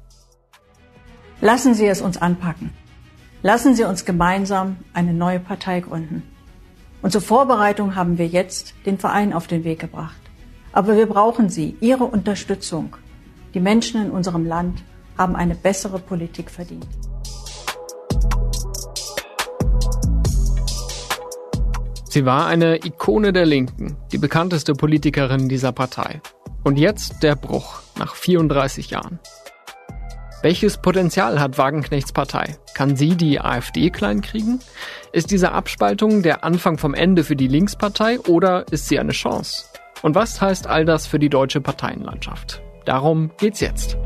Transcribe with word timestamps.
Lassen 1.40 1.74
Sie 1.74 1.86
es 1.86 2.00
uns 2.00 2.16
anpacken. 2.16 2.72
Lassen 3.42 3.76
Sie 3.76 3.84
uns 3.84 4.04
gemeinsam 4.04 4.78
eine 4.92 5.14
neue 5.14 5.38
Partei 5.38 5.78
gründen. 5.78 6.24
Und 7.00 7.12
zur 7.12 7.20
Vorbereitung 7.20 7.94
haben 7.94 8.18
wir 8.18 8.26
jetzt 8.26 8.74
den 8.84 8.98
Verein 8.98 9.32
auf 9.32 9.46
den 9.46 9.64
Weg 9.64 9.78
gebracht. 9.78 10.20
Aber 10.72 10.96
wir 10.96 11.06
brauchen 11.06 11.48
Sie, 11.48 11.76
Ihre 11.80 12.04
Unterstützung. 12.04 12.96
Die 13.54 13.60
Menschen 13.60 14.02
in 14.02 14.10
unserem 14.10 14.44
Land 14.44 14.82
haben 15.16 15.36
eine 15.36 15.54
bessere 15.54 15.98
Politik 15.98 16.50
verdient. 16.50 16.86
Sie 22.08 22.24
war 22.24 22.46
eine 22.46 22.84
Ikone 22.84 23.32
der 23.32 23.46
Linken, 23.46 23.96
die 24.12 24.18
bekannteste 24.18 24.72
Politikerin 24.72 25.48
dieser 25.48 25.72
Partei. 25.72 26.20
Und 26.64 26.78
jetzt 26.78 27.22
der 27.22 27.36
Bruch 27.36 27.80
nach 27.96 28.14
34 28.16 28.90
Jahren. 28.90 29.20
Welches 30.40 30.78
Potenzial 30.78 31.40
hat 31.40 31.58
Wagenknechts 31.58 32.12
Partei? 32.12 32.56
Kann 32.74 32.94
sie 32.94 33.16
die 33.16 33.40
AfD 33.40 33.90
kleinkriegen? 33.90 34.60
Ist 35.10 35.32
diese 35.32 35.50
Abspaltung 35.50 36.22
der 36.22 36.44
Anfang 36.44 36.78
vom 36.78 36.94
Ende 36.94 37.24
für 37.24 37.34
die 37.34 37.48
Linkspartei 37.48 38.20
oder 38.20 38.64
ist 38.70 38.86
sie 38.86 39.00
eine 39.00 39.10
Chance? 39.10 39.64
Und 40.00 40.14
was 40.14 40.40
heißt 40.40 40.68
all 40.68 40.84
das 40.84 41.08
für 41.08 41.18
die 41.18 41.28
deutsche 41.28 41.60
Parteienlandschaft? 41.60 42.62
Darum 42.84 43.32
geht's 43.38 43.58
jetzt. 43.58 43.98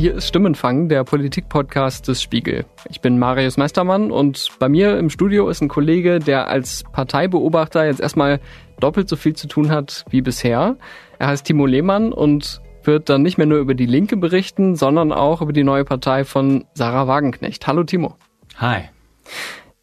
Hier 0.00 0.14
ist 0.14 0.28
Stimmenfang, 0.28 0.88
der 0.88 1.04
Politik-Podcast 1.04 2.08
des 2.08 2.22
Spiegel. 2.22 2.64
Ich 2.88 3.02
bin 3.02 3.18
Marius 3.18 3.58
Meistermann 3.58 4.10
und 4.10 4.48
bei 4.58 4.70
mir 4.70 4.96
im 4.96 5.10
Studio 5.10 5.50
ist 5.50 5.60
ein 5.60 5.68
Kollege, 5.68 6.20
der 6.20 6.48
als 6.48 6.84
Parteibeobachter 6.90 7.84
jetzt 7.84 8.00
erstmal 8.00 8.40
doppelt 8.80 9.08
so 9.08 9.16
viel 9.16 9.34
zu 9.34 9.46
tun 9.46 9.70
hat 9.70 10.04
wie 10.10 10.22
bisher. 10.22 10.76
Er 11.18 11.28
heißt 11.28 11.46
Timo 11.46 11.66
Lehmann 11.66 12.12
und 12.12 12.60
wird 12.84 13.08
dann 13.08 13.22
nicht 13.22 13.38
mehr 13.38 13.46
nur 13.46 13.58
über 13.58 13.74
die 13.74 13.86
Linke 13.86 14.16
berichten, 14.16 14.76
sondern 14.76 15.12
auch 15.12 15.42
über 15.42 15.52
die 15.52 15.64
neue 15.64 15.84
Partei 15.84 16.24
von 16.24 16.64
Sarah 16.74 17.06
Wagenknecht. 17.06 17.66
Hallo 17.66 17.84
Timo. 17.84 18.16
Hi. 18.56 18.88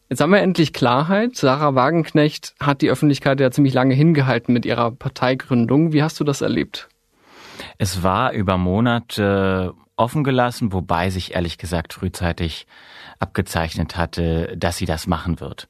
Jetzt 0.08 0.20
haben 0.20 0.32
wir 0.32 0.40
endlich 0.40 0.72
Klarheit. 0.72 1.36
Sarah 1.36 1.74
Wagenknecht 1.74 2.54
hat 2.60 2.80
die 2.80 2.90
Öffentlichkeit 2.90 3.40
ja 3.40 3.50
ziemlich 3.50 3.74
lange 3.74 3.94
hingehalten 3.94 4.52
mit 4.52 4.64
ihrer 4.64 4.90
Parteigründung. 4.90 5.92
Wie 5.92 6.02
hast 6.02 6.18
du 6.18 6.24
das 6.24 6.40
erlebt? 6.40 6.88
Es 7.76 8.02
war 8.02 8.32
über 8.32 8.56
Monate 8.56 9.74
offen 9.96 10.24
gelassen, 10.24 10.72
wobei 10.72 11.10
sich 11.10 11.34
ehrlich 11.34 11.58
gesagt 11.58 11.92
frühzeitig 11.92 12.66
abgezeichnet 13.18 13.96
hatte, 13.96 14.54
dass 14.56 14.76
sie 14.76 14.86
das 14.86 15.06
machen 15.06 15.40
wird. 15.40 15.68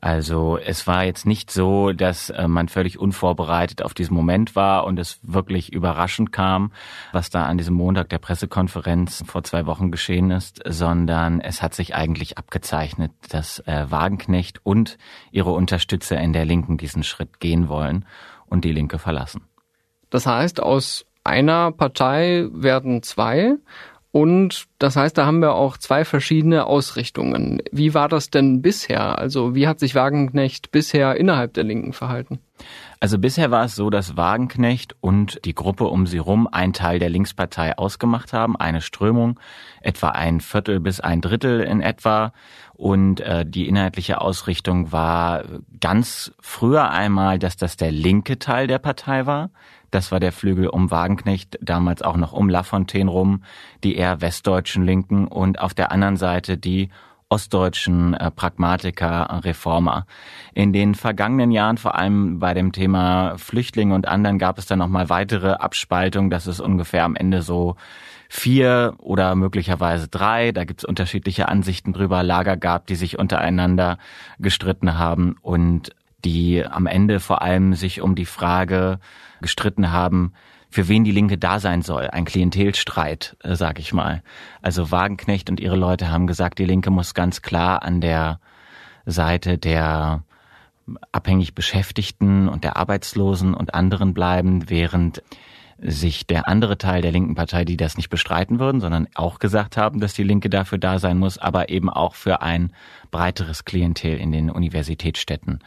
Also 0.00 0.58
es 0.58 0.86
war 0.86 1.04
jetzt 1.04 1.26
nicht 1.26 1.50
so, 1.50 1.92
dass 1.92 2.30
äh, 2.30 2.46
man 2.46 2.68
völlig 2.68 2.98
unvorbereitet 2.98 3.82
auf 3.82 3.94
diesen 3.94 4.14
Moment 4.14 4.54
war 4.54 4.84
und 4.84 4.98
es 4.98 5.18
wirklich 5.22 5.72
überraschend 5.72 6.32
kam, 6.32 6.72
was 7.12 7.30
da 7.30 7.46
an 7.46 7.58
diesem 7.58 7.74
Montag 7.74 8.08
der 8.08 8.18
Pressekonferenz 8.18 9.24
vor 9.26 9.42
zwei 9.44 9.66
Wochen 9.66 9.90
geschehen 9.90 10.30
ist, 10.30 10.60
sondern 10.66 11.40
es 11.40 11.62
hat 11.62 11.74
sich 11.74 11.94
eigentlich 11.94 12.38
abgezeichnet, 12.38 13.12
dass 13.30 13.60
äh, 13.60 13.86
Wagenknecht 13.88 14.60
und 14.64 14.98
ihre 15.30 15.52
Unterstützer 15.52 16.20
in 16.20 16.32
der 16.32 16.44
Linken 16.44 16.78
diesen 16.78 17.02
Schritt 17.02 17.40
gehen 17.40 17.68
wollen 17.68 18.04
und 18.46 18.64
die 18.64 18.72
Linke 18.72 18.98
verlassen. 18.98 19.42
Das 20.10 20.26
heißt, 20.26 20.62
aus 20.62 21.04
einer 21.24 21.72
Partei 21.72 22.46
werden 22.52 23.02
zwei. 23.02 23.56
Und 24.10 24.66
das 24.78 24.96
heißt, 24.96 25.18
da 25.18 25.26
haben 25.26 25.40
wir 25.40 25.54
auch 25.54 25.76
zwei 25.76 26.04
verschiedene 26.04 26.64
Ausrichtungen. 26.64 27.60
Wie 27.70 27.92
war 27.92 28.08
das 28.08 28.30
denn 28.30 28.62
bisher? 28.62 29.18
Also 29.18 29.54
wie 29.54 29.68
hat 29.68 29.78
sich 29.80 29.94
Wagenknecht 29.94 30.70
bisher 30.70 31.16
innerhalb 31.16 31.52
der 31.54 31.64
Linken 31.64 31.92
verhalten? 31.92 32.38
Also 33.00 33.18
bisher 33.18 33.50
war 33.50 33.64
es 33.64 33.76
so, 33.76 33.90
dass 33.90 34.16
Wagenknecht 34.16 34.96
und 35.00 35.44
die 35.44 35.54
Gruppe 35.54 35.84
um 35.84 36.06
sie 36.06 36.18
rum 36.18 36.48
einen 36.50 36.72
Teil 36.72 36.98
der 36.98 37.10
Linkspartei 37.10 37.78
ausgemacht 37.78 38.32
haben, 38.32 38.56
eine 38.56 38.80
Strömung, 38.80 39.38
etwa 39.80 40.08
ein 40.08 40.40
Viertel 40.40 40.80
bis 40.80 41.00
ein 41.00 41.20
Drittel 41.20 41.60
in 41.60 41.80
etwa. 41.80 42.32
Und 42.74 43.20
äh, 43.20 43.44
die 43.46 43.68
inhaltliche 43.68 44.20
Ausrichtung 44.20 44.90
war 44.90 45.44
ganz 45.80 46.32
früher 46.40 46.90
einmal, 46.90 47.38
dass 47.38 47.56
das 47.56 47.76
der 47.76 47.92
linke 47.92 48.38
Teil 48.38 48.66
der 48.66 48.78
Partei 48.78 49.26
war. 49.26 49.50
Das 49.90 50.12
war 50.12 50.20
der 50.20 50.32
Flügel 50.32 50.68
um 50.68 50.90
Wagenknecht, 50.90 51.58
damals 51.62 52.02
auch 52.02 52.16
noch 52.16 52.32
um 52.32 52.48
Lafontaine 52.48 53.10
rum, 53.10 53.42
die 53.84 53.96
eher 53.96 54.20
westdeutschen 54.20 54.84
Linken 54.84 55.26
und 55.26 55.60
auf 55.60 55.74
der 55.74 55.92
anderen 55.92 56.16
Seite 56.16 56.58
die 56.58 56.90
ostdeutschen 57.30 58.14
äh, 58.14 58.30
Pragmatiker, 58.30 59.40
Reformer. 59.44 60.06
In 60.54 60.72
den 60.72 60.94
vergangenen 60.94 61.50
Jahren, 61.50 61.76
vor 61.76 61.94
allem 61.94 62.38
bei 62.38 62.54
dem 62.54 62.72
Thema 62.72 63.36
Flüchtlinge 63.36 63.94
und 63.94 64.08
anderen, 64.08 64.38
gab 64.38 64.58
es 64.58 64.66
dann 64.66 64.78
nochmal 64.78 65.10
weitere 65.10 65.52
Abspaltungen. 65.52 66.30
Das 66.30 66.46
ist 66.46 66.60
ungefähr 66.60 67.04
am 67.04 67.16
Ende 67.16 67.42
so 67.42 67.76
vier 68.28 68.94
oder 68.98 69.34
möglicherweise 69.34 70.08
drei. 70.08 70.52
Da 70.52 70.64
gibt 70.64 70.80
es 70.80 70.84
unterschiedliche 70.84 71.48
Ansichten 71.48 71.92
drüber. 71.92 72.22
Lager 72.22 72.56
gab, 72.56 72.86
die 72.86 72.94
sich 72.94 73.18
untereinander 73.18 73.98
gestritten 74.38 74.98
haben 74.98 75.36
und 75.42 75.94
die 76.24 76.64
am 76.64 76.86
Ende 76.86 77.20
vor 77.20 77.42
allem 77.42 77.74
sich 77.74 78.00
um 78.00 78.14
die 78.14 78.26
Frage 78.26 78.98
gestritten 79.40 79.92
haben, 79.92 80.32
für 80.70 80.88
wen 80.88 81.04
die 81.04 81.12
Linke 81.12 81.38
da 81.38 81.60
sein 81.60 81.82
soll. 81.82 82.08
Ein 82.08 82.24
Klientelstreit, 82.24 83.36
äh, 83.42 83.54
sag 83.54 83.78
ich 83.78 83.92
mal. 83.92 84.22
Also 84.60 84.90
Wagenknecht 84.90 85.48
und 85.48 85.60
ihre 85.60 85.76
Leute 85.76 86.10
haben 86.10 86.26
gesagt, 86.26 86.58
die 86.58 86.64
Linke 86.64 86.90
muss 86.90 87.14
ganz 87.14 87.42
klar 87.42 87.82
an 87.82 88.00
der 88.00 88.40
Seite 89.06 89.56
der 89.58 90.24
abhängig 91.12 91.54
Beschäftigten 91.54 92.48
und 92.48 92.64
der 92.64 92.76
Arbeitslosen 92.76 93.54
und 93.54 93.74
anderen 93.74 94.14
bleiben, 94.14 94.68
während 94.70 95.22
sich 95.80 96.26
der 96.26 96.48
andere 96.48 96.76
Teil 96.76 97.02
der 97.02 97.12
linken 97.12 97.34
Partei, 97.36 97.64
die 97.64 97.76
das 97.76 97.96
nicht 97.96 98.08
bestreiten 98.08 98.58
würden, 98.58 98.80
sondern 98.80 99.06
auch 99.14 99.38
gesagt 99.38 99.76
haben, 99.76 100.00
dass 100.00 100.12
die 100.12 100.24
Linke 100.24 100.50
dafür 100.50 100.78
da 100.78 100.98
sein 100.98 101.18
muss, 101.18 101.38
aber 101.38 101.68
eben 101.68 101.88
auch 101.88 102.14
für 102.14 102.42
ein 102.42 102.72
breiteres 103.10 103.64
Klientel 103.64 104.18
in 104.18 104.32
den 104.32 104.50
Universitätsstädten 104.50 105.60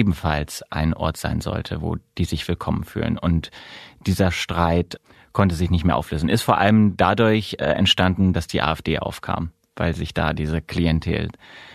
ebenfalls 0.00 0.64
ein 0.70 0.94
Ort 0.94 1.18
sein 1.18 1.42
sollte, 1.42 1.82
wo 1.82 1.96
die 2.16 2.24
sich 2.24 2.48
willkommen 2.48 2.84
fühlen. 2.84 3.18
Und 3.18 3.50
dieser 4.06 4.30
Streit 4.30 4.98
konnte 5.32 5.54
sich 5.54 5.70
nicht 5.70 5.84
mehr 5.84 5.96
auflösen. 5.96 6.30
Ist 6.30 6.42
vor 6.42 6.56
allem 6.56 6.96
dadurch 6.96 7.56
äh, 7.58 7.64
entstanden, 7.64 8.32
dass 8.32 8.46
die 8.46 8.62
AfD 8.62 8.98
aufkam, 8.98 9.50
weil 9.76 9.94
sich 9.94 10.14
da 10.14 10.32
diese 10.32 10.62
Klientel 10.62 11.28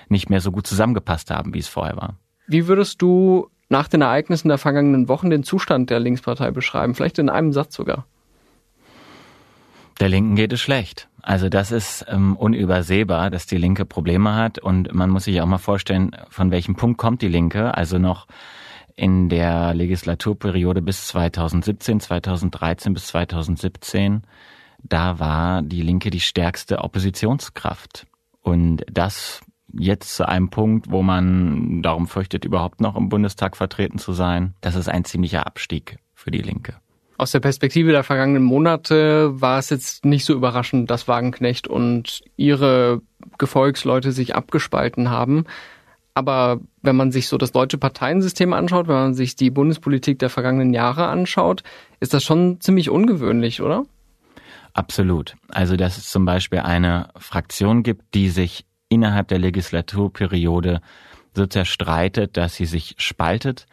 nicht 0.09 0.31
mehr 0.31 0.41
so 0.41 0.52
gut 0.52 0.66
zusammengepasst 0.66 1.30
haben, 1.30 1.53
wie 1.53 1.59
es 1.59 1.68
vorher 1.68 1.97
war. 1.97 2.16
Wie 2.47 2.68
würdest 2.68 3.00
du 3.03 3.50
nach 3.69 3.88
den 3.88 4.02
Ereignissen 4.02 4.47
der 4.47 4.58
vergangenen 4.58 5.08
Wochen 5.08 5.30
den 5.30 5.44
Zustand 5.44 5.91
der 5.91 6.00
Linkspartei 6.00 6.50
beschreiben? 6.50 6.96
Vielleicht 6.96 7.19
in 7.19 7.30
einem 7.30 7.53
Satz 7.53 7.75
sogar. 7.75 8.08
Der 10.00 10.09
Linken 10.09 10.35
geht 10.35 10.51
es 10.51 10.61
schlecht. 10.61 11.07
Also 11.22 11.50
das 11.50 11.72
ist 11.72 12.06
ähm, 12.07 12.35
unübersehbar, 12.35 13.29
dass 13.29 13.45
die 13.47 13.57
Linke 13.57 13.85
Probleme 13.85 14.35
hat 14.35 14.59
und 14.59 14.94
man 14.94 15.09
muss 15.09 15.23
sich 15.23 15.41
auch 15.41 15.45
mal 15.45 15.57
vorstellen, 15.57 16.11
von 16.29 16.51
welchem 16.51 16.75
Punkt 16.75 17.00
kommt 17.00 17.22
die 17.22 17.29
Linke. 17.29 17.75
Also 17.75 17.97
noch 17.97 18.28
in 18.95 19.29
der 19.29 19.73
Legislaturperiode 19.73 20.81
bis 20.81 21.07
2017, 21.07 22.00
2013 22.00 22.94
bis 22.94 23.07
2017, 23.07 24.22
da 24.84 25.20
war 25.20 25.61
die 25.61 25.81
Linke 25.81 26.09
die 26.09 26.20
stärkste 26.20 26.79
Oppositionskraft. 26.79 28.05
Und 28.41 28.84
das 28.91 29.41
jetzt 29.73 30.16
zu 30.16 30.28
einem 30.28 30.49
Punkt, 30.49 30.91
wo 30.91 31.02
man 31.02 31.81
darum 31.81 32.08
fürchtet, 32.08 32.46
überhaupt 32.46 32.81
noch 32.81 32.96
im 32.96 33.09
Bundestag 33.09 33.58
vertreten 33.58 33.97
zu 33.97 34.14
sein, 34.14 34.53
das 34.61 34.75
ist 34.75 34.87
ein 34.87 35.05
ziemlicher 35.05 35.47
Abstieg 35.47 35.97
für 36.14 36.31
die 36.31 36.41
Linke. 36.41 36.75
Aus 37.17 37.32
der 37.32 37.40
Perspektive 37.40 37.91
der 37.91 38.03
vergangenen 38.03 38.44
Monate 38.44 39.40
war 39.40 39.58
es 39.58 39.70
jetzt 39.70 40.03
nicht 40.03 40.26
so 40.26 40.34
überraschend, 40.34 40.91
dass 40.91 41.08
Wagenknecht 41.08 41.67
und 41.67 42.22
ihre 42.35 43.02
Gefolgsleute 43.38 44.12
sich 44.12 44.35
abgespalten 44.35 45.09
haben. 45.09 45.46
Aber 46.14 46.59
wenn 46.82 46.96
man 46.96 47.12
sich 47.12 47.28
so 47.28 47.38
das 47.38 47.53
deutsche 47.53 47.78
Parteiensystem 47.78 48.52
anschaut, 48.53 48.88
wenn 48.88 48.96
man 48.96 49.14
sich 49.14 49.35
die 49.35 49.50
Bundespolitik 49.50 50.20
der 50.20 50.29
vergangenen 50.29 50.73
Jahre 50.73 51.08
anschaut, 51.08 51.64
ist 52.00 52.14
das 52.14 52.23
schon 52.23 52.59
ziemlich 52.59 52.90
ungewöhnlich, 52.90 53.61
oder? 53.61 53.85
Absolut. 54.73 55.35
Also, 55.50 55.78
dass 55.78 55.97
es 55.97 56.09
zum 56.09 56.26
Beispiel 56.26 56.59
eine 56.59 57.09
Fraktion 57.18 57.84
gibt, 57.84 58.14
die 58.14 58.29
sich 58.29 58.66
innerhalb 58.90 59.29
der 59.29 59.40
Legislaturperiode 59.40 60.82
so 61.34 61.46
zerstreitet, 61.46 62.35
dass 62.35 62.56
sie 62.56 62.66
sich 62.66 62.96
spaltet, 62.97 63.68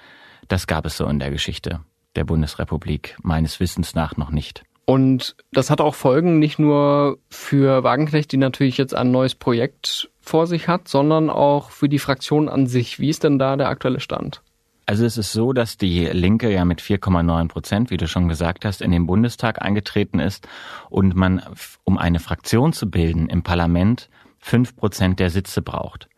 das 0.47 0.69
gab 0.69 0.87
es 0.87 0.97
so 0.97 1.07
in 1.07 1.19
der 1.19 1.31
Geschichte 1.31 1.81
der 2.17 2.25
Bundesrepublik 2.25 3.17
meines 3.23 3.61
Wissens 3.61 3.95
nach 3.95 4.17
noch 4.17 4.31
nicht. 4.31 4.65
Und 4.85 5.37
das 5.53 5.71
hat 5.71 5.81
auch 5.81 5.95
Folgen 5.95 6.39
nicht 6.39 6.59
nur 6.59 7.19
für 7.31 7.85
Wagenknecht, 7.85 8.33
die 8.33 8.37
natürlich 8.37 8.79
jetzt 8.79 8.95
ein 8.95 9.11
neues 9.11 9.35
Projekt 9.35 10.11
vor 10.21 10.47
sich 10.47 10.69
hat, 10.69 10.89
sondern 10.89 11.31
auch 11.31 11.71
für 11.71 11.89
die 11.89 11.99
Fraktion 11.99 12.49
an 12.49 12.67
sich. 12.67 12.99
Wie 12.99 13.09
ist 13.09 13.25
denn 13.25 13.39
da 13.39 13.57
der 13.57 13.69
aktuelle 13.69 14.01
Stand? 14.01 14.43
Also 14.87 15.05
es 15.05 15.17
ist 15.17 15.33
so, 15.33 15.53
dass 15.53 15.77
die 15.77 16.07
Linke 16.07 16.53
ja 16.53 16.65
mit 16.65 16.81
4,9 16.81 17.49
Prozent, 17.49 17.91
wie 17.91 17.97
du 17.97 18.09
schon 18.09 18.29
gesagt 18.29 18.65
hast, 18.65 18.83
in 18.83 18.91
den 18.91 19.07
Bundestag 19.07 19.63
eingetreten 19.63 20.19
ist 20.19 20.49
und 20.91 21.15
man, 21.15 21.41
um 21.85 21.99
eine 21.99 22.19
Fraktion 22.19 22.73
zu 22.73 22.91
bilden 22.91 23.29
im 23.29 23.43
Parlament, 23.43 24.09
fünf 24.39 24.75
Prozent 24.75 25.21
der 25.21 25.31
Sitze 25.31 25.63
braucht. 25.63 26.09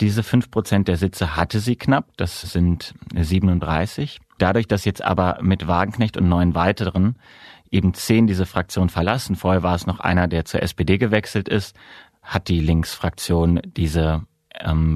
Diese 0.00 0.24
fünf 0.24 0.50
Prozent 0.50 0.88
der 0.88 0.96
Sitze 0.96 1.36
hatte 1.36 1.60
sie 1.60 1.76
knapp, 1.76 2.08
das 2.16 2.42
sind 2.42 2.94
37. 3.14 4.20
Dadurch, 4.38 4.66
dass 4.66 4.84
jetzt 4.84 5.02
aber 5.02 5.38
mit 5.42 5.66
Wagenknecht 5.66 6.16
und 6.16 6.28
neun 6.28 6.54
weiteren 6.54 7.16
eben 7.70 7.94
zehn 7.94 8.26
diese 8.26 8.46
Fraktion 8.46 8.88
verlassen, 8.88 9.36
vorher 9.36 9.62
war 9.62 9.74
es 9.74 9.86
noch 9.86 10.00
einer, 10.00 10.28
der 10.28 10.44
zur 10.44 10.62
SPD 10.62 10.98
gewechselt 10.98 11.48
ist, 11.48 11.76
hat 12.22 12.48
die 12.48 12.60
Linksfraktion 12.60 13.60
diese 13.64 14.22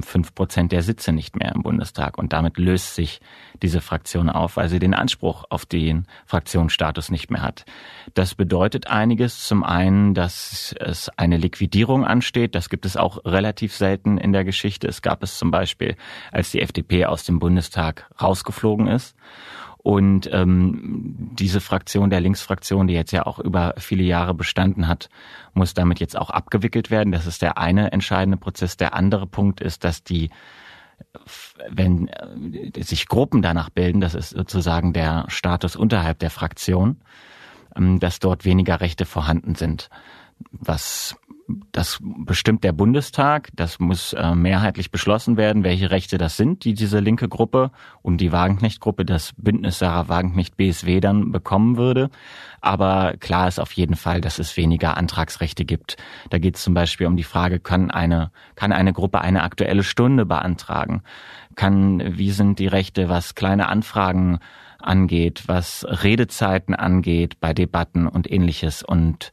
fünf 0.03 0.33
Prozent 0.33 0.71
der 0.71 0.81
Sitze 0.81 1.11
nicht 1.11 1.35
mehr 1.35 1.53
im 1.53 1.63
Bundestag. 1.63 2.17
Und 2.17 2.33
damit 2.33 2.57
löst 2.57 2.95
sich 2.95 3.19
diese 3.61 3.81
Fraktion 3.81 4.29
auf, 4.29 4.57
weil 4.57 4.69
sie 4.69 4.79
den 4.79 4.93
Anspruch 4.93 5.45
auf 5.49 5.65
den 5.65 6.05
Fraktionsstatus 6.25 7.11
nicht 7.11 7.29
mehr 7.29 7.41
hat. 7.41 7.65
Das 8.13 8.35
bedeutet 8.35 8.87
einiges. 8.87 9.45
Zum 9.45 9.63
einen, 9.63 10.13
dass 10.13 10.73
es 10.79 11.09
eine 11.17 11.37
Liquidierung 11.37 12.05
ansteht. 12.05 12.55
Das 12.55 12.69
gibt 12.69 12.85
es 12.85 12.95
auch 12.95 13.25
relativ 13.25 13.75
selten 13.75 14.17
in 14.17 14.31
der 14.31 14.45
Geschichte. 14.45 14.87
Es 14.87 15.01
gab 15.01 15.23
es 15.23 15.37
zum 15.37 15.51
Beispiel, 15.51 15.95
als 16.31 16.51
die 16.51 16.61
FDP 16.61 17.05
aus 17.05 17.25
dem 17.25 17.39
Bundestag 17.39 18.09
rausgeflogen 18.21 18.87
ist. 18.87 19.15
Und 19.81 20.29
ähm, 20.33 21.29
diese 21.39 21.61
Fraktion, 21.61 22.09
der 22.09 22.19
Linksfraktion, 22.19 22.87
die 22.87 22.93
jetzt 22.93 23.11
ja 23.11 23.25
auch 23.25 23.39
über 23.39 23.75
viele 23.77 24.03
Jahre 24.03 24.33
bestanden 24.33 24.87
hat, 24.87 25.09
muss 25.53 25.73
damit 25.73 26.01
jetzt 26.01 26.17
auch 26.17 26.29
abgewickelt 26.29 26.91
werden. 26.91 27.13
Das 27.13 27.25
ist 27.25 27.41
der 27.41 27.57
eine 27.57 27.93
entscheidende 27.93 28.37
Prozess. 28.37 28.75
Der 28.75 28.93
andere 28.93 29.25
Punkt 29.25 29.61
ist, 29.61 29.85
dass 29.85 30.03
die 30.03 30.29
wenn 31.69 32.07
äh, 32.07 32.83
sich 32.83 33.07
Gruppen 33.07 33.41
danach 33.41 33.69
bilden, 33.69 34.01
das 34.01 34.15
ist 34.15 34.31
sozusagen 34.31 34.93
der 34.93 35.25
Status 35.27 35.75
unterhalb 35.75 36.19
der 36.19 36.29
Fraktion, 36.29 37.01
ähm, 37.75 37.99
dass 37.99 38.19
dort 38.19 38.45
weniger 38.45 38.81
Rechte 38.81 39.05
vorhanden 39.05 39.55
sind, 39.55 39.89
was 40.51 41.15
das 41.71 41.99
bestimmt 42.01 42.63
der 42.63 42.73
Bundestag. 42.73 43.49
Das 43.55 43.79
muss 43.79 44.13
äh, 44.13 44.35
mehrheitlich 44.35 44.91
beschlossen 44.91 45.37
werden, 45.37 45.63
welche 45.63 45.91
Rechte 45.91 46.17
das 46.17 46.37
sind, 46.37 46.63
die 46.63 46.73
diese 46.73 46.99
linke 46.99 47.27
Gruppe 47.27 47.71
und 48.01 48.17
die 48.17 48.31
Wagenknecht-Gruppe, 48.31 49.05
das 49.05 49.33
Bündnis 49.37 49.79
Sarah 49.79 50.07
Wagenknecht 50.07 50.57
BSW 50.57 50.99
dann 50.99 51.31
bekommen 51.31 51.77
würde. 51.77 52.09
Aber 52.61 53.15
klar 53.19 53.47
ist 53.47 53.59
auf 53.59 53.71
jeden 53.73 53.95
Fall, 53.95 54.21
dass 54.21 54.39
es 54.39 54.55
weniger 54.57 54.97
Antragsrechte 54.97 55.65
gibt. 55.65 55.97
Da 56.29 56.37
geht 56.37 56.55
es 56.55 56.63
zum 56.63 56.73
Beispiel 56.73 57.07
um 57.07 57.17
die 57.17 57.23
Frage, 57.23 57.59
kann 57.59 57.91
eine, 57.91 58.31
kann 58.55 58.71
eine 58.71 58.93
Gruppe 58.93 59.21
eine 59.21 59.43
aktuelle 59.43 59.83
Stunde 59.83 60.25
beantragen? 60.25 61.01
Kann, 61.55 62.17
wie 62.17 62.31
sind 62.31 62.59
die 62.59 62.67
Rechte, 62.67 63.09
was 63.09 63.35
kleine 63.35 63.69
Anfragen 63.69 64.39
angeht, 64.81 65.43
was 65.47 65.85
Redezeiten 65.87 66.73
angeht 66.75 67.39
bei 67.39 67.53
Debatten 67.53 68.07
und 68.07 68.31
ähnliches 68.31 68.83
und 68.83 69.31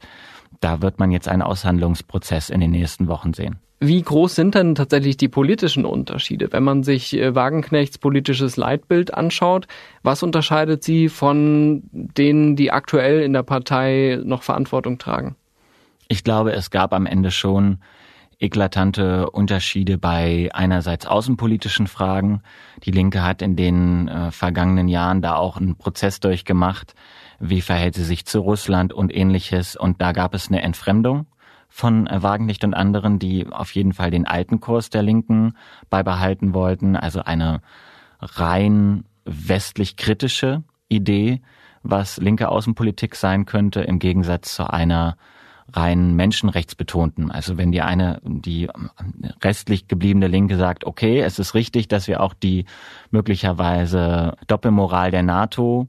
da 0.59 0.81
wird 0.81 0.99
man 0.99 1.11
jetzt 1.11 1.27
einen 1.27 1.41
Aushandlungsprozess 1.41 2.49
in 2.49 2.59
den 2.61 2.71
nächsten 2.71 3.07
Wochen 3.07 3.33
sehen. 3.33 3.59
Wie 3.79 4.01
groß 4.01 4.33
sind 4.33 4.55
denn 4.55 4.73
tatsächlich 4.73 5.17
die 5.17 5.27
politischen 5.27 5.85
Unterschiede? 5.85 6.51
Wenn 6.51 6.63
man 6.63 6.81
sich 6.81 7.15
äh, 7.15 7.35
Wagenknechts 7.35 7.99
politisches 7.99 8.57
Leitbild 8.57 9.13
anschaut, 9.13 9.67
was 10.01 10.23
unterscheidet 10.23 10.83
sie 10.83 11.09
von 11.09 11.83
denen, 11.91 12.55
die 12.55 12.71
aktuell 12.71 13.21
in 13.21 13.33
der 13.33 13.43
Partei 13.43 14.19
noch 14.23 14.41
Verantwortung 14.41 14.97
tragen? 14.97 15.35
Ich 16.07 16.23
glaube, 16.23 16.53
es 16.53 16.71
gab 16.71 16.91
am 16.91 17.05
Ende 17.05 17.29
schon 17.29 17.77
eklatante 18.39 19.29
Unterschiede 19.29 19.97
bei 19.97 20.49
einerseits 20.53 21.05
außenpolitischen 21.05 21.87
Fragen. 21.87 22.41
Die 22.83 22.91
Linke 22.91 23.23
hat 23.23 23.41
in 23.41 23.55
den 23.55 24.07
äh, 24.07 24.31
vergangenen 24.31 24.87
Jahren 24.87 25.21
da 25.21 25.35
auch 25.35 25.57
einen 25.57 25.75
Prozess 25.75 26.19
durchgemacht, 26.19 26.95
wie 27.39 27.61
verhält 27.61 27.95
sie 27.95 28.03
sich 28.03 28.25
zu 28.25 28.39
Russland 28.39 28.93
und 28.93 29.15
ähnliches. 29.15 29.75
Und 29.75 30.01
da 30.01 30.11
gab 30.11 30.33
es 30.33 30.47
eine 30.47 30.61
Entfremdung 30.61 31.27
von 31.69 32.07
Wagenknecht 32.11 32.63
und 32.63 32.73
anderen, 32.73 33.19
die 33.19 33.47
auf 33.47 33.71
jeden 33.71 33.93
Fall 33.93 34.11
den 34.11 34.25
alten 34.25 34.59
Kurs 34.59 34.89
der 34.89 35.03
Linken 35.03 35.53
beibehalten 35.89 36.53
wollten, 36.53 36.95
also 36.95 37.21
eine 37.21 37.61
rein 38.19 39.03
westlich 39.25 39.97
kritische 39.97 40.63
Idee, 40.87 41.41
was 41.83 42.17
linke 42.17 42.49
Außenpolitik 42.49 43.15
sein 43.15 43.45
könnte, 43.45 43.81
im 43.81 43.99
Gegensatz 43.99 44.55
zu 44.55 44.71
einer 44.71 45.17
rein 45.73 46.15
menschenrechtsbetonten. 46.15 47.29
Also 47.29 47.57
wenn 47.57 47.71
die 47.71 47.81
eine, 47.81 48.21
die 48.23 48.69
restlich 49.43 49.87
gebliebene 49.87 50.27
Linke 50.27 50.57
sagt, 50.57 50.85
okay, 50.85 51.19
es 51.19 51.39
ist 51.39 51.53
richtig, 51.53 51.89
dass 51.89 52.07
wir 52.07 52.21
auch 52.21 52.33
die 52.33 52.65
möglicherweise 53.11 54.35
Doppelmoral 54.47 55.11
der 55.11 55.23
NATO 55.23 55.87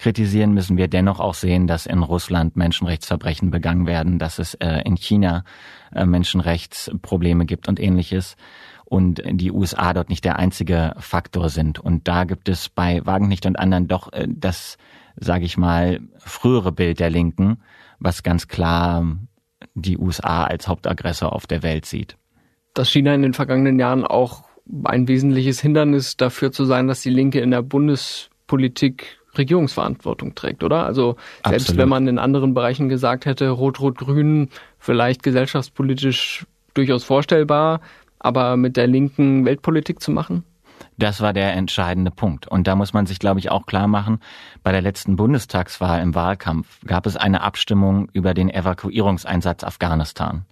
kritisieren, 0.00 0.54
müssen 0.54 0.78
wir 0.78 0.88
dennoch 0.88 1.20
auch 1.20 1.34
sehen, 1.34 1.66
dass 1.66 1.86
in 1.86 2.02
Russland 2.02 2.56
Menschenrechtsverbrechen 2.56 3.50
begangen 3.50 3.86
werden, 3.86 4.18
dass 4.18 4.38
es 4.38 4.54
äh, 4.54 4.80
in 4.84 4.96
China 4.96 5.44
äh, 5.94 6.06
Menschenrechtsprobleme 6.06 7.44
gibt 7.44 7.68
und 7.68 7.78
ähnliches 7.78 8.36
und 8.86 9.22
die 9.24 9.52
USA 9.52 9.92
dort 9.92 10.08
nicht 10.08 10.24
der 10.24 10.38
einzige 10.38 10.94
Faktor 10.98 11.50
sind. 11.50 11.78
Und 11.78 12.08
da 12.08 12.24
gibt 12.24 12.48
es 12.48 12.68
bei 12.68 13.04
Wagenknecht 13.04 13.46
und 13.46 13.58
anderen 13.58 13.88
doch 13.88 14.12
äh, 14.12 14.26
das, 14.28 14.78
sage 15.16 15.44
ich 15.44 15.58
mal, 15.58 16.00
frühere 16.18 16.72
Bild 16.72 16.98
der 16.98 17.10
Linken, 17.10 17.62
was 17.98 18.22
ganz 18.22 18.48
klar 18.48 19.06
die 19.74 19.98
USA 19.98 20.44
als 20.44 20.66
Hauptaggressor 20.66 21.32
auf 21.32 21.46
der 21.46 21.62
Welt 21.62 21.84
sieht. 21.84 22.16
Das 22.72 22.90
schien 22.90 23.04
in 23.06 23.22
den 23.22 23.34
vergangenen 23.34 23.78
Jahren 23.78 24.06
auch 24.06 24.44
ein 24.84 25.08
wesentliches 25.08 25.60
Hindernis 25.60 26.16
dafür 26.16 26.52
zu 26.52 26.64
sein, 26.64 26.88
dass 26.88 27.02
die 27.02 27.10
Linke 27.10 27.40
in 27.40 27.50
der 27.50 27.62
Bundespolitik 27.62 29.19
Regierungsverantwortung 29.36 30.34
trägt, 30.34 30.64
oder? 30.64 30.84
Also 30.84 31.16
selbst 31.44 31.68
Absolut. 31.68 31.78
wenn 31.78 31.88
man 31.88 32.08
in 32.08 32.18
anderen 32.18 32.54
Bereichen 32.54 32.88
gesagt 32.88 33.26
hätte, 33.26 33.50
Rot-Rot-Grün 33.50 34.48
vielleicht 34.78 35.22
gesellschaftspolitisch 35.22 36.46
durchaus 36.74 37.04
vorstellbar, 37.04 37.80
aber 38.18 38.56
mit 38.56 38.76
der 38.76 38.86
linken 38.86 39.44
Weltpolitik 39.44 40.00
zu 40.00 40.10
machen? 40.10 40.44
Das 40.98 41.20
war 41.20 41.32
der 41.32 41.54
entscheidende 41.54 42.10
Punkt. 42.10 42.46
Und 42.46 42.66
da 42.66 42.74
muss 42.74 42.92
man 42.92 43.06
sich, 43.06 43.18
glaube 43.18 43.40
ich, 43.40 43.50
auch 43.50 43.66
klar 43.66 43.86
machen, 43.86 44.20
bei 44.62 44.72
der 44.72 44.82
letzten 44.82 45.16
Bundestagswahl 45.16 46.02
im 46.02 46.14
Wahlkampf 46.14 46.80
gab 46.86 47.06
es 47.06 47.16
eine 47.16 47.42
Abstimmung 47.42 48.08
über 48.12 48.34
den 48.34 48.50
Evakuierungseinsatz 48.50 49.64
Afghanistan. 49.64 50.44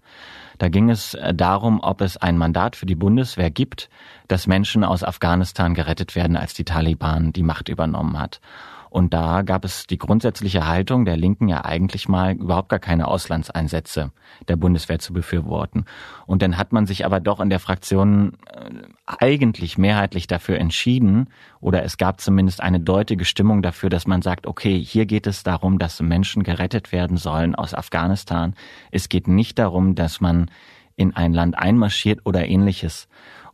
Da 0.58 0.68
ging 0.68 0.90
es 0.90 1.14
äh, 1.14 1.34
darum, 1.34 1.80
ob 1.80 2.00
es 2.00 2.16
ein 2.16 2.36
Mandat 2.36 2.76
für 2.76 2.86
die 2.86 2.96
Bundeswehr 2.96 3.50
gibt, 3.50 3.88
dass 4.26 4.46
Menschen 4.46 4.84
aus 4.84 5.04
Afghanistan 5.04 5.74
gerettet 5.74 6.16
werden, 6.16 6.36
als 6.36 6.54
die 6.54 6.64
Taliban 6.64 7.32
die 7.32 7.44
Macht 7.44 7.68
übernommen 7.68 8.18
hat. 8.18 8.40
Und 8.90 9.12
da 9.14 9.42
gab 9.42 9.64
es 9.64 9.86
die 9.86 9.98
grundsätzliche 9.98 10.66
Haltung 10.66 11.04
der 11.04 11.16
Linken 11.16 11.48
ja 11.48 11.64
eigentlich 11.64 12.08
mal 12.08 12.32
überhaupt 12.32 12.68
gar 12.68 12.78
keine 12.78 13.08
Auslandseinsätze 13.08 14.12
der 14.48 14.56
Bundeswehr 14.56 14.98
zu 14.98 15.12
befürworten. 15.12 15.84
Und 16.26 16.42
dann 16.42 16.56
hat 16.56 16.72
man 16.72 16.86
sich 16.86 17.04
aber 17.04 17.20
doch 17.20 17.40
in 17.40 17.50
der 17.50 17.60
Fraktion 17.60 18.38
äh, 18.52 18.70
eigentlich 19.06 19.78
mehrheitlich 19.78 20.26
dafür 20.26 20.58
entschieden, 20.58 21.28
oder 21.60 21.82
es 21.82 21.96
gab 21.96 22.20
zumindest 22.20 22.62
eine 22.62 22.80
deutliche 22.80 23.24
Stimmung 23.24 23.62
dafür, 23.62 23.90
dass 23.90 24.06
man 24.06 24.22
sagt, 24.22 24.46
okay, 24.46 24.78
hier 24.82 25.06
geht 25.06 25.26
es 25.26 25.42
darum, 25.42 25.78
dass 25.78 26.00
Menschen 26.00 26.42
gerettet 26.42 26.92
werden 26.92 27.16
sollen 27.16 27.54
aus 27.54 27.74
Afghanistan. 27.74 28.54
Es 28.90 29.08
geht 29.08 29.28
nicht 29.28 29.58
darum, 29.58 29.94
dass 29.94 30.20
man 30.20 30.50
in 30.96 31.14
ein 31.14 31.32
Land 31.32 31.56
einmarschiert 31.58 32.20
oder 32.24 32.46
ähnliches. 32.46 33.08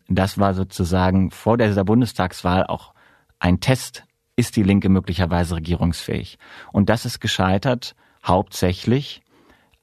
Das 0.09 0.39
war 0.39 0.55
sozusagen 0.55 1.31
vor 1.31 1.57
dieser 1.57 1.85
Bundestagswahl 1.85 2.67
auch 2.67 2.93
ein 3.39 3.61
Test 3.61 4.05
ist 4.37 4.57
die 4.57 4.63
Linke 4.63 4.89
möglicherweise 4.89 5.57
regierungsfähig. 5.57 6.39
Und 6.73 6.89
das 6.89 7.05
ist 7.05 7.21
gescheitert 7.21 7.95
hauptsächlich 8.25 9.23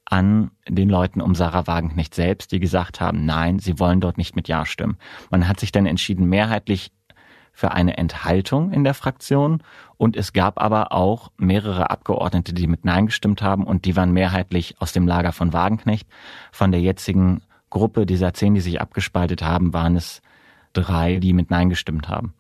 an 0.05 0.51
den 0.67 0.89
Leuten 0.89 1.21
um 1.21 1.35
Sarah 1.35 1.67
Wagenknecht 1.67 2.13
selbst, 2.13 2.51
die 2.51 2.59
gesagt 2.59 2.99
haben, 2.99 3.25
nein, 3.25 3.59
sie 3.59 3.79
wollen 3.79 4.01
dort 4.01 4.17
nicht 4.17 4.35
mit 4.35 4.47
Ja 4.49 4.65
stimmen. 4.65 4.97
Man 5.29 5.47
hat 5.47 5.59
sich 5.59 5.71
dann 5.71 5.85
entschieden, 5.85 6.27
mehrheitlich 6.27 6.91
für 7.53 7.71
eine 7.71 7.97
Enthaltung 7.97 8.71
in 8.71 8.83
der 8.83 8.93
Fraktion 8.93 9.61
und 9.97 10.15
es 10.17 10.33
gab 10.33 10.59
aber 10.59 10.91
auch 10.91 11.31
mehrere 11.37 11.89
Abgeordnete, 11.89 12.53
die 12.53 12.67
mit 12.67 12.85
Nein 12.85 13.07
gestimmt 13.07 13.41
haben 13.41 13.65
und 13.65 13.85
die 13.85 13.95
waren 13.95 14.11
mehrheitlich 14.11 14.75
aus 14.79 14.93
dem 14.93 15.07
Lager 15.07 15.31
von 15.31 15.53
Wagenknecht. 15.53 16.07
Von 16.51 16.71
der 16.71 16.81
jetzigen 16.81 17.41
Gruppe 17.69 18.05
dieser 18.05 18.33
zehn, 18.33 18.53
die 18.53 18.61
sich 18.61 18.81
abgespaltet 18.81 19.43
haben, 19.43 19.73
waren 19.73 19.95
es 19.95 20.21
drei, 20.73 21.17
die 21.17 21.33
mit 21.33 21.51
Nein 21.51 21.69
gestimmt 21.69 22.09
haben. 22.09 22.33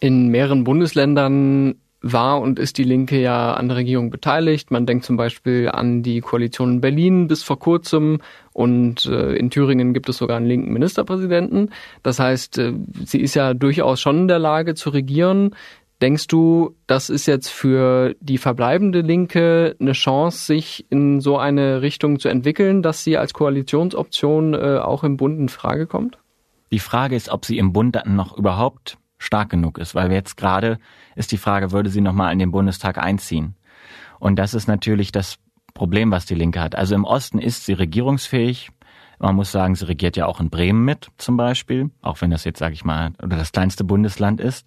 In 0.00 0.28
mehreren 0.28 0.64
Bundesländern 0.64 1.76
war 2.02 2.40
und 2.40 2.58
ist 2.58 2.78
die 2.78 2.84
Linke 2.84 3.20
ja 3.20 3.52
an 3.54 3.68
der 3.68 3.76
Regierung 3.76 4.10
beteiligt. 4.10 4.70
Man 4.70 4.86
denkt 4.86 5.04
zum 5.04 5.16
Beispiel 5.16 5.68
an 5.68 6.02
die 6.02 6.20
Koalition 6.20 6.74
in 6.74 6.80
Berlin 6.80 7.28
bis 7.28 7.42
vor 7.42 7.58
kurzem 7.58 8.20
und 8.52 9.04
äh, 9.06 9.34
in 9.34 9.50
Thüringen 9.50 9.92
gibt 9.92 10.08
es 10.08 10.16
sogar 10.16 10.38
einen 10.38 10.46
linken 10.46 10.72
Ministerpräsidenten. 10.72 11.70
Das 12.02 12.18
heißt, 12.18 12.58
äh, 12.58 12.72
sie 13.04 13.20
ist 13.20 13.34
ja 13.34 13.52
durchaus 13.52 14.00
schon 14.00 14.20
in 14.20 14.28
der 14.28 14.38
Lage 14.38 14.74
zu 14.74 14.90
regieren. 14.90 15.54
Denkst 16.00 16.28
du, 16.28 16.74
das 16.86 17.10
ist 17.10 17.26
jetzt 17.26 17.50
für 17.50 18.14
die 18.20 18.38
verbleibende 18.38 19.02
Linke 19.02 19.76
eine 19.78 19.92
Chance, 19.92 20.46
sich 20.46 20.86
in 20.88 21.20
so 21.20 21.36
eine 21.36 21.82
Richtung 21.82 22.18
zu 22.18 22.28
entwickeln, 22.28 22.82
dass 22.82 23.04
sie 23.04 23.18
als 23.18 23.34
Koalitionsoption 23.34 24.54
äh, 24.54 24.78
auch 24.78 25.04
im 25.04 25.18
Bund 25.18 25.38
in 25.38 25.50
Frage 25.50 25.86
kommt? 25.86 26.16
Die 26.72 26.78
Frage 26.78 27.16
ist, 27.16 27.28
ob 27.28 27.44
sie 27.44 27.58
im 27.58 27.74
Bund 27.74 27.96
dann 27.96 28.16
noch 28.16 28.38
überhaupt 28.38 28.96
stark 29.20 29.50
genug 29.50 29.78
ist, 29.78 29.94
weil 29.94 30.10
jetzt 30.10 30.36
gerade 30.36 30.78
ist 31.14 31.30
die 31.30 31.36
Frage, 31.36 31.70
würde 31.70 31.90
sie 31.90 32.00
nochmal 32.00 32.32
in 32.32 32.40
den 32.40 32.50
Bundestag 32.50 32.98
einziehen? 32.98 33.54
Und 34.18 34.36
das 34.36 34.54
ist 34.54 34.66
natürlich 34.66 35.12
das 35.12 35.38
Problem, 35.74 36.10
was 36.10 36.26
die 36.26 36.34
Linke 36.34 36.60
hat. 36.60 36.74
Also 36.74 36.94
im 36.96 37.04
Osten 37.04 37.38
ist 37.38 37.66
sie 37.66 37.74
regierungsfähig. 37.74 38.70
Man 39.18 39.36
muss 39.36 39.52
sagen, 39.52 39.76
sie 39.76 39.86
regiert 39.86 40.16
ja 40.16 40.26
auch 40.26 40.40
in 40.40 40.50
Bremen 40.50 40.84
mit, 40.84 41.08
zum 41.18 41.36
Beispiel, 41.36 41.90
auch 42.00 42.20
wenn 42.22 42.30
das 42.30 42.44
jetzt, 42.44 42.58
sage 42.58 42.74
ich 42.74 42.84
mal, 42.84 43.12
oder 43.22 43.36
das 43.36 43.52
kleinste 43.52 43.84
Bundesland 43.84 44.40
ist. 44.40 44.66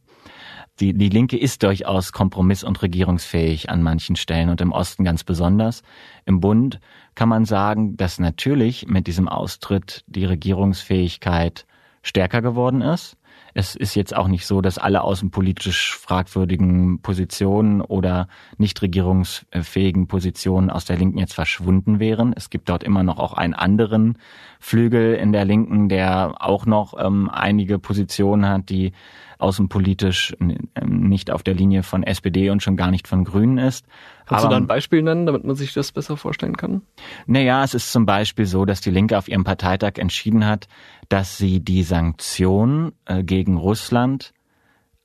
Die, 0.80 0.94
die 0.94 1.10
Linke 1.10 1.38
ist 1.38 1.64
durchaus 1.64 2.14
kompromiss- 2.14 2.64
und 2.64 2.82
regierungsfähig 2.82 3.70
an 3.70 3.84
manchen 3.84 4.16
Stellen 4.16 4.50
und 4.50 4.62
im 4.62 4.72
Osten 4.72 5.04
ganz 5.04 5.24
besonders. 5.24 5.84
Im 6.26 6.40
Bund 6.40 6.80
kann 7.16 7.30
man 7.30 7.46
sagen, 7.46 7.98
dass 7.98 8.20
natürlich 8.20 8.88
mit 8.88 9.08
diesem 9.08 9.28
Austritt 9.28 10.04
die 10.08 10.26
Regierungsfähigkeit 10.26 11.66
stärker 12.02 12.42
geworden 12.42 12.82
ist. 12.82 13.18
Es 13.54 13.76
ist 13.76 13.96
jetzt 13.96 14.16
auch 14.16 14.28
nicht 14.28 14.48
so, 14.48 14.62
dass 14.62 14.78
alle 14.78 15.04
außenpolitisch 15.04 15.96
fragwürdigen 15.96 17.00
Positionen 17.02 17.82
oder 17.82 18.28
nicht 18.58 18.82
regierungsfähigen 18.82 20.08
Positionen 20.08 20.70
aus 20.70 20.86
der 20.86 20.98
Linken 20.98 21.20
jetzt 21.20 21.36
verschwunden 21.36 22.00
wären. 22.00 22.34
Es 22.36 22.50
gibt 22.50 22.70
dort 22.70 22.84
immer 22.84 23.04
noch 23.04 23.20
auch 23.20 23.34
einen 23.34 23.54
anderen 23.54 24.18
Flügel 24.60 25.14
in 25.16 25.34
der 25.34 25.46
Linken, 25.46 25.88
der 25.88 26.36
auch 26.40 26.66
noch 26.66 26.96
ähm, 26.98 27.30
einige 27.30 27.78
Positionen 27.80 28.48
hat, 28.48 28.70
die 28.70 28.94
außenpolitisch 29.38 30.36
nicht 30.82 31.30
auf 31.30 31.44
der 31.44 31.54
Linie 31.54 31.84
von 31.84 32.04
SPD 32.04 32.50
und 32.50 32.64
schon 32.64 32.78
gar 32.78 32.92
nicht 32.92 33.08
von 33.08 33.26
Grünen 33.26 33.58
ist. 33.58 33.86
Kannst 34.26 34.46
Aber, 34.46 34.56
du 34.56 34.60
da 34.60 34.64
ein 34.64 34.68
Beispiel 34.68 35.02
nennen, 35.02 35.26
damit 35.26 35.44
man 35.44 35.56
sich 35.56 35.74
das 35.74 35.92
besser 35.92 36.18
vorstellen 36.18 36.56
kann? 36.56 36.82
Naja, 37.26 37.64
es 37.64 37.74
ist 37.74 37.92
zum 37.92 38.06
Beispiel 38.06 38.46
so, 38.46 38.66
dass 38.66 38.82
die 38.82 38.92
Linke 38.92 39.18
auf 39.18 39.28
ihrem 39.28 39.44
Parteitag 39.44 39.94
entschieden 39.98 40.46
hat, 40.46 40.68
dass 41.10 41.38
sie 41.38 41.60
die 41.60 41.84
Sanktionen 41.84 42.94
äh, 43.06 43.24
gegen 43.24 43.58
Russland 43.58 44.34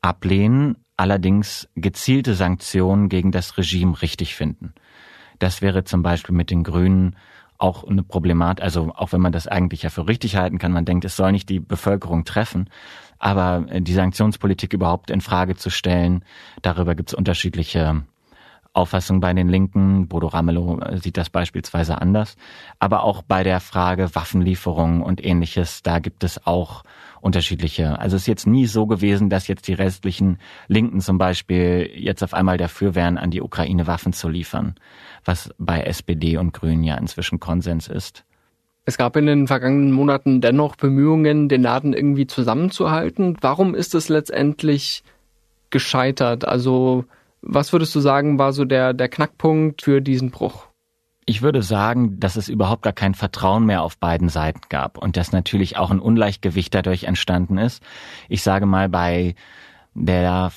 ablehnen, 0.00 0.76
allerdings 0.96 1.68
gezielte 1.75 2.34
Sanktionen 2.34 3.08
gegen 3.08 3.32
das 3.32 3.58
Regime 3.58 4.00
richtig 4.00 4.34
finden. 4.34 4.72
Das 5.38 5.62
wäre 5.62 5.84
zum 5.84 6.02
Beispiel 6.02 6.34
mit 6.34 6.50
den 6.50 6.64
Grünen 6.64 7.16
auch 7.58 7.84
eine 7.84 8.04
Problematik, 8.04 8.62
also 8.62 8.92
auch 8.94 9.12
wenn 9.12 9.20
man 9.20 9.32
das 9.32 9.48
eigentlich 9.48 9.82
ja 9.82 9.90
für 9.90 10.06
richtig 10.06 10.37
halten 10.37 10.58
kann, 10.58 10.70
man 10.70 10.84
denkt, 10.84 11.04
es 11.04 11.16
soll 11.16 11.32
nicht 11.32 11.48
die 11.48 11.58
Bevölkerung 11.58 12.25
treffen, 12.25 12.70
aber 13.18 13.66
äh, 13.68 13.82
die 13.82 13.94
Sanktionspolitik 13.94 14.72
überhaupt 14.72 15.10
in 15.10 15.20
Frage 15.20 15.56
zu 15.56 15.70
stellen, 15.70 16.25
darüber 16.62 16.94
gibt 16.94 17.10
es 17.10 17.14
unterschiedliche 17.14 18.04
Auffassungen 18.72 19.20
bei 19.20 19.32
den 19.32 19.48
Linken. 19.48 20.08
Bodo 20.08 20.28
Ramelow 20.28 20.80
äh, 20.80 20.98
sieht 20.98 21.16
das 21.16 21.30
beispielsweise 21.30 22.00
anders. 22.00 22.37
Aber 22.78 23.02
auch 23.02 23.22
bei 23.22 23.42
der 23.42 23.60
Frage 23.60 24.14
Waffenlieferungen 24.14 25.02
und 25.02 25.25
ähnliches, 25.25 25.82
da 25.82 25.98
gibt 25.98 26.25
es 26.25 26.46
auch 26.46 26.82
unterschiedliche. 27.20 27.98
Also 27.98 28.16
es 28.16 28.22
ist 28.22 28.28
jetzt 28.28 28.46
nie 28.46 28.66
so 28.66 28.87
gewesen, 28.87 29.30
dass 29.30 29.48
jetzt 29.48 29.68
die 29.68 29.75
restlichen 29.75 30.38
Linken 30.68 31.00
zum 31.00 31.18
Beispiel 31.18 31.90
jetzt 31.94 32.22
auf 32.22 32.34
einmal 32.34 32.56
dafür 32.56 32.94
wären, 32.94 33.18
an 33.18 33.30
die 33.30 33.42
Ukraine 33.42 33.87
Waffen 33.87 34.12
zu 34.12 34.28
liefern, 34.28 34.76
was 35.25 35.50
bei 35.58 35.80
SPD 35.82 36.37
und 36.37 36.52
Grünen 36.52 36.84
ja 36.84 36.96
inzwischen 36.96 37.40
Konsens 37.40 37.88
ist. 37.88 38.25
Es 38.84 38.96
gab 38.96 39.16
in 39.16 39.26
den 39.26 39.46
vergangenen 39.46 39.92
Monaten 39.92 40.40
dennoch 40.40 40.76
Bemühungen, 40.76 41.50
den 41.50 41.60
Laden 41.60 41.92
irgendwie 41.92 42.26
zusammenzuhalten. 42.26 43.37
Warum 43.42 43.75
ist 43.75 43.94
es 43.94 44.08
letztendlich 44.08 45.02
gescheitert? 45.68 46.46
Also, 46.46 47.04
was 47.42 47.73
würdest 47.73 47.95
du 47.95 48.00
sagen, 48.00 48.38
war 48.38 48.52
so 48.52 48.64
der, 48.64 48.95
der 48.95 49.09
Knackpunkt 49.09 49.83
für 49.83 50.00
diesen 50.00 50.30
Bruch? 50.30 50.66
Ich 51.26 51.42
würde 51.42 51.62
sagen, 51.62 52.18
dass 52.18 52.37
es 52.37 52.49
überhaupt 52.49 52.83
gar 52.83 52.95
kein 52.95 53.14
Vertrauen 53.14 53.66
mehr 53.66 53.83
auf 53.83 53.99
beiden 53.99 54.30
Seiten 54.30 54.62
gab 54.71 54.97
und 54.97 55.16
dass 55.18 55.30
natürlich 55.30 55.76
auch 55.76 55.90
ein 55.90 56.00
Ungleichgewicht 56.00 56.75
dadurch 56.75 57.04
entstanden 57.04 57.59
ist. 57.59 57.83
Ich 58.30 58.42
sage 58.42 58.64
mal, 58.64 58.88
bei 58.88 59.35
der 59.99 60.52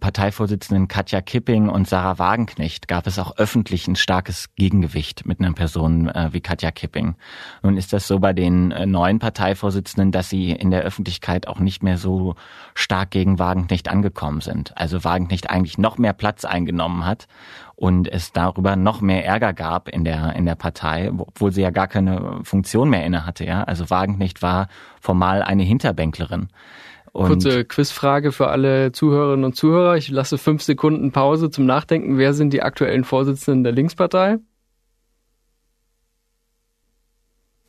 Parteivorsitzenden 0.00 0.88
Katja 0.88 1.20
Kipping 1.20 1.68
und 1.68 1.86
Sarah 1.88 2.18
Wagenknecht 2.18 2.88
gab 2.88 3.06
es 3.06 3.18
auch 3.18 3.36
öffentlich 3.36 3.86
ein 3.86 3.96
starkes 3.96 4.54
Gegengewicht 4.56 5.26
mit 5.26 5.40
einer 5.40 5.52
Person 5.52 6.08
äh, 6.08 6.30
wie 6.32 6.40
Katja 6.40 6.70
Kipping. 6.70 7.14
Nun 7.62 7.76
ist 7.76 7.92
das 7.92 8.06
so 8.06 8.18
bei 8.18 8.32
den 8.32 8.72
äh, 8.72 8.86
neuen 8.86 9.18
Parteivorsitzenden, 9.18 10.12
dass 10.12 10.30
sie 10.30 10.50
in 10.50 10.70
der 10.70 10.82
Öffentlichkeit 10.82 11.46
auch 11.46 11.58
nicht 11.58 11.82
mehr 11.82 11.98
so 11.98 12.34
stark 12.74 13.10
gegen 13.10 13.38
Wagenknecht 13.38 13.88
angekommen 13.88 14.40
sind. 14.40 14.76
Also 14.76 15.04
Wagenknecht 15.04 15.50
eigentlich 15.50 15.78
noch 15.78 15.98
mehr 15.98 16.14
Platz 16.14 16.44
eingenommen 16.44 17.04
hat 17.04 17.28
und 17.74 18.08
es 18.08 18.32
darüber 18.32 18.74
noch 18.74 19.02
mehr 19.02 19.24
Ärger 19.24 19.52
gab 19.52 19.88
in 19.88 20.04
der 20.04 20.34
in 20.34 20.46
der 20.46 20.54
Partei, 20.54 21.12
obwohl 21.16 21.52
sie 21.52 21.60
ja 21.60 21.70
gar 21.70 21.88
keine 21.88 22.40
Funktion 22.42 22.88
mehr 22.88 23.04
inne 23.04 23.26
hatte. 23.26 23.44
Ja, 23.44 23.64
also 23.64 23.90
Wagenknecht 23.90 24.40
war 24.40 24.68
formal 25.00 25.42
eine 25.42 25.62
Hinterbänklerin. 25.62 26.48
Und 27.16 27.28
Kurze 27.28 27.64
Quizfrage 27.64 28.30
für 28.30 28.48
alle 28.48 28.92
Zuhörerinnen 28.92 29.46
und 29.46 29.56
Zuhörer. 29.56 29.96
Ich 29.96 30.10
lasse 30.10 30.36
fünf 30.36 30.62
Sekunden 30.62 31.12
Pause 31.12 31.48
zum 31.48 31.64
Nachdenken. 31.64 32.18
Wer 32.18 32.34
sind 32.34 32.52
die 32.52 32.60
aktuellen 32.60 33.04
Vorsitzenden 33.04 33.64
der 33.64 33.72
Linkspartei? 33.72 34.36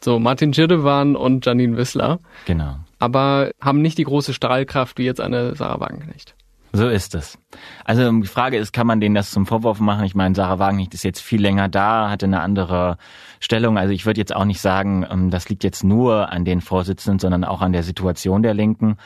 So, 0.04 0.20
Martin 0.20 0.54
Schirdewan 0.54 1.16
und 1.16 1.46
Janine 1.46 1.77
Wissler. 1.77 2.20
Genau. 2.46 2.75
Aber 3.00 3.51
haben 3.62 3.82
nicht 3.82 3.98
die 3.98 4.04
große 4.04 4.34
Strahlkraft 4.34 4.98
wie 4.98 5.06
jetzt 5.06 5.22
eine 5.22 5.56
Sarah 5.56 5.80
Wagenknecht. 5.80 6.36
So 6.74 6.89
ist 6.89 7.16
es. 7.16 7.39
Also 7.86 8.12
die 8.12 8.27
Frage 8.27 8.58
ist, 8.58 8.74
kann 8.74 8.86
man 8.86 9.00
denen 9.00 9.16
das 9.16 9.32
zum 9.32 9.46
Vorwurf 9.46 9.80
machen? 9.80 10.04
Ich 10.04 10.13
meine, 10.13 10.36
Sarah 10.36 10.60
Wagenknecht 10.60 10.94
ist 10.94 11.04
jetzt 11.04 11.22
viel 11.22 11.42
länger 11.42 11.70
da, 11.70 12.10
hatte 12.10 12.25
eine 12.25 12.42
andere 12.42 12.98
Stellung. 13.39 13.77
Also 13.77 13.94
ich 13.94 14.06
würde 14.06 14.20
jetzt 14.20 14.36
auch 14.36 14.44
nicht 14.44 14.60
sagen, 14.60 15.06
ähm, 15.10 15.30
das 15.30 15.48
liegt 15.48 15.63
jetzt 15.63 15.86
nur 15.86 16.34
an 16.34 16.44
den 16.44 16.60
Vorsitzenden, 16.60 17.20
sondern 17.20 17.46
auch 17.46 17.62
an 17.62 17.72
der 17.72 17.84
Situation 17.84 18.44
der 18.44 18.54
Linken. 18.54 18.98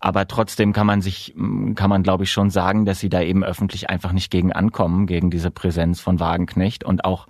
Aber 0.00 0.26
trotzdem 0.26 0.72
kann 0.72 0.86
man 0.86 1.02
sich, 1.02 1.34
kann 1.74 1.90
man 1.90 2.02
glaube 2.02 2.24
ich 2.24 2.32
schon 2.32 2.50
sagen, 2.50 2.86
dass 2.86 3.00
sie 3.00 3.10
da 3.10 3.20
eben 3.20 3.44
öffentlich 3.44 3.90
einfach 3.90 4.12
nicht 4.12 4.30
gegen 4.30 4.52
ankommen, 4.52 5.06
gegen 5.06 5.30
diese 5.30 5.50
Präsenz 5.50 6.00
von 6.00 6.18
Wagenknecht 6.18 6.84
und 6.84 7.04
auch 7.04 7.26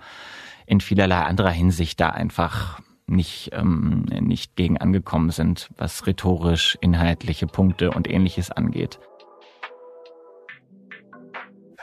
in 0.65 0.79
vielerlei 0.79 1.19
anderer 1.19 1.49
Hinsicht 1.49 1.99
da 1.99 2.09
einfach 2.09 2.79
nicht, 3.07 3.51
ähm, 3.53 4.05
nicht 4.21 4.55
gegen 4.55 4.77
angekommen 4.77 5.31
sind, 5.31 5.69
was 5.77 6.07
rhetorisch, 6.07 6.77
inhaltliche 6.79 7.45
Punkte 7.45 7.91
und 7.91 8.09
ähnliches 8.09 8.51
angeht. 8.51 8.99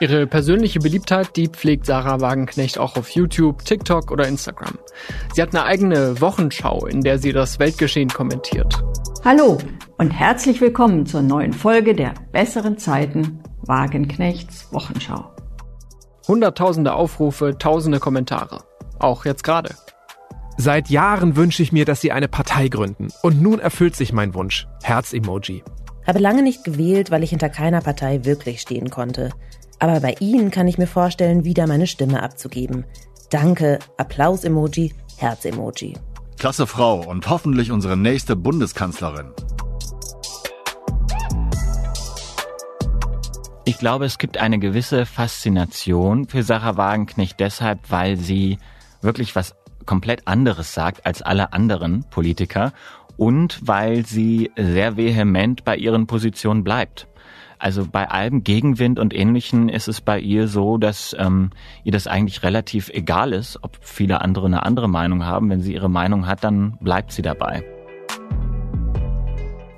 Ihre 0.01 0.27
persönliche 0.27 0.79
Beliebtheit, 0.79 1.35
die 1.35 1.49
pflegt 1.49 1.85
Sarah 1.85 2.21
Wagenknecht 2.21 2.77
auch 2.77 2.95
auf 2.95 3.09
YouTube, 3.09 3.65
TikTok 3.65 4.11
oder 4.11 4.29
Instagram. 4.29 4.79
Sie 5.33 5.41
hat 5.41 5.49
eine 5.49 5.65
eigene 5.65 6.21
Wochenschau, 6.21 6.85
in 6.85 7.01
der 7.01 7.19
sie 7.19 7.33
das 7.33 7.59
Weltgeschehen 7.59 8.07
kommentiert. 8.07 8.81
Hallo 9.25 9.57
und 9.97 10.11
herzlich 10.11 10.61
willkommen 10.61 11.05
zur 11.05 11.21
neuen 11.21 11.51
Folge 11.51 11.95
der 11.95 12.13
besseren 12.31 12.77
Zeiten 12.77 13.43
Wagenknechts 13.63 14.71
Wochenschau. 14.71 15.35
Hunderttausende 16.29 16.93
Aufrufe, 16.93 17.57
tausende 17.59 17.99
Kommentare. 17.99 18.63
Auch 18.99 19.25
jetzt 19.25 19.43
gerade. 19.43 19.75
Seit 20.55 20.89
Jahren 20.89 21.35
wünsche 21.35 21.61
ich 21.61 21.73
mir, 21.73 21.83
dass 21.83 21.99
Sie 21.99 22.13
eine 22.13 22.29
Partei 22.29 22.69
gründen. 22.69 23.09
Und 23.21 23.41
nun 23.41 23.59
erfüllt 23.59 23.97
sich 23.97 24.13
mein 24.13 24.33
Wunsch. 24.33 24.65
Herz-Emoji. 24.81 25.61
Habe 26.07 26.19
lange 26.19 26.41
nicht 26.41 26.63
gewählt, 26.63 27.11
weil 27.11 27.23
ich 27.23 27.31
hinter 27.31 27.49
keiner 27.49 27.81
Partei 27.81 28.23
wirklich 28.23 28.61
stehen 28.61 28.89
konnte. 28.89 29.31
Aber 29.79 30.01
bei 30.01 30.15
Ihnen 30.19 30.51
kann 30.51 30.67
ich 30.67 30.77
mir 30.77 30.87
vorstellen, 30.87 31.45
wieder 31.45 31.65
meine 31.65 31.87
Stimme 31.87 32.21
abzugeben. 32.21 32.83
Danke, 33.29 33.79
Applaus-Emoji, 33.97 34.93
Herz-Emoji. 35.17 35.97
Klasse 36.37 36.67
Frau 36.67 37.01
und 37.01 37.29
hoffentlich 37.29 37.71
unsere 37.71 37.95
nächste 37.95 38.35
Bundeskanzlerin. 38.35 39.31
Ich 43.65 43.77
glaube, 43.77 44.05
es 44.05 44.17
gibt 44.17 44.37
eine 44.37 44.59
gewisse 44.59 45.05
Faszination 45.05 46.27
für 46.27 46.43
Sarah 46.43 46.75
Wagenknecht 46.75 47.39
deshalb, 47.39 47.79
weil 47.89 48.17
sie 48.17 48.57
wirklich 49.01 49.35
was 49.35 49.55
komplett 49.85 50.27
anderes 50.27 50.73
sagt 50.73 51.05
als 51.05 51.21
alle 51.21 51.53
anderen 51.53 52.03
Politiker 52.09 52.73
und 53.15 53.59
weil 53.61 54.05
sie 54.05 54.51
sehr 54.57 54.97
vehement 54.97 55.63
bei 55.63 55.75
ihren 55.75 56.07
Positionen 56.07 56.63
bleibt. 56.63 57.07
Also 57.59 57.85
bei 57.85 58.09
allem 58.09 58.45
Gegenwind 58.45 58.99
und 58.99 59.13
Ähnlichen 59.13 59.67
ist 59.67 59.89
es 59.89 59.99
bei 59.99 60.17
ihr 60.17 60.47
so, 60.47 60.77
dass 60.77 61.13
ähm, 61.19 61.51
ihr 61.83 61.91
das 61.91 62.07
eigentlich 62.07 62.41
relativ 62.41 62.89
egal 62.89 63.33
ist, 63.33 63.59
ob 63.61 63.77
viele 63.81 64.21
andere 64.21 64.45
eine 64.45 64.63
andere 64.63 64.87
Meinung 64.87 65.25
haben. 65.25 65.49
Wenn 65.49 65.59
sie 65.59 65.73
ihre 65.73 65.89
Meinung 65.89 66.25
hat, 66.25 66.45
dann 66.45 66.77
bleibt 66.79 67.11
sie 67.11 67.21
dabei. 67.21 67.65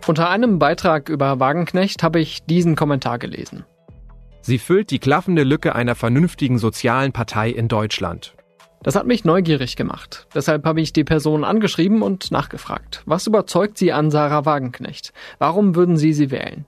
Unter 0.05 0.29
einem 0.29 0.59
Beitrag 0.59 1.09
über 1.09 1.39
Wagenknecht 1.39 2.03
habe 2.03 2.19
ich 2.19 2.43
diesen 2.45 2.75
Kommentar 2.75 3.17
gelesen. 3.17 3.65
Sie 4.41 4.59
füllt 4.59 4.91
die 4.91 4.99
klaffende 4.99 5.43
Lücke 5.43 5.73
einer 5.73 5.95
vernünftigen 5.95 6.59
sozialen 6.59 7.11
Partei 7.11 7.49
in 7.49 7.67
Deutschland. 7.67 8.35
Das 8.83 8.95
hat 8.95 9.05
mich 9.05 9.25
neugierig 9.25 9.75
gemacht. 9.75 10.27
Deshalb 10.33 10.65
habe 10.65 10.81
ich 10.81 10.93
die 10.93 11.03
Person 11.03 11.43
angeschrieben 11.43 12.01
und 12.01 12.31
nachgefragt. 12.31 13.01
Was 13.05 13.27
überzeugt 13.27 13.77
Sie 13.77 13.91
an 13.91 14.11
Sarah 14.11 14.45
Wagenknecht? 14.45 15.13
Warum 15.39 15.75
würden 15.75 15.97
Sie 15.97 16.13
sie 16.13 16.31
wählen? 16.31 16.65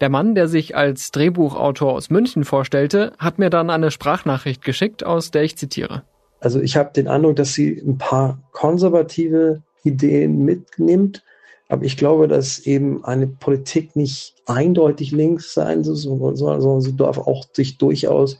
Der 0.00 0.08
Mann, 0.08 0.34
der 0.34 0.48
sich 0.48 0.76
als 0.76 1.10
Drehbuchautor 1.10 1.92
aus 1.92 2.10
München 2.10 2.44
vorstellte, 2.44 3.12
hat 3.18 3.38
mir 3.38 3.50
dann 3.50 3.70
eine 3.70 3.90
Sprachnachricht 3.90 4.64
geschickt, 4.64 5.04
aus 5.04 5.30
der 5.30 5.42
ich 5.42 5.56
zitiere. 5.56 6.02
Also 6.40 6.60
ich 6.60 6.76
habe 6.76 6.92
den 6.92 7.08
Eindruck, 7.08 7.36
dass 7.36 7.54
sie 7.54 7.80
ein 7.86 7.96
paar 7.96 8.38
konservative 8.52 9.62
Ideen 9.82 10.44
mitnimmt, 10.44 11.22
aber 11.68 11.84
ich 11.84 11.96
glaube, 11.96 12.28
dass 12.28 12.58
eben 12.60 13.04
eine 13.04 13.26
Politik 13.26 13.96
nicht 13.96 14.34
eindeutig 14.46 15.10
links 15.12 15.54
sein 15.54 15.82
soll, 15.84 15.96
sondern 16.36 16.80
sie 16.80 16.96
darf 16.96 17.18
auch 17.18 17.46
sich 17.52 17.78
durchaus 17.78 18.38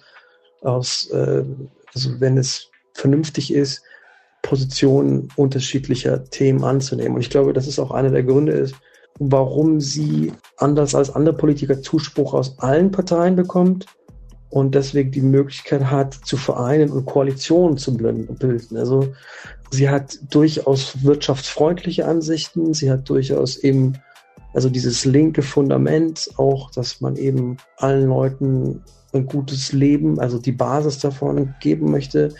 aus, 0.60 1.08
äh, 1.10 1.44
also 1.94 2.20
wenn 2.20 2.36
es 2.36 2.68
vernünftig 2.92 3.52
ist, 3.52 3.82
Positionen 4.42 5.28
unterschiedlicher 5.36 6.24
Themen 6.24 6.64
anzunehmen. 6.64 7.14
Und 7.14 7.22
ich 7.22 7.30
glaube, 7.30 7.54
das 7.54 7.66
ist 7.66 7.78
auch 7.78 7.90
einer 7.90 8.10
der 8.10 8.22
Gründe 8.22 8.52
ist, 8.52 8.74
warum 9.18 9.80
sie 9.80 10.32
anders 10.56 10.94
als 10.94 11.10
andere 11.10 11.36
Politiker 11.36 11.80
Zuspruch 11.80 12.34
aus 12.34 12.58
allen 12.58 12.90
Parteien 12.90 13.36
bekommt 13.36 13.86
und 14.50 14.74
deswegen 14.74 15.10
die 15.10 15.20
Möglichkeit 15.20 15.90
hat, 15.90 16.14
zu 16.14 16.36
vereinen 16.36 16.90
und 16.90 17.06
Koalitionen 17.06 17.76
zu 17.76 17.96
bilden. 17.96 18.76
Also 18.76 19.12
sie 19.70 19.88
hat 19.88 20.18
durchaus 20.30 21.02
wirtschaftsfreundliche 21.02 22.06
Ansichten, 22.06 22.74
sie 22.74 22.90
hat 22.90 23.08
durchaus 23.08 23.56
eben 23.56 23.98
also 24.52 24.70
dieses 24.70 25.04
linke 25.04 25.42
Fundament 25.42 26.30
auch, 26.36 26.70
dass 26.70 27.00
man 27.00 27.16
eben 27.16 27.56
allen 27.76 28.08
Leuten 28.08 28.84
ein 29.12 29.26
gutes 29.26 29.72
Leben, 29.72 30.20
also 30.20 30.38
die 30.38 30.52
Basis 30.52 31.00
davon 31.00 31.54
geben 31.60 31.90
möchte. 31.90 32.34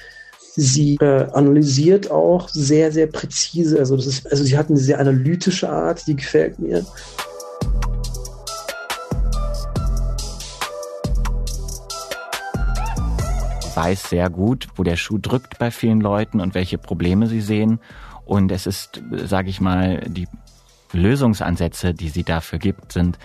Sie 0.57 0.97
äh, 1.01 1.27
analysiert 1.33 2.11
auch 2.11 2.49
sehr, 2.49 2.93
sehr 2.93 3.09
präzise. 3.09 3.79
Also 3.79 3.97
das 3.97 4.07
ist, 4.07 4.31
also 4.31 4.45
sie 4.45 4.57
hat 4.57 4.69
eine 4.69 4.79
sehr 4.79 5.01
analytische 5.01 5.69
Art, 5.69 6.07
die 6.07 6.17
gefällt 6.17 6.59
mir. 6.59 6.85
weiß 13.77 14.09
sehr 14.09 14.31
gut, 14.31 14.69
wo 14.77 14.85
der 14.85 14.95
Schuh 14.95 15.19
drückt 15.19 15.59
bei 15.59 15.73
vielen 15.73 16.01
Leuten 16.01 16.41
und 16.41 16.55
welche 16.55 16.79
Probleme 16.79 17.27
sie 17.27 17.41
sehen. 17.41 17.81
Und 18.25 18.53
es 18.53 18.67
ist, 18.67 19.03
sage 19.11 19.51
ich 19.51 19.61
mal, 19.61 20.01
die 20.07 20.29
Lösungsansätze, 20.93 21.93
die 21.93 22.09
sie 22.09 22.23
dafür 22.23 22.61
gibt, 22.61 22.93
sind 22.93 23.19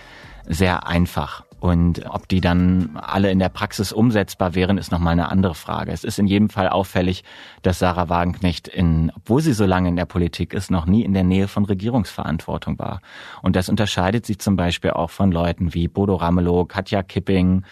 sehr 0.48 0.86
einfach. 0.86 1.44
Und 1.60 2.06
ob 2.08 2.26
die 2.26 2.40
dann 2.40 2.96
alle 2.96 3.30
in 3.30 3.38
der 3.38 3.50
Praxis 3.50 3.92
umsetzbar 3.92 4.54
wären, 4.54 4.78
ist 4.78 4.90
nochmal 4.90 5.12
eine 5.12 5.28
andere 5.28 5.54
Frage. 5.54 5.92
Es 5.92 6.04
ist 6.04 6.18
in 6.18 6.26
jedem 6.26 6.48
Fall 6.48 6.68
auffällig, 6.68 7.22
dass 7.62 7.78
Sarah 7.78 8.08
Wagenknecht, 8.08 8.66
in, 8.66 9.12
obwohl 9.14 9.42
sie 9.42 9.52
so 9.52 9.66
lange 9.66 9.90
in 9.90 9.96
der 9.96 10.06
Politik 10.06 10.54
ist, 10.54 10.70
noch 10.70 10.86
nie 10.86 11.04
in 11.04 11.12
der 11.12 11.24
Nähe 11.24 11.48
von 11.48 11.66
Regierungsverantwortung 11.66 12.78
war. 12.78 13.02
Und 13.42 13.56
das 13.56 13.68
unterscheidet 13.68 14.24
sie 14.24 14.38
zum 14.38 14.56
Beispiel 14.56 14.92
auch 14.92 15.10
von 15.10 15.30
Leuten 15.30 15.74
wie 15.74 15.86
Bodo 15.86 16.16
Ramelow, 16.16 16.64
Katja 16.64 17.02
Kipping, 17.02 17.62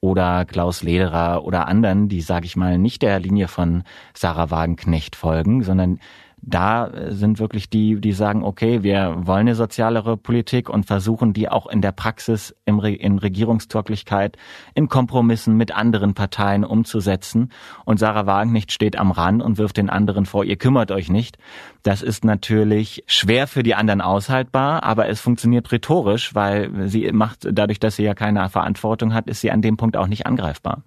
oder 0.00 0.46
Klaus 0.46 0.82
Lederer 0.82 1.44
oder 1.44 1.68
anderen, 1.68 2.08
die, 2.08 2.22
sage 2.22 2.46
ich 2.46 2.56
mal, 2.56 2.78
nicht 2.78 3.02
der 3.02 3.20
Linie 3.20 3.48
von 3.48 3.84
Sarah 4.14 4.50
Wagenknecht 4.50 5.14
folgen, 5.14 5.62
sondern 5.62 6.00
da 6.42 6.90
sind 7.08 7.38
wirklich 7.38 7.68
die, 7.68 8.00
die 8.00 8.12
sagen, 8.12 8.42
okay, 8.42 8.82
wir 8.82 9.14
wollen 9.26 9.40
eine 9.40 9.54
sozialere 9.54 10.16
Politik 10.16 10.68
und 10.68 10.86
versuchen 10.86 11.32
die 11.32 11.48
auch 11.48 11.66
in 11.66 11.82
der 11.82 11.92
Praxis 11.92 12.54
im 12.64 12.78
Re 12.78 12.92
in 12.92 13.18
Regierungstauglichkeit, 13.18 14.36
in 14.74 14.88
Kompromissen 14.88 15.56
mit 15.56 15.74
anderen 15.74 16.14
Parteien 16.14 16.64
umzusetzen. 16.64 17.50
Und 17.84 17.98
Sarah 17.98 18.26
Wagenknecht 18.26 18.72
steht 18.72 18.96
am 18.96 19.10
Rand 19.10 19.42
und 19.42 19.58
wirft 19.58 19.76
den 19.76 19.90
anderen 19.90 20.26
vor, 20.26 20.44
ihr 20.44 20.56
kümmert 20.56 20.90
euch 20.90 21.10
nicht. 21.10 21.38
Das 21.82 22.02
ist 22.02 22.24
natürlich 22.24 23.04
schwer 23.06 23.46
für 23.46 23.62
die 23.62 23.74
anderen 23.74 24.00
aushaltbar, 24.00 24.82
aber 24.82 25.08
es 25.08 25.20
funktioniert 25.20 25.70
rhetorisch, 25.72 26.34
weil 26.34 26.88
sie 26.88 27.10
macht, 27.12 27.46
dadurch, 27.50 27.80
dass 27.80 27.96
sie 27.96 28.04
ja 28.04 28.14
keine 28.14 28.48
Verantwortung 28.48 29.14
hat, 29.14 29.28
ist 29.28 29.40
sie 29.40 29.50
an 29.50 29.62
dem 29.62 29.76
Punkt 29.76 29.96
auch 29.96 30.06
nicht 30.06 30.26
angreifbar. 30.26 30.82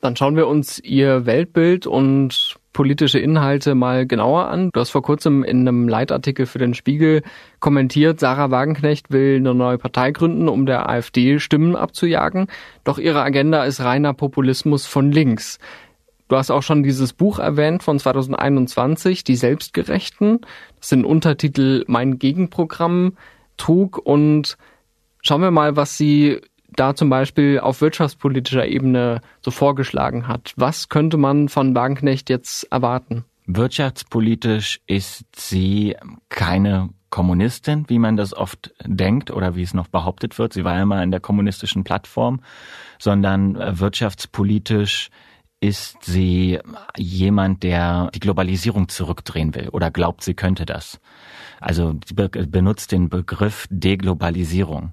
Dann 0.00 0.16
schauen 0.16 0.36
wir 0.36 0.46
uns 0.46 0.78
ihr 0.80 1.24
Weltbild 1.24 1.86
und 1.86 2.58
politische 2.74 3.18
Inhalte 3.18 3.74
mal 3.74 4.06
genauer 4.06 4.48
an. 4.48 4.68
Du 4.74 4.80
hast 4.80 4.90
vor 4.90 5.00
kurzem 5.00 5.42
in 5.42 5.60
einem 5.60 5.88
Leitartikel 5.88 6.44
für 6.44 6.58
den 6.58 6.74
Spiegel 6.74 7.22
kommentiert, 7.60 8.20
Sarah 8.20 8.50
Wagenknecht 8.50 9.10
will 9.10 9.36
eine 9.36 9.54
neue 9.54 9.78
Partei 9.78 10.10
gründen, 10.10 10.50
um 10.50 10.66
der 10.66 10.90
AfD 10.90 11.38
Stimmen 11.38 11.76
abzujagen. 11.76 12.48
Doch 12.84 12.98
ihre 12.98 13.22
Agenda 13.22 13.64
ist 13.64 13.80
reiner 13.80 14.12
Populismus 14.12 14.84
von 14.84 15.10
links. 15.10 15.58
Du 16.28 16.36
hast 16.36 16.50
auch 16.50 16.62
schon 16.62 16.82
dieses 16.82 17.12
Buch 17.12 17.38
erwähnt 17.38 17.82
von 17.82 17.98
2021, 17.98 19.24
Die 19.24 19.36
Selbstgerechten. 19.36 20.40
Das 20.78 20.90
sind 20.90 21.04
Untertitel 21.04 21.84
Mein 21.86 22.18
Gegenprogramm 22.18 23.16
trug 23.56 23.98
und 23.98 24.56
schauen 25.22 25.42
wir 25.42 25.50
mal, 25.50 25.76
was 25.76 25.96
sie 25.96 26.40
da 26.76 26.94
zum 26.94 27.10
Beispiel 27.10 27.60
auf 27.60 27.80
wirtschaftspolitischer 27.80 28.66
Ebene 28.66 29.20
so 29.40 29.50
vorgeschlagen 29.50 30.28
hat. 30.28 30.52
Was 30.56 30.88
könnte 30.88 31.16
man 31.16 31.48
von 31.48 31.74
Wagenknecht 31.74 32.30
jetzt 32.30 32.64
erwarten? 32.72 33.24
Wirtschaftspolitisch 33.46 34.80
ist 34.86 35.24
sie 35.36 35.96
keine 36.30 36.90
Kommunistin, 37.10 37.84
wie 37.88 37.98
man 37.98 38.16
das 38.16 38.34
oft 38.34 38.74
denkt 38.84 39.30
oder 39.30 39.54
wie 39.54 39.62
es 39.62 39.74
noch 39.74 39.88
behauptet 39.88 40.38
wird. 40.38 40.52
Sie 40.52 40.64
war 40.64 40.76
ja 40.76 40.84
mal 40.84 41.02
in 41.02 41.10
der 41.10 41.20
kommunistischen 41.20 41.84
Plattform, 41.84 42.40
sondern 42.98 43.54
wirtschaftspolitisch 43.78 45.10
ist 45.60 45.96
sie 46.02 46.58
jemand, 46.96 47.62
der 47.62 48.10
die 48.14 48.20
Globalisierung 48.20 48.88
zurückdrehen 48.88 49.54
will 49.54 49.68
oder 49.68 49.90
glaubt, 49.90 50.22
sie 50.22 50.34
könnte 50.34 50.66
das. 50.66 51.00
Also 51.60 51.94
sie 52.04 52.14
benutzt 52.14 52.92
den 52.92 53.08
Begriff 53.08 53.66
Deglobalisierung. 53.70 54.92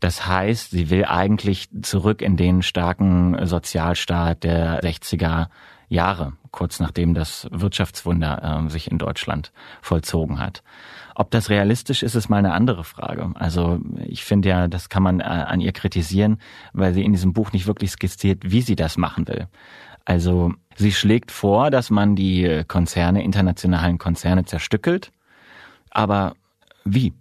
Das 0.00 0.26
heißt, 0.26 0.70
sie 0.70 0.90
will 0.90 1.04
eigentlich 1.04 1.68
zurück 1.82 2.22
in 2.22 2.36
den 2.36 2.62
starken 2.62 3.46
Sozialstaat 3.46 4.44
der 4.44 4.80
60er 4.82 5.48
Jahre, 5.92 6.32
kurz 6.50 6.80
nachdem 6.80 7.12
das 7.12 7.46
Wirtschaftswunder 7.52 8.64
äh, 8.64 8.70
sich 8.70 8.90
in 8.90 8.98
Deutschland 8.98 9.52
vollzogen 9.82 10.38
hat. 10.38 10.62
Ob 11.14 11.30
das 11.30 11.50
realistisch 11.50 12.02
ist, 12.02 12.14
ist 12.14 12.30
mal 12.30 12.38
eine 12.38 12.54
andere 12.54 12.82
Frage. 12.82 13.30
Also 13.34 13.78
ich 14.06 14.24
finde 14.24 14.48
ja, 14.48 14.68
das 14.68 14.88
kann 14.88 15.02
man 15.02 15.20
äh, 15.20 15.24
an 15.24 15.60
ihr 15.60 15.72
kritisieren, 15.72 16.38
weil 16.72 16.94
sie 16.94 17.04
in 17.04 17.12
diesem 17.12 17.34
Buch 17.34 17.52
nicht 17.52 17.66
wirklich 17.66 17.90
skizziert, 17.90 18.50
wie 18.50 18.62
sie 18.62 18.76
das 18.76 18.96
machen 18.96 19.28
will. 19.28 19.48
Also 20.04 20.54
sie 20.76 20.92
schlägt 20.92 21.30
vor, 21.30 21.70
dass 21.70 21.90
man 21.90 22.16
die 22.16 22.64
Konzerne, 22.66 23.22
internationalen 23.22 23.98
Konzerne 23.98 24.44
zerstückelt, 24.46 25.12
aber 25.90 26.34
wie? 26.84 27.12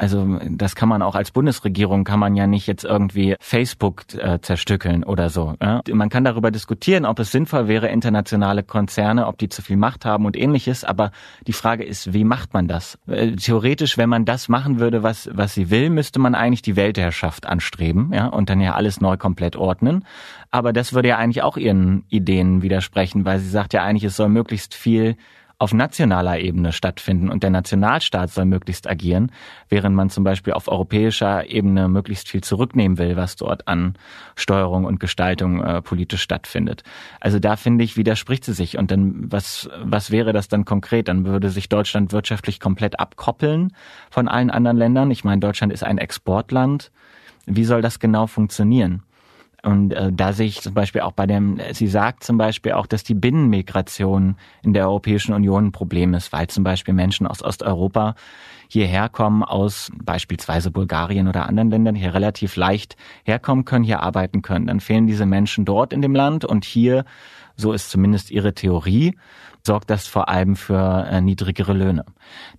Also 0.00 0.38
das 0.48 0.74
kann 0.76 0.88
man 0.88 1.02
auch 1.02 1.14
als 1.14 1.30
Bundesregierung 1.30 2.04
kann 2.04 2.18
man 2.18 2.34
ja 2.34 2.46
nicht 2.46 2.66
jetzt 2.66 2.84
irgendwie 2.84 3.36
Facebook 3.38 4.04
äh, 4.14 4.40
zerstückeln 4.40 5.04
oder 5.04 5.28
so. 5.28 5.56
Ja? 5.60 5.82
Man 5.92 6.08
kann 6.08 6.24
darüber 6.24 6.50
diskutieren, 6.50 7.04
ob 7.04 7.18
es 7.18 7.30
sinnvoll 7.30 7.68
wäre, 7.68 7.88
internationale 7.88 8.62
Konzerne, 8.62 9.26
ob 9.26 9.36
die 9.36 9.50
zu 9.50 9.60
viel 9.60 9.76
Macht 9.76 10.06
haben 10.06 10.24
und 10.24 10.38
ähnliches. 10.38 10.84
Aber 10.84 11.10
die 11.46 11.52
Frage 11.52 11.84
ist, 11.84 12.14
wie 12.14 12.24
macht 12.24 12.54
man 12.54 12.66
das? 12.66 12.98
Äh, 13.08 13.32
theoretisch, 13.32 13.98
wenn 13.98 14.08
man 14.08 14.24
das 14.24 14.48
machen 14.48 14.80
würde, 14.80 15.02
was 15.02 15.28
was 15.34 15.52
sie 15.52 15.68
will, 15.68 15.90
müsste 15.90 16.18
man 16.18 16.34
eigentlich 16.34 16.62
die 16.62 16.76
Weltherrschaft 16.76 17.44
anstreben, 17.44 18.10
ja, 18.14 18.28
und 18.28 18.48
dann 18.48 18.62
ja 18.62 18.76
alles 18.76 19.02
neu 19.02 19.18
komplett 19.18 19.54
ordnen. 19.54 20.06
Aber 20.50 20.72
das 20.72 20.94
würde 20.94 21.08
ja 21.08 21.18
eigentlich 21.18 21.42
auch 21.42 21.58
ihren 21.58 22.04
Ideen 22.08 22.62
widersprechen, 22.62 23.26
weil 23.26 23.38
sie 23.38 23.50
sagt 23.50 23.74
ja 23.74 23.82
eigentlich, 23.82 24.04
es 24.04 24.16
soll 24.16 24.30
möglichst 24.30 24.72
viel 24.72 25.16
auf 25.60 25.74
nationaler 25.74 26.40
Ebene 26.40 26.72
stattfinden 26.72 27.28
und 27.28 27.42
der 27.42 27.50
Nationalstaat 27.50 28.30
soll 28.30 28.46
möglichst 28.46 28.88
agieren, 28.88 29.30
während 29.68 29.94
man 29.94 30.08
zum 30.08 30.24
Beispiel 30.24 30.54
auf 30.54 30.68
europäischer 30.68 31.50
Ebene 31.50 31.86
möglichst 31.86 32.30
viel 32.30 32.42
zurücknehmen 32.42 32.96
will, 32.96 33.14
was 33.16 33.36
dort 33.36 33.68
an 33.68 33.94
Steuerung 34.36 34.86
und 34.86 35.00
Gestaltung 35.00 35.62
äh, 35.62 35.82
politisch 35.82 36.22
stattfindet. 36.22 36.82
Also 37.20 37.38
da 37.38 37.56
finde 37.56 37.84
ich, 37.84 37.98
widerspricht 37.98 38.46
sie 38.46 38.54
sich. 38.54 38.78
Und 38.78 38.90
dann, 38.90 39.30
was, 39.30 39.68
was 39.82 40.10
wäre 40.10 40.32
das 40.32 40.48
dann 40.48 40.64
konkret? 40.64 41.08
Dann 41.08 41.26
würde 41.26 41.50
sich 41.50 41.68
Deutschland 41.68 42.10
wirtschaftlich 42.12 42.58
komplett 42.58 42.98
abkoppeln 42.98 43.74
von 44.10 44.28
allen 44.28 44.50
anderen 44.50 44.78
Ländern. 44.78 45.10
Ich 45.10 45.24
meine, 45.24 45.40
Deutschland 45.40 45.74
ist 45.74 45.84
ein 45.84 45.98
Exportland. 45.98 46.90
Wie 47.44 47.64
soll 47.64 47.82
das 47.82 47.98
genau 47.98 48.26
funktionieren? 48.26 49.02
Und 49.62 49.92
äh, 49.92 50.10
da 50.12 50.32
sehe 50.32 50.46
ich 50.46 50.62
zum 50.62 50.74
Beispiel 50.74 51.02
auch 51.02 51.12
bei 51.12 51.26
dem, 51.26 51.60
sie 51.72 51.86
sagt 51.86 52.24
zum 52.24 52.38
Beispiel 52.38 52.72
auch, 52.72 52.86
dass 52.86 53.04
die 53.04 53.14
Binnenmigration 53.14 54.36
in 54.62 54.72
der 54.72 54.88
Europäischen 54.88 55.34
Union 55.34 55.66
ein 55.66 55.72
Problem 55.72 56.14
ist, 56.14 56.32
weil 56.32 56.46
zum 56.46 56.64
Beispiel 56.64 56.94
Menschen 56.94 57.26
aus 57.26 57.42
Osteuropa 57.42 58.14
hierher 58.68 59.08
kommen, 59.08 59.42
aus 59.42 59.90
beispielsweise 60.02 60.70
Bulgarien 60.70 61.28
oder 61.28 61.46
anderen 61.46 61.70
Ländern, 61.70 61.94
hier 61.94 62.14
relativ 62.14 62.56
leicht 62.56 62.96
herkommen 63.24 63.64
können, 63.64 63.84
hier 63.84 64.02
arbeiten 64.02 64.42
können. 64.42 64.68
Dann 64.68 64.80
fehlen 64.80 65.06
diese 65.06 65.26
Menschen 65.26 65.64
dort 65.64 65.92
in 65.92 66.02
dem 66.02 66.14
Land 66.14 66.44
und 66.44 66.64
hier, 66.64 67.04
so 67.56 67.72
ist 67.72 67.90
zumindest 67.90 68.30
ihre 68.30 68.54
Theorie, 68.54 69.16
sorgt 69.66 69.90
das 69.90 70.06
vor 70.06 70.28
allem 70.28 70.56
für 70.56 71.06
äh, 71.06 71.20
niedrigere 71.20 71.72
Löhne. 71.72 72.04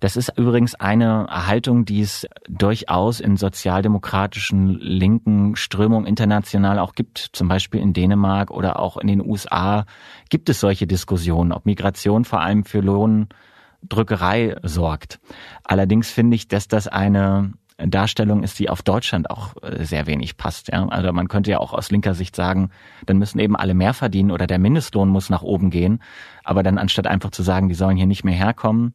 Das 0.00 0.16
ist 0.16 0.36
übrigens 0.36 0.74
eine 0.74 1.26
Haltung, 1.30 1.84
die 1.84 2.00
es 2.00 2.26
durchaus 2.48 3.20
in 3.20 3.36
sozialdemokratischen 3.36 4.78
linken 4.78 5.56
Strömungen 5.56 6.06
international 6.06 6.78
auch 6.78 6.94
gibt. 6.94 7.30
Zum 7.32 7.48
Beispiel 7.48 7.80
in 7.80 7.92
Dänemark 7.92 8.50
oder 8.50 8.78
auch 8.78 8.96
in 8.96 9.08
den 9.08 9.24
USA 9.24 9.84
gibt 10.30 10.48
es 10.48 10.60
solche 10.60 10.86
Diskussionen, 10.86 11.52
ob 11.52 11.66
Migration 11.66 12.24
vor 12.24 12.40
allem 12.40 12.64
für 12.64 12.80
Lohndrückerei 12.80 14.56
sorgt. 14.62 15.20
Allerdings 15.64 16.10
finde 16.10 16.36
ich, 16.36 16.48
dass 16.48 16.68
das 16.68 16.88
eine 16.88 17.52
Darstellung 17.90 18.42
ist, 18.42 18.58
die 18.58 18.68
auf 18.68 18.82
Deutschland 18.82 19.30
auch 19.30 19.54
äh, 19.62 19.84
sehr 19.84 20.06
wenig 20.06 20.36
passt. 20.36 20.68
Ja? 20.68 20.86
Also 20.88 21.12
man 21.12 21.28
könnte 21.28 21.50
ja 21.50 21.58
auch 21.58 21.72
aus 21.72 21.90
linker 21.90 22.14
Sicht 22.14 22.36
sagen, 22.36 22.70
dann 23.06 23.18
müssen 23.18 23.38
eben 23.38 23.56
alle 23.56 23.74
mehr 23.74 23.94
verdienen 23.94 24.30
oder 24.30 24.46
der 24.46 24.58
Mindestlohn 24.58 25.08
muss 25.08 25.30
nach 25.30 25.42
oben 25.42 25.70
gehen. 25.70 26.02
Aber 26.44 26.62
dann 26.62 26.78
anstatt 26.78 27.06
einfach 27.06 27.30
zu 27.30 27.42
sagen, 27.42 27.68
die 27.68 27.74
sollen 27.74 27.96
hier 27.96 28.06
nicht 28.06 28.24
mehr 28.24 28.34
herkommen, 28.34 28.94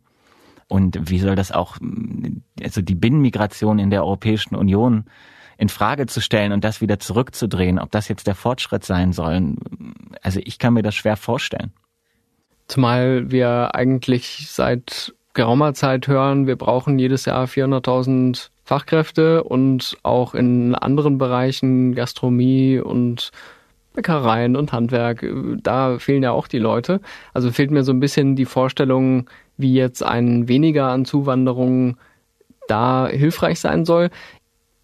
und 0.67 1.09
wie 1.09 1.19
soll 1.19 1.35
das 1.35 1.51
auch, 1.51 1.77
also 2.61 2.81
die 2.81 2.95
Binnenmigration 2.95 3.79
in 3.79 3.89
der 3.89 4.03
Europäischen 4.03 4.55
Union 4.55 5.05
in 5.57 5.69
Frage 5.69 6.05
zu 6.05 6.21
stellen 6.21 6.51
und 6.51 6.63
das 6.63 6.81
wieder 6.81 6.99
zurückzudrehen, 6.99 7.79
ob 7.79 7.91
das 7.91 8.07
jetzt 8.09 8.27
der 8.27 8.35
Fortschritt 8.35 8.83
sein 8.83 9.13
soll, 9.13 9.55
also 10.21 10.39
ich 10.43 10.59
kann 10.59 10.73
mir 10.73 10.83
das 10.83 10.95
schwer 10.95 11.15
vorstellen. 11.15 11.71
Zumal 12.67 13.31
wir 13.31 13.73
eigentlich 13.75 14.47
seit 14.49 15.15
geraumer 15.33 15.73
Zeit 15.73 16.07
hören, 16.07 16.47
wir 16.47 16.57
brauchen 16.57 16.99
jedes 16.99 17.25
Jahr 17.25 17.45
400.000 17.45 18.49
Fachkräfte 18.67 19.45
und 19.45 19.97
auch 20.03 20.35
in 20.35 20.75
anderen 20.75 21.17
Bereichen, 21.17 21.95
Gastronomie 21.95 22.79
und 22.79 23.31
Bäckereien 23.93 24.57
und 24.57 24.73
Handwerk, 24.73 25.25
da 25.63 25.99
fehlen 25.99 26.21
ja 26.21 26.33
auch 26.33 26.49
die 26.49 26.59
Leute. 26.59 26.99
Also 27.33 27.49
fehlt 27.49 27.71
mir 27.71 27.85
so 27.85 27.93
ein 27.93 28.01
bisschen 28.01 28.35
die 28.35 28.43
Vorstellung, 28.43 29.29
wie 29.55 29.73
jetzt 29.73 30.03
ein 30.03 30.49
weniger 30.49 30.89
an 30.89 31.05
Zuwanderung 31.05 31.95
da 32.67 33.07
hilfreich 33.07 33.61
sein 33.61 33.85
soll. 33.85 34.09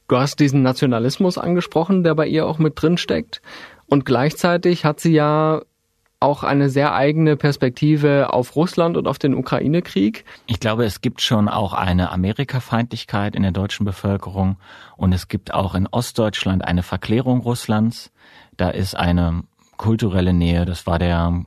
Du 0.08 0.16
hast 0.16 0.40
diesen 0.40 0.62
Nationalismus 0.62 1.38
angesprochen, 1.38 2.04
der 2.04 2.16
bei 2.16 2.26
ihr 2.26 2.48
auch 2.48 2.60
mit 2.60 2.82
drin 2.82 2.96
steckt. 2.96 3.42
Und 3.88 4.06
gleichzeitig 4.06 4.86
hat 4.86 5.02
sie 5.02 5.12
ja 5.12 5.62
auch 6.24 6.44
eine 6.44 6.70
sehr 6.70 6.96
eigene 6.96 7.36
Perspektive 7.36 8.34
auf 8.34 8.56
Russland 8.56 8.96
und 8.96 9.08
auf 9.08 9.20
den 9.20 9.36
Ukraine-Krieg. 9.36 10.24
Ich 10.48 10.60
glaube, 10.60 10.86
es 10.86 11.02
gibt 11.02 11.22
schon 11.22 11.50
auch 11.50 11.74
eine 11.74 12.12
Amerikafeindlichkeit 12.12 13.36
in 13.36 13.44
der 13.44 13.52
deutschen 13.52 13.86
Bevölkerung 13.86 14.56
und 14.96 15.12
es 15.12 15.28
gibt 15.28 15.54
auch 15.54 15.76
in 15.76 15.86
Ostdeutschland 15.86 16.64
eine 16.64 16.82
Verklärung 16.82 17.42
Russlands. 17.42 18.12
Da 18.56 18.70
ist 18.70 18.96
eine 18.96 19.44
kulturelle 19.76 20.34
Nähe. 20.34 20.64
Das 20.66 20.88
war 20.88 20.98
der 20.98 21.44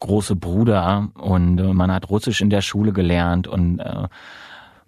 große 0.00 0.34
Bruder 0.34 1.08
und 1.14 1.58
äh, 1.58 1.72
man 1.72 1.92
hat 1.92 2.10
Russisch 2.10 2.40
in 2.40 2.50
der 2.50 2.62
Schule 2.62 2.92
gelernt 2.92 3.46
und 3.46 3.78
äh, 3.78 4.08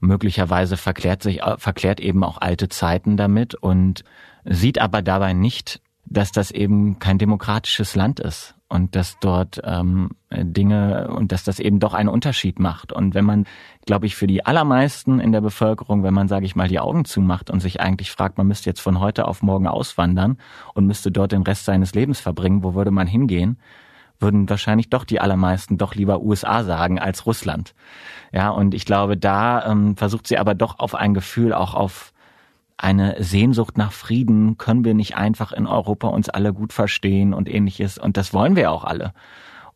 möglicherweise 0.00 0.76
verklärt 0.76 1.22
sich 1.22 1.42
äh, 1.42 1.58
verklärt 1.58 2.00
eben 2.00 2.24
auch 2.24 2.38
alte 2.40 2.68
Zeiten 2.68 3.16
damit 3.16 3.54
und 3.54 4.02
sieht 4.44 4.80
aber 4.80 5.00
dabei 5.00 5.32
nicht, 5.32 5.80
dass 6.06 6.32
das 6.32 6.50
eben 6.50 6.98
kein 6.98 7.18
demokratisches 7.18 7.94
Land 7.94 8.18
ist 8.18 8.56
und 8.72 8.96
dass 8.96 9.18
dort 9.20 9.61
ähm, 9.64 10.08
Dinge 10.30 11.08
und 11.08 11.30
dass 11.30 11.44
das 11.44 11.58
eben 11.58 11.78
doch 11.78 11.92
einen 11.92 12.08
Unterschied 12.08 12.58
macht. 12.58 12.90
Und 12.90 13.14
wenn 13.14 13.26
man, 13.26 13.44
glaube 13.85 14.06
ich, 14.06 14.16
für 14.16 14.26
die 14.26 14.46
allermeisten 14.46 15.20
in 15.20 15.30
der 15.30 15.42
Bevölkerung, 15.42 16.02
wenn 16.02 16.14
man, 16.14 16.26
sage 16.26 16.46
ich 16.46 16.56
mal, 16.56 16.68
die 16.68 16.80
Augen 16.80 17.04
zumacht 17.04 17.50
und 17.50 17.61
sich 17.61 17.82
eigentlich 17.82 18.11
fragt, 18.11 18.38
man 18.38 18.48
müsste 18.48 18.70
jetzt 18.70 18.80
von 18.80 18.98
heute 18.98 19.28
auf 19.28 19.42
morgen 19.42 19.66
auswandern 19.66 20.38
und 20.72 20.87
müsste 20.87 21.12
dort 21.12 21.32
den 21.32 21.42
Rest 21.42 21.66
seines 21.66 21.94
Lebens 21.94 22.18
verbringen, 22.20 22.64
wo 22.64 22.74
würde 22.74 22.90
man 22.90 23.06
hingehen? 23.06 23.58
würden 24.20 24.48
wahrscheinlich 24.48 24.88
doch 24.88 25.02
die 25.02 25.18
allermeisten 25.18 25.78
doch 25.78 25.96
lieber 25.96 26.22
USA 26.22 26.62
sagen 26.62 27.00
als 27.00 27.26
Russland. 27.26 27.74
Ja, 28.32 28.50
und 28.50 28.72
ich 28.72 28.87
glaube, 28.87 29.16
da 29.16 29.66
ähm, 29.66 29.96
versucht 29.96 30.28
sie 30.28 30.38
aber 30.38 30.54
doch 30.54 30.78
auf 30.78 30.94
ein 30.94 31.12
Gefühl, 31.12 31.52
auch 31.52 31.74
auf 31.74 32.12
eine 32.83 33.23
Sehnsucht 33.23 33.79
nach 33.79 33.92
Frieden, 33.92 34.59
können 34.59 34.85
wir 34.85 34.95
nicht 34.95 35.16
einfach 35.16 35.53
in 35.53 35.66
Europa 35.66 36.09
uns 36.09 36.29
alle 36.29 36.53
gut 36.53 36.73
verstehen 36.73 37.33
und 37.33 37.49
ähnliches. 37.49 37.97
Und 37.97 38.16
das 38.16 38.35
wollen 38.35 38.57
wir 38.57 38.73
auch 38.73 38.85
alle. 38.85 39.12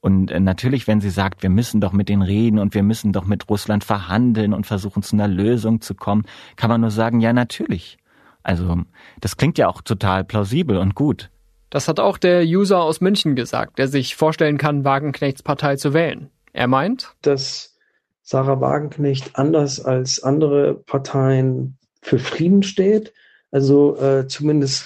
Und 0.01 0.31
äh, 0.31 0.41
natürlich, 0.41 0.87
wenn 0.87 1.01
sie 1.01 1.11
sagt, 1.11 1.43
wir 1.43 1.51
müssen 1.51 1.81
doch 1.81 1.93
mit 1.93 2.09
denen 2.09 2.23
reden 2.23 2.59
und 2.59 2.75
wir 2.75 2.83
müssen 2.83 3.13
doch 3.13 3.25
mit 3.25 3.49
Russland 3.49 3.85
verhandeln 3.85 4.53
und 4.53 4.67
versuchen 4.67 5.03
zu 5.03 5.17
einer 5.17 5.29
Lösung 5.29 5.81
zu 5.81 5.95
kommen, 5.95 6.25
kann 6.57 6.69
man 6.69 6.81
nur 6.81 6.91
sagen, 6.91 7.21
ja, 7.21 7.33
natürlich. 7.33 7.97
Also, 8.43 8.83
das 9.21 9.37
klingt 9.37 9.59
ja 9.59 9.69
auch 9.69 9.83
total 9.83 10.25
plausibel 10.25 10.77
und 10.77 10.95
gut. 10.95 11.31
Das 11.71 11.89
hat 11.89 11.99
auch 11.99 12.19
der 12.19 12.43
User 12.43 12.81
aus 12.81 13.01
München 13.01 13.35
gesagt, 13.35 13.79
der 13.79 13.89
sich 13.89 14.17
vorstellen 14.17 14.59
kann, 14.59 14.85
Wagenknechts 14.85 15.43
Partei 15.43 15.77
zu 15.77 15.95
wählen. 15.95 16.31
Er 16.53 16.69
meint, 16.69 17.15
dass 17.23 17.77
Sarah 18.23 18.61
Wagenknecht 18.61 19.37
anders 19.37 19.85
als 19.85 20.23
andere 20.23 20.75
Parteien 20.75 21.76
für 22.07 22.21
Frieden 22.21 22.63
steht, 22.63 23.13
also 23.51 23.97
äh, 23.97 24.29
zumindest 24.29 24.85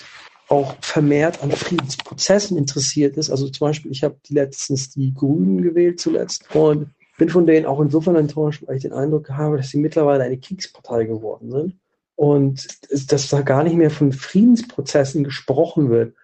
auch 0.48 0.74
vermehrt 0.80 1.42
an 1.42 1.50
Friedensprozessen 1.50 2.56
interessiert 2.56 3.18
ist. 3.18 3.30
Also 3.30 3.48
zum 3.50 3.68
Beispiel, 3.68 3.92
ich 3.92 4.02
habe 4.02 4.16
letztens 4.28 4.90
die 4.90 5.12
Grünen 5.12 5.62
gewählt 5.62 6.00
zuletzt 6.00 6.44
und 6.54 6.88
bin 7.18 7.28
von 7.28 7.46
denen 7.46 7.66
auch 7.66 7.80
insofern 7.80 8.16
enttäuscht, 8.16 8.62
weil 8.66 8.76
ich 8.76 8.82
den 8.82 8.94
Eindruck 8.94 9.28
habe, 9.28 9.58
dass 9.58 9.68
sie 9.68 9.78
mittlerweile 9.78 10.24
eine 10.24 10.38
Kriegspartei 10.38 11.04
geworden 11.04 11.50
sind 11.50 11.74
und 12.16 12.66
dass 13.12 13.28
da 13.28 13.42
gar 13.42 13.64
nicht 13.64 13.76
mehr 13.76 13.90
von 13.90 14.12
Friedensprozessen 14.12 15.22
gesprochen 15.22 15.90
wird. 15.90 16.14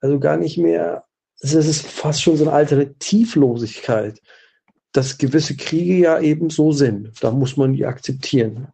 Also 0.00 0.18
gar 0.18 0.38
nicht 0.38 0.56
mehr, 0.56 1.04
es 1.40 1.52
ist 1.52 1.86
fast 1.86 2.22
schon 2.22 2.38
so 2.38 2.44
eine 2.44 2.54
Alternativlosigkeit, 2.54 4.22
dass 4.92 5.18
gewisse 5.18 5.56
Kriege 5.56 5.96
ja 5.96 6.18
eben 6.20 6.48
so 6.48 6.72
sind. 6.72 7.22
Da 7.22 7.32
muss 7.32 7.58
man 7.58 7.74
die 7.74 7.84
akzeptieren. 7.84 8.68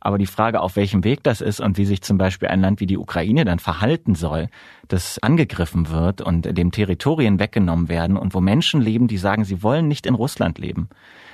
Aber 0.00 0.18
die 0.18 0.26
Frage, 0.26 0.60
auf 0.60 0.76
welchem 0.76 1.02
Weg 1.04 1.22
das 1.24 1.40
ist 1.40 1.60
und 1.60 1.76
wie 1.76 1.84
sich 1.84 2.02
zum 2.02 2.18
Beispiel 2.18 2.48
ein 2.48 2.60
Land 2.60 2.80
wie 2.80 2.86
die 2.86 2.98
Ukraine 2.98 3.44
dann 3.44 3.58
verhalten 3.58 4.14
soll, 4.14 4.48
das 4.86 5.18
angegriffen 5.22 5.90
wird 5.90 6.20
und 6.20 6.56
dem 6.56 6.70
Territorien 6.70 7.40
weggenommen 7.40 7.88
werden 7.88 8.16
und 8.16 8.34
wo 8.34 8.40
Menschen 8.40 8.80
leben, 8.80 9.08
die 9.08 9.18
sagen, 9.18 9.44
sie 9.44 9.62
wollen 9.62 9.88
nicht 9.88 10.06
in 10.06 10.14
Russland 10.14 10.58
leben, 10.58 10.88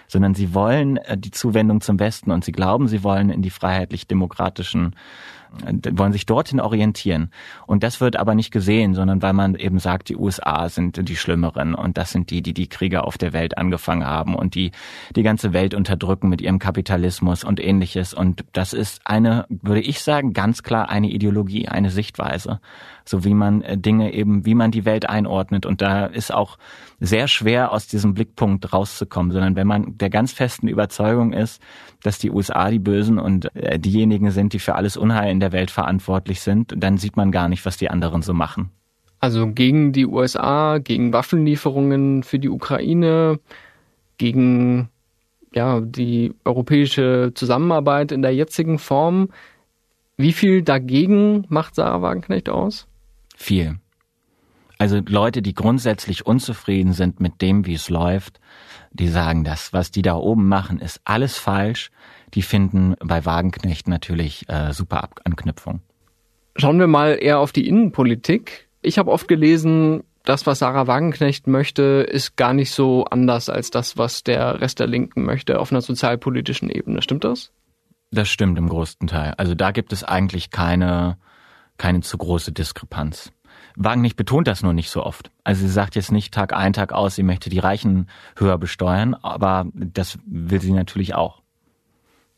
sondern 0.08 0.34
sie 0.34 0.54
wollen 0.54 0.96
äh, 0.96 1.18
die 1.18 1.30
Zuwendung 1.30 1.80
zum 1.80 1.98
Westen 1.98 2.30
und 2.30 2.44
sie 2.44 2.52
glauben, 2.52 2.88
sie 2.88 3.02
wollen 3.02 3.30
in 3.30 3.42
die 3.42 3.50
freiheitlich-demokratischen 3.50 4.94
wollen 5.92 6.12
sich 6.12 6.26
dorthin 6.26 6.60
orientieren. 6.60 7.30
Und 7.66 7.82
das 7.82 8.00
wird 8.00 8.16
aber 8.16 8.34
nicht 8.34 8.50
gesehen, 8.50 8.94
sondern 8.94 9.22
weil 9.22 9.32
man 9.32 9.54
eben 9.54 9.78
sagt, 9.78 10.08
die 10.08 10.16
USA 10.16 10.68
sind 10.68 11.08
die 11.08 11.16
Schlimmeren 11.16 11.74
und 11.74 11.98
das 11.98 12.10
sind 12.10 12.30
die, 12.30 12.42
die 12.42 12.54
die 12.54 12.68
Kriege 12.68 13.04
auf 13.04 13.18
der 13.18 13.32
Welt 13.32 13.58
angefangen 13.58 14.06
haben 14.06 14.34
und 14.34 14.54
die 14.54 14.72
die 15.14 15.22
ganze 15.22 15.52
Welt 15.52 15.74
unterdrücken 15.74 16.28
mit 16.28 16.40
ihrem 16.40 16.58
Kapitalismus 16.58 17.44
und 17.44 17.60
ähnliches. 17.60 18.14
Und 18.14 18.44
das 18.52 18.72
ist 18.72 19.02
eine, 19.04 19.46
würde 19.48 19.80
ich 19.80 20.00
sagen, 20.00 20.32
ganz 20.32 20.62
klar 20.62 20.88
eine 20.88 21.10
Ideologie, 21.10 21.68
eine 21.68 21.90
Sichtweise 21.90 22.60
so 23.04 23.24
wie 23.24 23.34
man 23.34 23.62
äh, 23.62 23.76
Dinge 23.76 24.12
eben, 24.12 24.44
wie 24.46 24.54
man 24.54 24.70
die 24.70 24.84
Welt 24.84 25.08
einordnet. 25.08 25.66
Und 25.66 25.82
da 25.82 26.06
ist 26.06 26.32
auch 26.32 26.58
sehr 27.00 27.28
schwer 27.28 27.72
aus 27.72 27.86
diesem 27.86 28.14
Blickpunkt 28.14 28.72
rauszukommen, 28.72 29.32
sondern 29.32 29.56
wenn 29.56 29.66
man 29.66 29.98
der 29.98 30.10
ganz 30.10 30.32
festen 30.32 30.68
Überzeugung 30.68 31.32
ist, 31.32 31.60
dass 32.02 32.18
die 32.18 32.30
USA 32.30 32.70
die 32.70 32.78
Bösen 32.78 33.18
und 33.18 33.54
äh, 33.54 33.78
diejenigen 33.78 34.30
sind, 34.30 34.52
die 34.52 34.58
für 34.58 34.74
alles 34.74 34.96
Unheil 34.96 35.30
in 35.30 35.40
der 35.44 35.52
Welt 35.52 35.70
verantwortlich 35.70 36.40
sind, 36.40 36.72
dann 36.74 36.96
sieht 36.96 37.16
man 37.16 37.30
gar 37.30 37.48
nicht, 37.50 37.66
was 37.66 37.76
die 37.76 37.90
anderen 37.90 38.22
so 38.22 38.32
machen. 38.32 38.70
Also 39.20 39.46
gegen 39.46 39.92
die 39.92 40.06
USA, 40.06 40.78
gegen 40.78 41.12
Waffenlieferungen 41.12 42.22
für 42.22 42.38
die 42.38 42.48
Ukraine, 42.48 43.38
gegen 44.16 44.88
ja, 45.54 45.80
die 45.80 46.34
europäische 46.44 47.32
Zusammenarbeit 47.34 48.10
in 48.10 48.22
der 48.22 48.34
jetzigen 48.34 48.78
Form. 48.78 49.28
Wie 50.16 50.32
viel 50.32 50.62
dagegen 50.62 51.44
macht 51.48 51.74
Sarah 51.74 52.02
Wagenknecht 52.02 52.48
aus? 52.48 52.86
Viel. 53.36 53.78
Also 54.78 55.00
Leute, 55.06 55.42
die 55.42 55.54
grundsätzlich 55.54 56.26
unzufrieden 56.26 56.92
sind 56.92 57.20
mit 57.20 57.40
dem, 57.42 57.66
wie 57.66 57.74
es 57.74 57.88
läuft, 57.88 58.40
die 58.92 59.08
sagen, 59.08 59.44
das, 59.44 59.72
was 59.72 59.90
die 59.90 60.02
da 60.02 60.14
oben 60.14 60.48
machen, 60.48 60.80
ist 60.80 61.00
alles 61.04 61.36
falsch. 61.36 61.90
Die 62.34 62.42
finden 62.42 62.94
bei 63.00 63.24
Wagenknecht 63.24 63.88
natürlich 63.88 64.48
äh, 64.48 64.72
super 64.72 65.08
Anknüpfung. 65.24 65.80
Schauen 66.56 66.78
wir 66.78 66.86
mal 66.86 67.18
eher 67.20 67.38
auf 67.38 67.52
die 67.52 67.68
Innenpolitik. 67.68 68.68
Ich 68.82 68.98
habe 68.98 69.10
oft 69.10 69.28
gelesen, 69.28 70.04
das, 70.24 70.46
was 70.46 70.60
Sarah 70.60 70.86
Wagenknecht 70.86 71.46
möchte, 71.46 71.82
ist 71.82 72.36
gar 72.36 72.52
nicht 72.52 72.70
so 72.70 73.04
anders 73.04 73.48
als 73.48 73.70
das, 73.70 73.96
was 73.98 74.24
der 74.24 74.60
Rest 74.60 74.80
der 74.80 74.86
Linken 74.86 75.24
möchte 75.24 75.60
auf 75.60 75.70
einer 75.70 75.80
sozialpolitischen 75.80 76.70
Ebene. 76.70 77.02
Stimmt 77.02 77.24
das? 77.24 77.52
Das 78.10 78.28
stimmt 78.28 78.58
im 78.58 78.68
größten 78.68 79.08
Teil. 79.08 79.34
Also 79.36 79.54
da 79.54 79.70
gibt 79.70 79.92
es 79.92 80.04
eigentlich 80.04 80.50
keine 80.50 81.16
keine 81.78 82.00
zu 82.00 82.18
große 82.18 82.52
Diskrepanz. 82.52 83.32
Wagenknecht 83.76 84.16
betont 84.16 84.46
das 84.46 84.62
nur 84.62 84.72
nicht 84.72 84.90
so 84.90 85.04
oft. 85.04 85.30
Also 85.42 85.62
sie 85.62 85.72
sagt 85.72 85.96
jetzt 85.96 86.12
nicht 86.12 86.32
Tag 86.32 86.52
ein, 86.52 86.72
Tag 86.72 86.92
aus, 86.92 87.16
sie 87.16 87.22
möchte 87.22 87.50
die 87.50 87.58
Reichen 87.58 88.08
höher 88.36 88.58
besteuern, 88.58 89.14
aber 89.14 89.66
das 89.74 90.18
will 90.26 90.60
sie 90.60 90.72
natürlich 90.72 91.14
auch. 91.14 91.42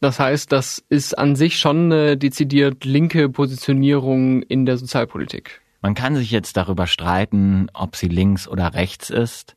Das 0.06 0.20
heißt, 0.20 0.52
das 0.52 0.84
ist 0.88 1.18
an 1.18 1.34
sich 1.34 1.58
schon 1.58 1.90
eine 1.90 2.16
dezidiert 2.16 2.84
linke 2.84 3.28
Positionierung 3.28 4.42
in 4.42 4.64
der 4.64 4.76
Sozialpolitik. 4.76 5.62
Man 5.82 5.94
kann 5.94 6.14
sich 6.14 6.30
jetzt 6.30 6.56
darüber 6.56 6.86
streiten, 6.86 7.66
ob 7.74 7.96
sie 7.96 8.06
links 8.06 8.46
oder 8.46 8.74
rechts 8.74 9.10
ist. 9.10 9.56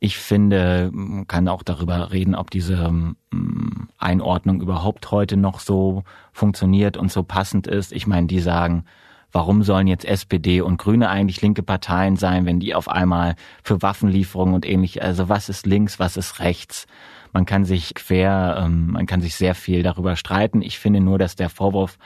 Ich 0.00 0.18
finde, 0.18 0.90
man 0.92 1.28
kann 1.28 1.46
auch 1.46 1.62
darüber 1.62 2.10
reden, 2.10 2.34
ob 2.34 2.50
diese 2.50 2.90
mm, 2.90 3.86
Einordnung 3.96 4.60
überhaupt 4.60 5.12
heute 5.12 5.36
noch 5.36 5.60
so 5.60 6.02
funktioniert 6.32 6.96
und 6.96 7.12
so 7.12 7.22
passend 7.22 7.68
ist. 7.68 7.92
Ich 7.92 8.08
meine, 8.08 8.26
die 8.26 8.40
sagen, 8.40 8.86
warum 9.30 9.62
sollen 9.62 9.86
jetzt 9.86 10.06
SPD 10.06 10.60
und 10.60 10.78
Grüne 10.78 11.08
eigentlich 11.08 11.40
linke 11.40 11.62
Parteien 11.62 12.16
sein, 12.16 12.46
wenn 12.46 12.58
die 12.58 12.74
auf 12.74 12.88
einmal 12.88 13.36
für 13.62 13.80
Waffenlieferungen 13.80 14.56
und 14.56 14.66
ähnlich, 14.66 15.04
also 15.04 15.28
was 15.28 15.48
ist 15.48 15.66
links, 15.66 16.00
was 16.00 16.16
ist 16.16 16.40
rechts? 16.40 16.88
Man 17.34 17.46
kann 17.46 17.64
sich 17.64 17.94
quer, 17.94 18.62
ähm, 18.64 18.92
man 18.92 19.06
kann 19.06 19.20
sich 19.20 19.34
sehr 19.34 19.56
viel 19.56 19.82
darüber 19.82 20.14
streiten. 20.14 20.62
Ich 20.62 20.78
finde 20.78 21.00
nur, 21.00 21.18
dass 21.18 21.34
der 21.34 21.50
Vorwurf, 21.50 21.98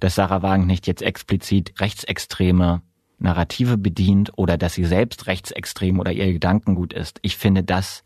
dass 0.00 0.16
Sarah 0.16 0.42
Wagenknecht 0.42 0.88
jetzt 0.88 1.02
explizit 1.02 1.80
rechtsextreme 1.80 2.82
Narrative 3.20 3.78
bedient 3.78 4.32
oder 4.36 4.58
dass 4.58 4.74
sie 4.74 4.84
selbst 4.84 5.28
rechtsextrem 5.28 6.00
oder 6.00 6.10
ihr 6.10 6.32
Gedankengut 6.32 6.92
ist. 6.92 7.20
Ich 7.22 7.36
finde 7.36 7.62
das 7.62 8.02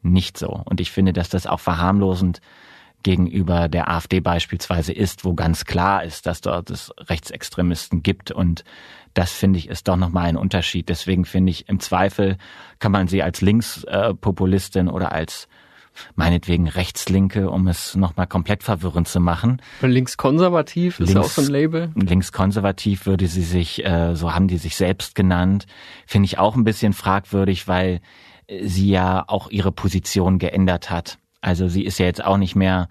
nicht 0.00 0.38
so. 0.38 0.62
Und 0.64 0.80
ich 0.80 0.92
finde, 0.92 1.12
dass 1.12 1.28
das 1.28 1.48
auch 1.48 1.60
verharmlosend 1.60 2.40
gegenüber 3.02 3.68
der 3.68 3.90
AfD 3.90 4.20
beispielsweise 4.20 4.92
ist, 4.92 5.24
wo 5.24 5.34
ganz 5.34 5.64
klar 5.64 6.04
ist, 6.04 6.26
dass 6.26 6.40
dort 6.40 6.70
es 6.70 6.92
Rechtsextremisten 6.98 8.04
gibt. 8.04 8.30
Und 8.30 8.62
das 9.12 9.32
finde 9.32 9.58
ich 9.58 9.68
ist 9.68 9.88
doch 9.88 9.96
nochmal 9.96 10.26
ein 10.26 10.36
Unterschied. 10.36 10.88
Deswegen 10.88 11.24
finde 11.24 11.50
ich, 11.50 11.68
im 11.68 11.80
Zweifel 11.80 12.36
kann 12.78 12.92
man 12.92 13.08
sie 13.08 13.24
als 13.24 13.40
Linkspopulistin 13.40 14.88
oder 14.88 15.10
als 15.10 15.48
meinetwegen 16.14 16.68
Rechtslinke, 16.68 17.50
um 17.50 17.68
es 17.68 17.94
nochmal 17.94 18.26
komplett 18.26 18.62
verwirrend 18.62 19.08
zu 19.08 19.20
machen. 19.20 19.60
Linkskonservativ 19.80 21.00
ist 21.00 21.14
Links, 21.14 21.26
auch 21.26 21.30
so 21.30 21.42
ein 21.42 21.48
Label. 21.48 21.90
Linkskonservativ 21.94 23.06
würde 23.06 23.26
sie 23.26 23.42
sich, 23.42 23.84
äh, 23.84 24.14
so 24.14 24.34
haben 24.34 24.48
die 24.48 24.58
sich 24.58 24.76
selbst 24.76 25.14
genannt, 25.14 25.66
finde 26.06 26.26
ich 26.26 26.38
auch 26.38 26.56
ein 26.56 26.64
bisschen 26.64 26.92
fragwürdig, 26.92 27.68
weil 27.68 28.00
sie 28.60 28.90
ja 28.90 29.24
auch 29.26 29.50
ihre 29.50 29.72
Position 29.72 30.38
geändert 30.38 30.90
hat. 30.90 31.18
Also 31.40 31.68
sie 31.68 31.84
ist 31.84 31.98
ja 31.98 32.06
jetzt 32.06 32.24
auch 32.24 32.36
nicht 32.36 32.54
mehr 32.54 32.88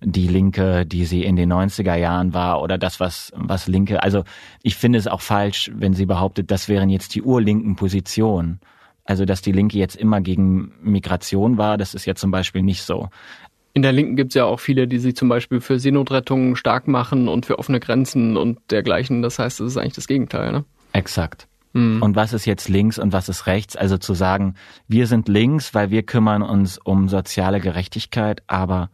die 0.00 0.28
Linke, 0.28 0.84
die 0.84 1.06
sie 1.06 1.24
in 1.24 1.36
den 1.36 1.52
90er 1.52 1.94
Jahren 1.94 2.34
war 2.34 2.60
oder 2.60 2.76
das, 2.76 3.00
was, 3.00 3.32
was 3.34 3.66
Linke, 3.68 4.02
also 4.02 4.24
ich 4.62 4.76
finde 4.76 4.98
es 4.98 5.06
auch 5.06 5.22
falsch, 5.22 5.70
wenn 5.74 5.94
sie 5.94 6.04
behauptet, 6.04 6.50
das 6.50 6.68
wären 6.68 6.90
jetzt 6.90 7.14
die 7.14 7.22
urlinken 7.22 7.76
Positionen. 7.76 8.60
Also, 9.04 9.24
dass 9.24 9.42
die 9.42 9.52
Linke 9.52 9.78
jetzt 9.78 9.96
immer 9.96 10.20
gegen 10.20 10.72
Migration 10.82 11.58
war, 11.58 11.76
das 11.76 11.94
ist 11.94 12.06
ja 12.06 12.14
zum 12.14 12.30
Beispiel 12.30 12.62
nicht 12.62 12.82
so. 12.82 13.08
In 13.74 13.82
der 13.82 13.92
Linken 13.92 14.16
gibt 14.16 14.30
es 14.30 14.34
ja 14.34 14.44
auch 14.44 14.60
viele, 14.60 14.86
die 14.86 14.98
sich 14.98 15.16
zum 15.16 15.28
Beispiel 15.28 15.60
für 15.60 15.78
Seenotrettungen 15.78 16.56
stark 16.56 16.86
machen 16.86 17.28
und 17.28 17.44
für 17.44 17.58
offene 17.58 17.80
Grenzen 17.80 18.36
und 18.36 18.58
dergleichen. 18.70 19.20
Das 19.20 19.38
heißt, 19.38 19.60
das 19.60 19.66
ist 19.66 19.76
eigentlich 19.76 19.94
das 19.94 20.06
Gegenteil, 20.06 20.52
ne? 20.52 20.64
Exakt. 20.92 21.48
Mhm. 21.72 22.00
Und 22.00 22.16
was 22.16 22.32
ist 22.32 22.46
jetzt 22.46 22.68
links 22.68 22.98
und 22.98 23.12
was 23.12 23.28
ist 23.28 23.46
rechts? 23.46 23.76
Also 23.76 23.98
zu 23.98 24.14
sagen, 24.14 24.54
wir 24.86 25.06
sind 25.06 25.28
links, 25.28 25.74
weil 25.74 25.90
wir 25.90 26.04
kümmern 26.04 26.42
uns 26.42 26.78
um 26.78 27.08
soziale 27.08 27.60
Gerechtigkeit, 27.60 28.42
aber 28.46 28.90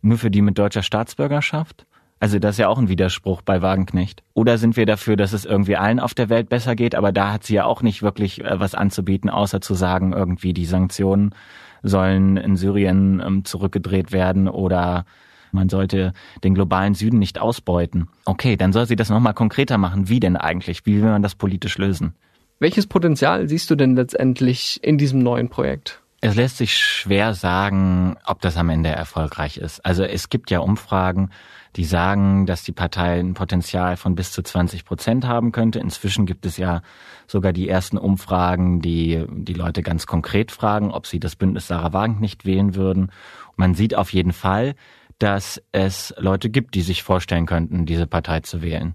nur 0.00 0.18
für 0.18 0.30
die 0.30 0.42
mit 0.42 0.58
deutscher 0.58 0.82
Staatsbürgerschaft? 0.82 1.86
Also 2.24 2.38
das 2.38 2.54
ist 2.54 2.58
ja 2.58 2.68
auch 2.68 2.78
ein 2.78 2.88
Widerspruch 2.88 3.42
bei 3.42 3.60
Wagenknecht. 3.60 4.22
Oder 4.32 4.56
sind 4.56 4.78
wir 4.78 4.86
dafür, 4.86 5.14
dass 5.14 5.34
es 5.34 5.44
irgendwie 5.44 5.76
allen 5.76 6.00
auf 6.00 6.14
der 6.14 6.30
Welt 6.30 6.48
besser 6.48 6.74
geht? 6.74 6.94
Aber 6.94 7.12
da 7.12 7.34
hat 7.34 7.44
sie 7.44 7.52
ja 7.52 7.66
auch 7.66 7.82
nicht 7.82 8.02
wirklich 8.02 8.42
äh, 8.42 8.58
was 8.58 8.74
anzubieten, 8.74 9.28
außer 9.28 9.60
zu 9.60 9.74
sagen, 9.74 10.14
irgendwie 10.14 10.54
die 10.54 10.64
Sanktionen 10.64 11.34
sollen 11.82 12.38
in 12.38 12.56
Syrien 12.56 13.22
ähm, 13.22 13.44
zurückgedreht 13.44 14.10
werden 14.10 14.48
oder 14.48 15.04
man 15.52 15.68
sollte 15.68 16.14
den 16.42 16.54
globalen 16.54 16.94
Süden 16.94 17.18
nicht 17.18 17.38
ausbeuten. 17.38 18.08
Okay, 18.24 18.56
dann 18.56 18.72
soll 18.72 18.86
sie 18.86 18.96
das 18.96 19.10
nochmal 19.10 19.34
konkreter 19.34 19.76
machen. 19.76 20.08
Wie 20.08 20.18
denn 20.18 20.38
eigentlich? 20.38 20.86
Wie 20.86 21.02
will 21.02 21.10
man 21.10 21.22
das 21.22 21.34
politisch 21.34 21.76
lösen? 21.76 22.14
Welches 22.58 22.86
Potenzial 22.86 23.50
siehst 23.50 23.70
du 23.70 23.74
denn 23.74 23.96
letztendlich 23.96 24.82
in 24.82 24.96
diesem 24.96 25.18
neuen 25.18 25.50
Projekt? 25.50 26.00
Es 26.22 26.36
lässt 26.36 26.56
sich 26.56 26.74
schwer 26.74 27.34
sagen, 27.34 28.16
ob 28.24 28.40
das 28.40 28.56
am 28.56 28.70
Ende 28.70 28.88
erfolgreich 28.88 29.58
ist. 29.58 29.84
Also 29.84 30.04
es 30.04 30.30
gibt 30.30 30.50
ja 30.50 30.60
Umfragen, 30.60 31.28
die 31.76 31.84
sagen, 31.84 32.46
dass 32.46 32.62
die 32.62 32.72
Partei 32.72 33.18
ein 33.18 33.34
Potenzial 33.34 33.96
von 33.96 34.14
bis 34.14 34.30
zu 34.32 34.42
20 34.42 34.84
Prozent 34.84 35.26
haben 35.26 35.50
könnte. 35.50 35.80
Inzwischen 35.80 36.24
gibt 36.24 36.46
es 36.46 36.56
ja 36.56 36.82
sogar 37.26 37.52
die 37.52 37.68
ersten 37.68 37.98
Umfragen, 37.98 38.80
die 38.80 39.24
die 39.28 39.54
Leute 39.54 39.82
ganz 39.82 40.06
konkret 40.06 40.52
fragen, 40.52 40.90
ob 40.92 41.06
sie 41.06 41.18
das 41.18 41.36
Bündnis 41.36 41.66
Sarah 41.66 41.92
Wagenknecht 41.92 42.44
wählen 42.44 42.74
würden. 42.74 43.10
Man 43.56 43.74
sieht 43.74 43.94
auf 43.94 44.12
jeden 44.12 44.32
Fall, 44.32 44.74
dass 45.18 45.62
es 45.72 46.14
Leute 46.18 46.50
gibt, 46.50 46.74
die 46.74 46.82
sich 46.82 47.02
vorstellen 47.02 47.46
könnten, 47.46 47.86
diese 47.86 48.06
Partei 48.06 48.40
zu 48.40 48.62
wählen. 48.62 48.94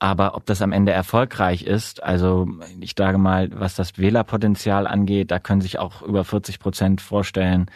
Aber 0.00 0.36
ob 0.36 0.46
das 0.46 0.62
am 0.62 0.72
Ende 0.72 0.92
erfolgreich 0.92 1.62
ist, 1.62 2.02
also 2.02 2.48
ich 2.80 2.94
sage 2.96 3.18
mal, 3.18 3.50
was 3.52 3.74
das 3.74 3.98
Wählerpotenzial 3.98 4.86
angeht, 4.86 5.30
da 5.30 5.40
können 5.40 5.60
sich 5.60 5.78
auch 5.78 6.02
über 6.02 6.24
40 6.24 6.60
Prozent 6.60 7.00
vorstellen, 7.00 7.66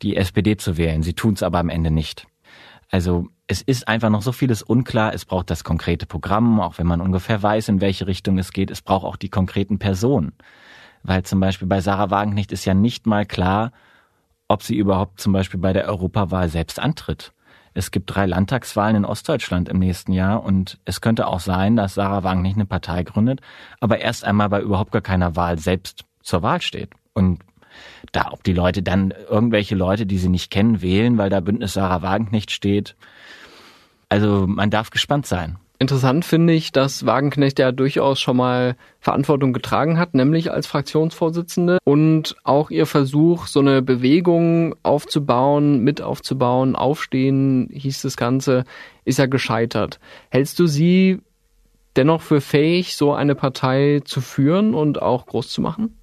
die 0.00 0.16
SPD 0.16 0.56
zu 0.56 0.76
wählen. 0.76 1.02
Sie 1.02 1.12
tun 1.12 1.34
es 1.34 1.42
aber 1.42 1.58
am 1.58 1.68
Ende 1.68 1.90
nicht. 1.90 2.26
Also 2.90 3.28
es 3.46 3.62
ist 3.62 3.86
einfach 3.86 4.10
noch 4.10 4.22
so 4.22 4.32
vieles 4.32 4.62
unklar. 4.62 5.14
Es 5.14 5.24
braucht 5.24 5.50
das 5.50 5.64
konkrete 5.64 6.06
Programm, 6.06 6.60
auch 6.60 6.78
wenn 6.78 6.86
man 6.86 7.00
ungefähr 7.00 7.42
weiß, 7.42 7.68
in 7.68 7.80
welche 7.80 8.06
Richtung 8.06 8.38
es 8.38 8.52
geht. 8.52 8.70
Es 8.70 8.82
braucht 8.82 9.04
auch 9.04 9.16
die 9.16 9.28
konkreten 9.28 9.78
Personen. 9.78 10.32
Weil 11.02 11.22
zum 11.22 11.40
Beispiel 11.40 11.68
bei 11.68 11.80
Sarah 11.80 12.10
Wagenknecht 12.10 12.52
ist 12.52 12.64
ja 12.64 12.74
nicht 12.74 13.06
mal 13.06 13.26
klar, 13.26 13.72
ob 14.48 14.62
sie 14.62 14.76
überhaupt 14.76 15.20
zum 15.20 15.32
Beispiel 15.32 15.60
bei 15.60 15.72
der 15.72 15.86
Europawahl 15.86 16.48
selbst 16.48 16.80
antritt. 16.80 17.32
Es 17.74 17.90
gibt 17.90 18.12
drei 18.12 18.26
Landtagswahlen 18.26 18.96
in 18.96 19.04
Ostdeutschland 19.04 19.68
im 19.68 19.78
nächsten 19.78 20.12
Jahr 20.12 20.42
und 20.42 20.78
es 20.84 21.00
könnte 21.00 21.26
auch 21.26 21.38
sein, 21.38 21.76
dass 21.76 21.94
Sarah 21.94 22.24
Wagenknecht 22.24 22.56
eine 22.56 22.66
Partei 22.66 23.04
gründet, 23.04 23.40
aber 23.80 24.00
erst 24.00 24.24
einmal 24.24 24.48
bei 24.48 24.60
überhaupt 24.60 24.90
gar 24.90 25.02
keiner 25.02 25.36
Wahl 25.36 25.58
selbst 25.58 26.04
zur 26.22 26.42
Wahl 26.42 26.60
steht. 26.60 26.90
Und 27.12 27.40
da, 28.12 28.28
ob 28.32 28.44
die 28.44 28.52
Leute 28.52 28.82
dann 28.82 29.12
irgendwelche 29.28 29.74
Leute, 29.74 30.06
die 30.06 30.18
sie 30.18 30.28
nicht 30.28 30.50
kennen, 30.50 30.82
wählen, 30.82 31.18
weil 31.18 31.30
da 31.30 31.40
Bündnis 31.40 31.74
Sarah 31.74 32.02
Wagenknecht 32.02 32.50
steht, 32.50 32.96
also 34.08 34.46
man 34.46 34.70
darf 34.70 34.90
gespannt 34.90 35.26
sein. 35.26 35.58
Interessant 35.80 36.24
finde 36.24 36.54
ich, 36.54 36.72
dass 36.72 37.06
Wagenknecht 37.06 37.60
ja 37.60 37.70
durchaus 37.70 38.18
schon 38.18 38.36
mal 38.36 38.74
Verantwortung 38.98 39.52
getragen 39.52 39.96
hat, 39.96 40.12
nämlich 40.12 40.50
als 40.50 40.66
Fraktionsvorsitzende 40.66 41.78
und 41.84 42.34
auch 42.42 42.70
ihr 42.70 42.84
Versuch, 42.84 43.46
so 43.46 43.60
eine 43.60 43.80
Bewegung 43.80 44.74
aufzubauen, 44.82 45.84
mit 45.84 46.02
aufzubauen, 46.02 46.74
aufstehen, 46.74 47.68
hieß 47.72 48.02
das 48.02 48.16
Ganze, 48.16 48.64
ist 49.04 49.20
ja 49.20 49.26
gescheitert. 49.26 50.00
Hältst 50.30 50.58
du 50.58 50.66
sie 50.66 51.20
dennoch 51.94 52.22
für 52.22 52.40
fähig, 52.40 52.96
so 52.96 53.12
eine 53.12 53.36
Partei 53.36 54.00
zu 54.04 54.20
führen 54.20 54.74
und 54.74 55.00
auch 55.00 55.26
groß 55.26 55.48
zu 55.48 55.60
machen? 55.60 55.97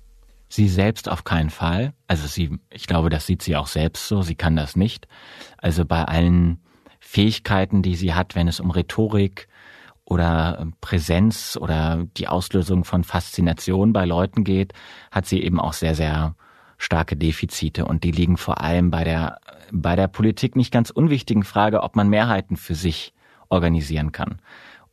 Sie 0.48 0.68
selbst 0.68 1.10
auf 1.10 1.24
keinen 1.24 1.50
Fall. 1.50 1.94
Also 2.08 2.28
sie, 2.28 2.60
ich 2.70 2.88
glaube, 2.88 3.10
das 3.10 3.26
sieht 3.26 3.42
sie 3.42 3.56
auch 3.56 3.68
selbst 3.68 4.08
so. 4.08 4.22
Sie 4.22 4.36
kann 4.36 4.56
das 4.56 4.76
nicht. 4.76 5.08
Also 5.58 5.86
bei 5.86 6.04
allen 6.04 6.60
Fähigkeiten, 7.00 7.82
die 7.82 7.96
sie 7.96 8.14
hat, 8.14 8.36
wenn 8.36 8.48
es 8.48 8.60
um 8.60 8.72
Rhetorik 8.72 9.48
oder 10.06 10.68
Präsenz 10.82 11.58
oder 11.60 12.06
die 12.18 12.28
Auslösung 12.28 12.84
von 12.84 13.04
Faszination 13.04 13.92
bei 13.92 14.06
Leuten 14.06 14.44
geht, 14.44 14.74
hat 15.12 15.26
sie 15.26 15.42
eben 15.42 15.60
auch 15.60 15.74
sehr, 15.74 15.96
sehr 15.96 16.36
starke 16.78 17.16
Defizite 17.16 17.86
und 17.86 18.04
die 18.04 18.12
liegen 18.12 18.38
vor 18.38 18.62
allem 18.62 18.92
bei 18.92 19.04
der, 19.04 19.40
bei 19.72 19.96
der 19.96 20.08
Politik 20.08 20.56
nicht 20.56 20.72
ganz 20.72 20.90
unwichtigen 20.90 21.44
Frage, 21.44 21.82
ob 21.84 21.96
man 21.96 22.10
Mehrheiten 22.10 22.58
für 22.58 22.76
sich 22.76 23.14
organisieren 23.50 24.12
kann. 24.12 24.40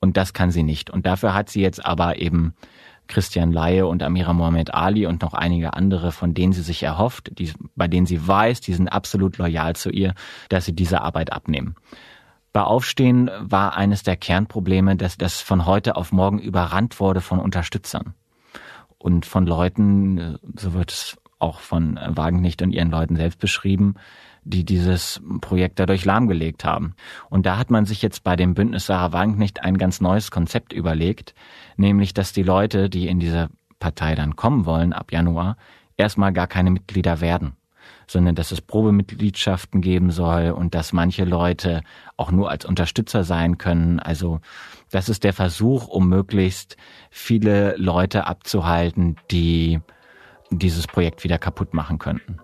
Und 0.01 0.17
das 0.17 0.33
kann 0.33 0.51
sie 0.51 0.63
nicht. 0.63 0.91
Und 0.91 1.07
dafür 1.07 1.35
hat 1.35 1.49
sie 1.49 1.61
jetzt 1.61 1.85
aber 1.85 2.19
eben 2.19 2.55
Christian 3.13 3.53
Laie 3.53 3.87
und 3.87 4.03
Amira 4.03 4.33
Mohamed 4.33 4.75
Ali 4.75 5.07
und 5.07 5.23
noch 5.23 5.35
einige 5.35 5.75
andere, 5.75 6.11
von 6.13 6.35
denen 6.35 6.53
sie 6.53 6.63
sich 6.63 6.83
erhofft, 6.83 7.31
die, 7.39 7.53
bei 7.77 7.87
denen 7.87 8.07
sie 8.07 8.27
weiß, 8.27 8.61
die 8.61 8.73
sind 8.73 8.89
absolut 8.89 9.39
loyal 9.39 9.77
zu 9.77 9.91
ihr, 9.91 10.15
dass 10.49 10.65
sie 10.65 10.75
diese 10.75 11.03
Arbeit 11.03 11.33
abnehmen. 11.33 11.77
Bei 12.53 12.63
Aufstehen 12.63 13.31
war 13.41 13.77
eines 13.77 14.03
der 14.03 14.17
Kernprobleme, 14.17 14.97
dass 14.97 15.17
das 15.17 15.41
von 15.41 15.67
heute 15.67 15.97
auf 15.97 16.13
morgen 16.13 16.39
überrannt 16.39 17.01
wurde 17.01 17.21
von 17.21 17.39
Unterstützern 17.39 18.15
und 18.99 19.27
von 19.27 19.47
Leuten, 19.47 20.39
so 20.57 20.73
wird 20.73 20.93
es 20.93 21.19
auch 21.39 21.61
von 21.61 21.99
Wagenknecht 22.07 22.63
und 22.63 22.73
ihren 22.73 22.91
Leuten 22.91 23.17
selbst 23.17 23.39
beschrieben, 23.39 23.95
die 24.45 24.65
dieses 24.65 25.21
Projekt 25.41 25.79
dadurch 25.79 26.05
lahmgelegt 26.05 26.65
haben. 26.65 26.95
Und 27.31 27.47
da 27.47 27.59
hat 27.59 27.71
man 27.71 27.85
sich 27.85 28.03
jetzt 28.03 28.25
bei 28.25 28.37
dem 28.37 28.55
Bündnis 28.55 28.87
Sarah 28.87 29.13
Wagenknecht 29.13 29.63
ein 29.63 29.79
ganz 29.79 30.01
neues 30.01 30.31
Konzept 30.31 30.73
überlegt, 30.73 31.35
nämlich 31.77 32.15
dass 32.15 32.33
die 32.33 32.43
Leute, 32.43 32.91
die 32.91 33.09
in 33.09 33.21
diese 33.21 33.49
Partei 33.79 34.15
dann 34.15 34.37
kommen 34.37 34.67
wollen 34.67 34.93
ab 34.93 35.13
Januar, 35.13 35.57
erstmal 35.97 36.33
gar 36.33 36.47
keine 36.47 36.71
Mitglieder 36.71 37.21
werden 37.21 37.57
sondern 38.07 38.35
dass 38.35 38.53
es 38.53 38.61
Probemitgliedschaften 38.61 39.81
geben 39.81 40.11
soll 40.11 40.51
und 40.51 40.75
dass 40.75 40.93
manche 40.93 41.25
Leute 41.25 41.83
auch 42.17 42.31
nur 42.31 42.51
als 42.51 42.65
Unterstützer 42.65 43.25
sein 43.25 43.59
können. 43.59 44.01
Also 44.01 44.41
das 44.91 45.09
ist 45.09 45.25
der 45.25 45.33
Versuch, 45.33 45.89
um 45.89 46.09
möglichst 46.09 46.77
viele 47.11 47.75
Leute 47.77 48.27
abzuhalten, 48.27 49.17
die 49.31 49.81
dieses 50.51 50.87
Projekt 50.87 51.25
wieder 51.25 51.39
kaputt 51.39 51.75
machen 51.75 51.99
könnten. 51.99 52.39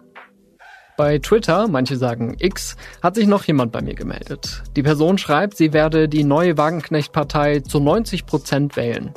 Bei 0.98 1.20
Twitter, 1.20 1.68
manche 1.68 1.94
sagen 1.94 2.34
X, 2.40 2.74
hat 3.04 3.14
sich 3.14 3.28
noch 3.28 3.44
jemand 3.44 3.70
bei 3.70 3.80
mir 3.80 3.94
gemeldet. 3.94 4.64
Die 4.74 4.82
Person 4.82 5.16
schreibt, 5.16 5.56
sie 5.56 5.72
werde 5.72 6.08
die 6.08 6.24
neue 6.24 6.58
Wagenknecht-Partei 6.58 7.60
zu 7.60 7.78
90 7.78 8.26
Prozent 8.26 8.74
wählen. 8.74 9.12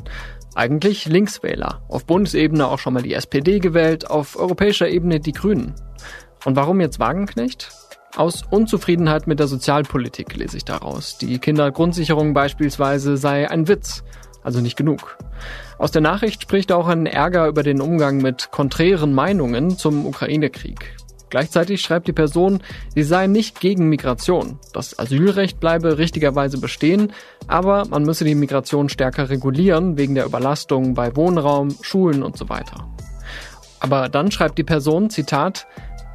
Eigentlich 0.54 1.06
Linkswähler. 1.06 1.82
Auf 1.88 2.06
Bundesebene 2.06 2.67
auch 2.67 2.78
schon 2.78 2.94
mal 2.94 3.02
die 3.02 3.15
SPD 3.15 3.58
gewählt, 3.58 4.12
auf 4.12 4.38
europäischer 4.38 4.89
Ebene 4.89 5.20
die 5.20 5.32
Grünen. 5.32 5.74
Und 6.46 6.56
warum 6.56 6.82
jetzt 6.82 7.00
Wagenknecht? 7.00 7.72
Aus 8.15 8.44
Unzufriedenheit 8.48 9.26
mit 9.26 9.39
der 9.39 9.48
Sozialpolitik 9.48 10.36
lese 10.36 10.58
ich 10.58 10.65
daraus. 10.65 11.17
Die 11.17 11.39
Kindergrundsicherung 11.39 12.36
beispielsweise 12.36 13.17
sei 13.17 13.50
ein 13.50 13.67
Witz, 13.67 14.04
also 14.44 14.62
nicht 14.62 14.78
genug. 14.78 15.17
Aus 15.80 15.89
der 15.89 16.04
Nachricht 16.04 16.44
spricht 16.44 16.72
auch 16.72 16.88
ein 16.88 17.08
Ärger 17.08 17.48
über 17.48 17.63
den 17.63 17.82
Umgang 17.82 18.17
mit 18.17 18.52
konträren 18.52 19.15
Meinungen 19.15 19.80
zum 19.80 20.06
Ukraine-Krieg. 20.06 20.96
Gleichzeitig 21.32 21.82
schreibt 21.82 22.08
die 22.08 22.13
Person, 22.13 22.62
sie 22.94 23.04
sei 23.04 23.26
nicht 23.26 23.62
gegen 23.62 23.88
Migration. 23.88 24.60
Das 24.74 25.00
Asylrecht 25.00 25.62
bleibe 25.62 25.98
richtigerweise 25.98 26.60
bestehen, 26.60 27.13
aber 27.48 27.86
man 27.89 28.04
müsse 28.04 28.26
die 28.26 28.36
Migration 28.36 28.89
stärker 28.89 29.30
regulieren 29.30 29.98
wegen 29.98 30.13
der 30.13 30.26
Überlastung 30.26 30.94
bei 30.94 31.15
Wohnraum, 31.15 31.74
Schulen 31.82 32.22
und 32.22 32.38
so 32.38 32.50
weiter. 32.50 32.86
Aber 33.80 34.10
dann 34.10 34.30
schreibt 34.30 34.58
die 34.58 34.65
Person, 34.65 35.10
Zitat, 35.10 35.67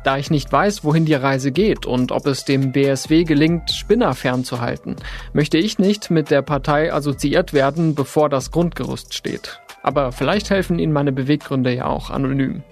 da 0.05 0.19
ich 0.19 0.31
nicht 0.31 0.53
weiß, 0.53 0.85
wohin 0.85 1.07
die 1.07 1.15
Reise 1.15 1.51
geht 1.51 1.87
und 1.87 2.13
ob 2.13 2.27
es 2.27 2.45
dem 2.45 2.73
BSW 2.73 3.25
gelingt, 3.25 3.71
Spinner 3.71 4.15
fernzuhalten, 4.15 4.97
möchte 5.33 5.57
ich 5.57 5.79
nicht 5.79 6.11
mit 6.11 6.31
der 6.31 6.43
Partei 6.43 6.93
assoziiert 6.93 7.55
werden, 7.55 7.95
bevor 7.95 8.29
das 8.29 8.51
Grundgerüst 8.51 9.15
steht. 9.15 9.61
Aber 9.83 10.13
vielleicht 10.13 10.51
helfen 10.51 10.79
Ihnen 10.79 10.93
meine 10.93 11.13
Beweggründe 11.13 11.75
ja 11.75 11.87
auch 11.87 12.11
anonym. 12.11 12.63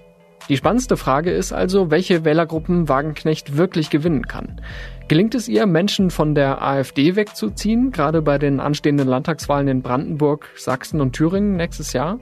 Die 0.47 0.57
spannendste 0.57 0.95
Frage 0.95 1.31
ist 1.31 1.53
also, 1.53 1.89
welche 1.89 2.23
Wählergruppen 2.23 2.87
Wagenknecht 2.87 3.57
wirklich 3.57 3.89
gewinnen 3.89 4.27
kann. 4.27 4.61
Gelingt 5.07 5.33
es 5.33 5.47
ihr, 5.47 5.65
Menschen 5.65 6.11
von 6.11 6.35
der 6.35 6.61
AfD 6.61 7.15
wegzuziehen, 7.15 7.91
gerade 7.91 8.21
bei 8.21 8.37
den 8.37 8.59
anstehenden 8.59 9.07
Landtagswahlen 9.07 9.67
in 9.67 9.81
Brandenburg, 9.81 10.49
Sachsen 10.55 11.01
und 11.01 11.13
Thüringen 11.13 11.55
nächstes 11.55 11.93
Jahr? 11.93 12.19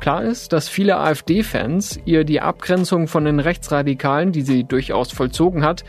Klar 0.00 0.24
ist, 0.24 0.52
dass 0.52 0.68
viele 0.68 0.96
AfD-Fans 0.98 2.00
ihr 2.04 2.24
die 2.24 2.40
Abgrenzung 2.40 3.06
von 3.06 3.24
den 3.24 3.38
Rechtsradikalen, 3.38 4.32
die 4.32 4.42
sie 4.42 4.64
durchaus 4.64 5.12
vollzogen 5.12 5.64
hat, 5.64 5.84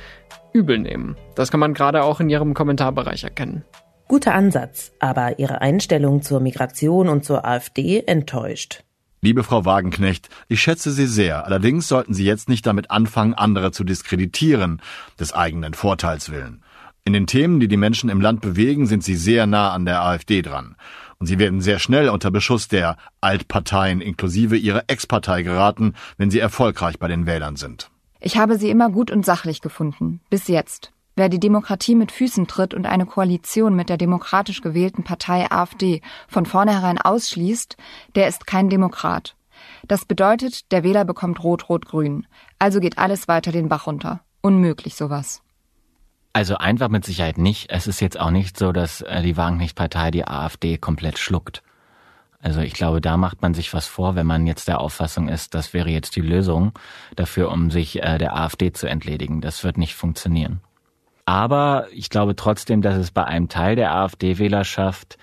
übel 0.54 0.78
nehmen. 0.78 1.16
Das 1.36 1.50
kann 1.52 1.60
man 1.60 1.74
gerade 1.74 2.04
auch 2.04 2.20
in 2.20 2.30
ihrem 2.30 2.54
Kommentarbereich 2.54 3.24
erkennen. 3.24 3.66
Guter 4.08 4.34
Ansatz, 4.34 4.92
aber 5.00 5.38
ihre 5.38 5.62
Einstellung 5.62 6.22
zur 6.24 6.40
Migration 6.40 7.10
und 7.10 7.24
zur 7.24 7.46
AfD 7.46 8.04
enttäuscht. 8.06 8.84
Liebe 9.22 9.44
Frau 9.44 9.66
Wagenknecht, 9.66 10.30
ich 10.48 10.62
schätze 10.62 10.92
Sie 10.92 11.06
sehr. 11.06 11.46
Allerdings 11.46 11.88
sollten 11.90 12.14
Sie 12.14 12.24
jetzt 12.24 12.48
nicht 12.48 12.66
damit 12.66 12.90
anfangen, 12.90 13.34
andere 13.34 13.72
zu 13.72 13.84
diskreditieren, 13.84 14.82
des 15.20 15.34
eigenen 15.34 15.74
Vorteils 15.74 16.32
willen. 16.32 16.64
In 17.04 17.14
den 17.14 17.28
Themen, 17.28 17.60
die 17.60 17.68
die 17.68 17.78
Menschen 17.78 18.10
im 18.10 18.22
Land 18.22 18.40
bewegen, 18.40 18.88
sind 18.88 19.04
Sie 19.04 19.16
sehr 19.16 19.46
nah 19.46 19.74
an 19.74 19.86
der 19.86 20.04
AfD 20.04 20.42
dran. 20.42 20.76
Und 21.18 21.28
sie 21.28 21.38
werden 21.38 21.60
sehr 21.60 21.80
schnell 21.80 22.08
unter 22.08 22.32
Beschuss 22.32 22.70
der 22.70 22.96
Altparteien 23.20 24.00
inklusive 24.00 24.56
ihrer 24.56 24.86
Ex-Partei 24.88 25.44
geraten, 25.44 25.96
wenn 26.18 26.32
sie 26.32 26.40
erfolgreich 26.40 26.98
bei 26.98 27.10
den 27.10 27.26
Wählern 27.26 27.58
sind. 27.58 27.92
Ich 28.22 28.38
habe 28.38 28.58
sie 28.58 28.70
immer 28.70 28.90
gut 28.90 29.12
und 29.12 29.26
sachlich 29.26 29.60
gefunden. 29.60 30.22
Bis 30.30 30.48
jetzt. 30.48 30.94
Wer 31.20 31.28
die 31.28 31.42
Demokratie 31.42 31.96
mit 31.96 32.14
Füßen 32.14 32.48
tritt 32.48 32.74
und 32.74 32.86
eine 32.86 33.06
Koalition 33.06 33.76
mit 33.76 33.90
der 33.90 33.98
demokratisch 33.98 34.62
gewählten 34.62 35.04
Partei 35.04 35.52
AfD 35.52 36.02
von 36.30 36.46
vornherein 36.46 36.98
ausschließt, 36.98 37.76
der 38.16 38.30
ist 38.30 38.48
kein 38.48 38.70
Demokrat. 38.70 39.36
Das 39.86 40.06
bedeutet, 40.06 40.72
der 40.72 40.86
Wähler 40.86 41.04
bekommt 41.04 41.44
Rot-Rot-Grün. 41.44 42.26
Also 42.58 42.80
geht 42.80 42.98
alles 42.98 43.28
weiter 43.28 43.52
den 43.52 43.68
Bach 43.68 43.86
runter. 43.86 44.22
Unmöglich 44.40 44.96
sowas. 44.96 45.42
Also 46.32 46.56
einfach 46.56 46.88
mit 46.88 47.04
Sicherheit 47.04 47.38
nicht. 47.38 47.70
Es 47.70 47.86
ist 47.86 48.00
jetzt 48.00 48.18
auch 48.18 48.32
nicht 48.32 48.58
so, 48.58 48.72
dass 48.72 49.02
äh, 49.02 49.22
die 49.22 49.36
Wagenknecht-Partei 49.36 50.12
die 50.12 50.26
AfD 50.26 50.78
komplett 50.78 51.20
schluckt. 51.20 51.64
Also 52.40 52.62
ich 52.62 52.72
glaube, 52.72 53.02
da 53.02 53.18
macht 53.18 53.42
man 53.42 53.54
sich 53.54 53.74
was 53.74 53.88
vor, 53.88 54.16
wenn 54.16 54.26
man 54.26 54.48
jetzt 54.48 54.70
der 54.70 54.80
Auffassung 54.80 55.28
ist, 55.28 55.54
das 55.54 55.74
wäre 55.74 55.90
jetzt 55.90 56.16
die 56.16 56.22
Lösung 56.22 56.72
dafür, 57.18 57.52
um 57.52 57.72
sich 57.72 58.02
äh, 58.02 58.18
der 58.18 58.38
AfD 58.38 58.72
zu 58.72 58.88
entledigen. 58.88 59.42
Das 59.42 59.66
wird 59.66 59.78
nicht 59.78 59.96
funktionieren. 59.96 60.62
Aber 61.30 61.86
ich 61.92 62.10
glaube 62.10 62.36
trotzdem, 62.36 62.82
dass 62.82 62.98
es 62.98 63.12
bei 63.12 63.24
einem 63.24 63.50
Teil 63.50 63.76
der 63.76 63.94
AfD-Wählerschaft 63.94 65.20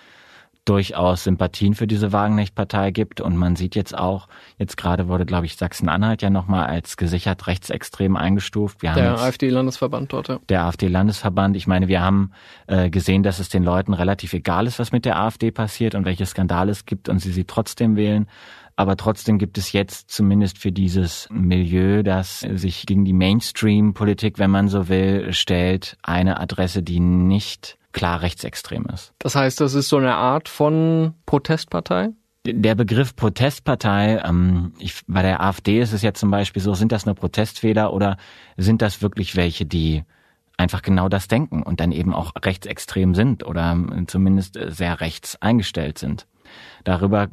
durchaus 0.65 1.25
Sympathien 1.25 1.75
für 1.75 1.89
diese 1.89 2.13
Wagenknecht-Partei 2.13 2.93
gibt. 2.93 3.21
Und 3.21 3.37
man 3.37 3.57
sieht 3.57 3.75
jetzt 3.75 3.99
auch, 3.99 4.29
jetzt 4.57 4.77
gerade 4.77 5.09
wurde, 5.09 5.27
glaube 5.27 5.47
ich, 5.47 5.57
Sachsen-Anhalt 5.57 6.23
ja 6.23 6.31
nochmal 6.31 6.67
als 6.67 6.97
gesichert 6.97 7.49
rechtsextrem 7.49 8.15
eingestuft. 8.15 8.83
Wir 8.83 8.93
der 8.93 9.19
AfD-Landesverband 9.19 10.13
dort, 10.13 10.29
ja. 10.29 10.39
Der 10.49 10.63
AfD-Landesverband. 10.67 11.57
Ich 11.57 11.67
meine, 11.67 11.89
wir 11.89 12.01
haben 12.03 12.31
äh, 12.69 12.89
gesehen, 12.89 13.25
dass 13.25 13.41
es 13.41 13.49
den 13.49 13.65
Leuten 13.65 13.93
relativ 13.93 14.33
egal 14.33 14.69
ist, 14.69 14.79
was 14.79 14.93
mit 14.93 15.07
der 15.07 15.19
AfD 15.19 15.51
passiert 15.51 15.97
und 15.97 16.05
welche 16.05 16.25
Skandale 16.25 16.71
es 16.71 16.87
gibt 16.87 17.09
und 17.09 17.19
sie 17.19 17.33
sie 17.33 17.47
trotzdem 17.47 17.97
wählen. 17.97 18.29
Aber 18.77 18.99
trotzdem 18.99 19.39
gibt 19.39 19.57
es 19.57 19.73
jetzt 19.73 20.11
zumindest 20.11 20.59
für 20.59 20.71
dieses 20.71 21.29
Milieu, 21.31 22.03
das 22.03 22.41
sich 22.41 22.85
gegen 22.85 23.07
die 23.07 23.15
Mainstream-Politik, 23.15 24.39
wenn 24.39 24.51
man 24.51 24.69
so 24.69 24.89
will, 24.89 25.33
stellt, 25.33 25.97
eine 26.03 26.39
Adresse, 26.39 26.83
die 26.83 27.01
nicht 27.01 27.79
klar 27.93 28.21
rechtsextrem 28.21 28.87
ist. 28.93 29.15
Das 29.19 29.35
heißt, 29.35 29.59
das 29.63 29.73
ist 29.73 29.89
so 29.89 29.97
eine 29.97 30.15
Art 30.15 30.51
von 30.51 31.15
Protestpartei? 31.25 32.11
Der 32.45 32.75
Begriff 32.75 33.17
Protestpartei, 33.17 34.23
ähm, 34.23 34.75
ich, 34.79 35.01
bei 35.07 35.23
der 35.23 35.43
AfD 35.43 35.81
ist 35.81 35.93
es 35.93 36.03
ja 36.03 36.13
zum 36.13 36.31
Beispiel 36.31 36.61
so, 36.61 36.75
sind 36.75 36.93
das 36.93 37.07
nur 37.07 37.15
Protestwähler 37.15 37.95
oder 37.95 38.19
sind 38.59 38.83
das 38.83 39.01
wirklich 39.01 39.35
welche, 39.35 39.65
die 39.65 40.05
einfach 40.59 40.83
genau 40.83 41.09
das 41.09 41.29
denken 41.29 41.63
und 41.63 41.81
dann 41.81 41.93
eben 41.93 42.15
auch 42.15 42.33
rechtsextrem 42.41 43.15
sind 43.15 43.45
oder 43.45 43.77
zumindest 44.07 44.59
sehr 44.69 45.01
rechts 45.01 45.41
eingestellt 45.41 45.99
sind? 45.99 46.27
Darüber 46.85 47.29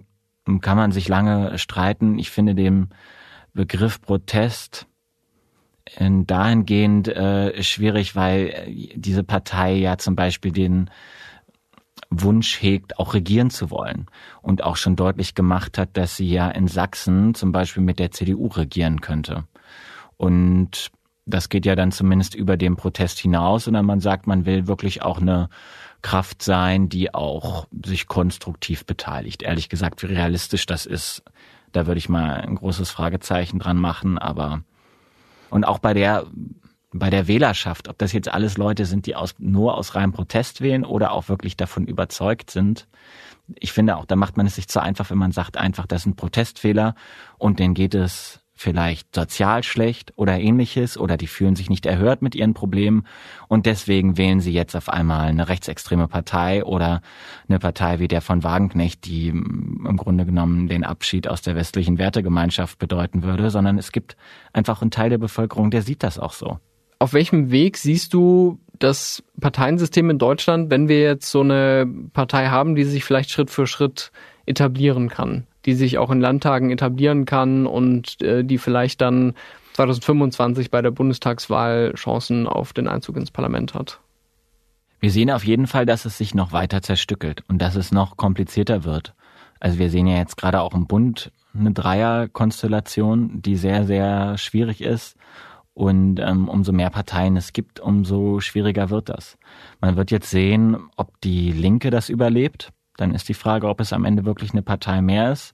kann 0.61 0.77
man 0.77 0.91
sich 0.91 1.07
lange 1.07 1.57
streiten. 1.57 2.19
Ich 2.19 2.31
finde 2.31 2.55
dem 2.55 2.89
Begriff 3.53 4.01
Protest 4.01 4.87
dahingehend 5.99 7.07
äh, 7.07 7.61
schwierig, 7.61 8.15
weil 8.15 8.47
äh, 8.47 8.93
diese 8.95 9.23
Partei 9.23 9.73
ja 9.73 9.97
zum 9.97 10.15
Beispiel 10.15 10.51
den 10.51 10.89
Wunsch 12.09 12.61
hegt, 12.61 12.99
auch 12.99 13.13
regieren 13.13 13.49
zu 13.49 13.69
wollen 13.69 14.07
und 14.41 14.63
auch 14.63 14.75
schon 14.75 14.95
deutlich 14.95 15.35
gemacht 15.35 15.77
hat, 15.77 15.97
dass 15.97 16.15
sie 16.15 16.29
ja 16.29 16.49
in 16.49 16.67
Sachsen 16.67 17.33
zum 17.35 17.51
Beispiel 17.51 17.83
mit 17.83 17.99
der 17.99 18.11
CDU 18.11 18.47
regieren 18.47 19.01
könnte. 19.01 19.45
Und 20.17 20.91
das 21.25 21.49
geht 21.49 21.65
ja 21.65 21.75
dann 21.75 21.91
zumindest 21.91 22.35
über 22.35 22.57
den 22.57 22.75
Protest 22.75 23.19
hinaus, 23.19 23.65
sondern 23.65 23.85
man 23.85 23.99
sagt, 23.99 24.27
man 24.27 24.45
will 24.45 24.67
wirklich 24.67 25.01
auch 25.01 25.21
eine 25.21 25.49
Kraft 26.01 26.41
sein, 26.41 26.89
die 26.89 27.13
auch 27.13 27.67
sich 27.85 28.07
konstruktiv 28.07 28.85
beteiligt. 28.85 29.41
Ehrlich 29.41 29.69
gesagt, 29.69 30.03
wie 30.03 30.07
realistisch 30.07 30.65
das 30.65 30.85
ist, 30.85 31.23
da 31.71 31.87
würde 31.87 31.97
ich 31.97 32.09
mal 32.09 32.41
ein 32.41 32.55
großes 32.55 32.91
Fragezeichen 32.91 33.59
dran 33.59 33.77
machen, 33.77 34.17
aber 34.17 34.63
und 35.49 35.65
auch 35.65 35.79
bei 35.79 35.93
der 35.93 36.25
bei 36.95 37.09
der 37.09 37.27
Wählerschaft, 37.27 37.87
ob 37.87 37.97
das 37.97 38.13
jetzt 38.13 38.29
alles 38.29 38.57
Leute 38.57 38.85
sind, 38.85 39.07
die 39.07 39.15
aus, 39.15 39.33
nur 39.39 39.75
aus 39.75 39.95
reinem 39.95 40.13
Protest 40.13 40.61
wählen 40.61 40.85
oder 40.85 41.11
auch 41.11 41.27
wirklich 41.27 41.57
davon 41.57 41.87
überzeugt 41.87 42.51
sind. 42.51 42.87
Ich 43.59 43.73
finde 43.73 43.97
auch, 43.97 44.05
da 44.05 44.15
macht 44.15 44.37
man 44.37 44.45
es 44.45 44.55
sich 44.55 44.67
zu 44.67 44.79
einfach, 44.79 45.09
wenn 45.09 45.17
man 45.17 45.31
sagt 45.31 45.57
einfach, 45.57 45.87
das 45.87 46.03
sind 46.03 46.17
Protestfehler 46.17 46.93
und 47.39 47.57
denen 47.57 47.73
geht 47.73 47.95
es 47.95 48.42
vielleicht 48.63 49.13
sozial 49.13 49.61
schlecht 49.61 50.13
oder 50.15 50.39
ähnliches 50.39 50.97
oder 50.97 51.17
die 51.17 51.27
fühlen 51.27 51.57
sich 51.57 51.69
nicht 51.69 51.85
erhört 51.85 52.21
mit 52.21 52.33
ihren 52.33 52.53
Problemen 52.53 53.05
und 53.49 53.65
deswegen 53.65 54.17
wählen 54.17 54.39
sie 54.39 54.53
jetzt 54.53 54.73
auf 54.75 54.87
einmal 54.87 55.27
eine 55.27 55.49
rechtsextreme 55.49 56.07
Partei 56.07 56.63
oder 56.63 57.01
eine 57.49 57.59
Partei 57.59 57.99
wie 57.99 58.07
der 58.07 58.21
von 58.21 58.41
Wagenknecht, 58.43 59.05
die 59.05 59.27
im 59.27 59.97
Grunde 59.97 60.25
genommen 60.25 60.69
den 60.69 60.85
Abschied 60.85 61.27
aus 61.27 61.41
der 61.41 61.55
westlichen 61.55 61.97
Wertegemeinschaft 61.97 62.79
bedeuten 62.79 63.21
würde, 63.21 63.49
sondern 63.49 63.77
es 63.77 63.91
gibt 63.91 64.15
einfach 64.53 64.81
einen 64.81 64.91
Teil 64.91 65.09
der 65.09 65.17
Bevölkerung, 65.17 65.69
der 65.69 65.81
sieht 65.81 66.01
das 66.01 66.17
auch 66.17 66.33
so. 66.33 66.57
Auf 66.99 67.11
welchem 67.11 67.51
Weg 67.51 67.77
siehst 67.77 68.13
du 68.13 68.59
das 68.79 69.23
Parteiensystem 69.41 70.09
in 70.09 70.19
Deutschland, 70.19 70.71
wenn 70.71 70.87
wir 70.87 71.01
jetzt 71.01 71.29
so 71.29 71.41
eine 71.41 71.85
Partei 72.13 72.47
haben, 72.47 72.75
die 72.75 72.85
sich 72.85 73.03
vielleicht 73.03 73.29
Schritt 73.29 73.49
für 73.49 73.67
Schritt 73.67 74.13
etablieren 74.45 75.09
kann? 75.09 75.47
Die 75.65 75.73
sich 75.73 75.97
auch 75.97 76.11
in 76.11 76.21
Landtagen 76.21 76.71
etablieren 76.71 77.25
kann 77.25 77.65
und 77.65 78.21
äh, 78.21 78.43
die 78.43 78.57
vielleicht 78.57 79.01
dann 79.01 79.33
2025 79.73 80.69
bei 80.69 80.81
der 80.81 80.91
Bundestagswahl 80.91 81.93
Chancen 81.95 82.47
auf 82.47 82.73
den 82.73 82.87
Einzug 82.87 83.17
ins 83.17 83.31
Parlament 83.31 83.73
hat. 83.73 83.99
Wir 84.99 85.11
sehen 85.11 85.31
auf 85.31 85.43
jeden 85.43 85.67
Fall, 85.67 85.85
dass 85.85 86.05
es 86.05 86.17
sich 86.17 86.33
noch 86.33 86.53
weiter 86.53 86.81
zerstückelt 86.81 87.43
und 87.49 87.61
dass 87.61 87.75
es 87.75 87.91
noch 87.91 88.15
komplizierter 88.15 88.83
wird. 88.83 89.13
Also 89.59 89.79
wir 89.79 89.89
sehen 89.89 90.07
ja 90.07 90.17
jetzt 90.17 90.37
gerade 90.37 90.61
auch 90.61 90.73
im 90.73 90.87
Bund 90.87 91.31
eine 91.53 91.71
Dreierkonstellation, 91.71 93.41
die 93.41 93.55
sehr, 93.55 93.85
sehr 93.85 94.37
schwierig 94.37 94.81
ist. 94.81 95.17
Und 95.73 96.19
ähm, 96.19 96.47
umso 96.49 96.71
mehr 96.71 96.91
Parteien 96.91 97.35
es 97.35 97.51
gibt, 97.51 97.79
umso 97.79 98.39
schwieriger 98.39 98.91
wird 98.91 99.09
das. 99.09 99.37
Man 99.81 99.95
wird 99.95 100.11
jetzt 100.11 100.29
sehen, 100.29 100.77
ob 100.97 101.19
die 101.21 101.51
Linke 101.51 101.89
das 101.89 102.09
überlebt. 102.09 102.71
Dann 102.97 103.13
ist 103.13 103.29
die 103.29 103.33
Frage, 103.33 103.67
ob 103.67 103.79
es 103.79 103.93
am 103.93 104.05
Ende 104.05 104.25
wirklich 104.25 104.51
eine 104.51 104.61
Partei 104.61 105.01
mehr 105.01 105.31
ist 105.31 105.53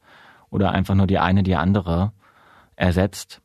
oder 0.49 0.71
einfach 0.71 0.95
nur 0.95 1.07
die 1.07 1.19
eine 1.19 1.43
die 1.43 1.55
andere 1.55 2.11
ersetzt. 2.75 3.41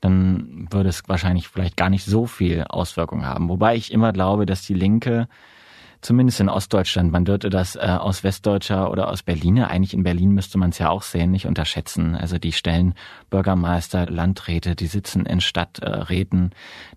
Dann 0.00 0.68
würde 0.70 0.88
es 0.88 1.02
wahrscheinlich 1.08 1.48
vielleicht 1.48 1.76
gar 1.76 1.90
nicht 1.90 2.04
so 2.04 2.26
viel 2.26 2.64
Auswirkungen 2.68 3.26
haben. 3.26 3.48
Wobei 3.48 3.76
ich 3.76 3.92
immer 3.92 4.12
glaube, 4.12 4.46
dass 4.46 4.62
die 4.62 4.74
Linke 4.74 5.28
zumindest 6.00 6.40
in 6.40 6.48
Ostdeutschland, 6.48 7.10
man 7.10 7.24
dürfte 7.24 7.50
das 7.50 7.76
äh, 7.76 7.80
aus 7.80 8.22
Westdeutscher 8.22 8.90
oder 8.90 9.08
aus 9.08 9.22
Berliner, 9.22 9.68
eigentlich 9.68 9.94
in 9.94 10.04
Berlin 10.04 10.30
müsste 10.30 10.58
man 10.58 10.70
es 10.70 10.78
ja 10.78 10.90
auch 10.90 11.02
sehen, 11.02 11.30
nicht 11.30 11.46
unterschätzen. 11.46 12.14
Also 12.14 12.38
die 12.38 12.52
stellen 12.52 12.94
Bürgermeister, 13.30 14.06
Landräte, 14.06 14.76
die 14.76 14.86
sitzen 14.86 15.26
in 15.26 15.40
Stadträten, 15.40 16.50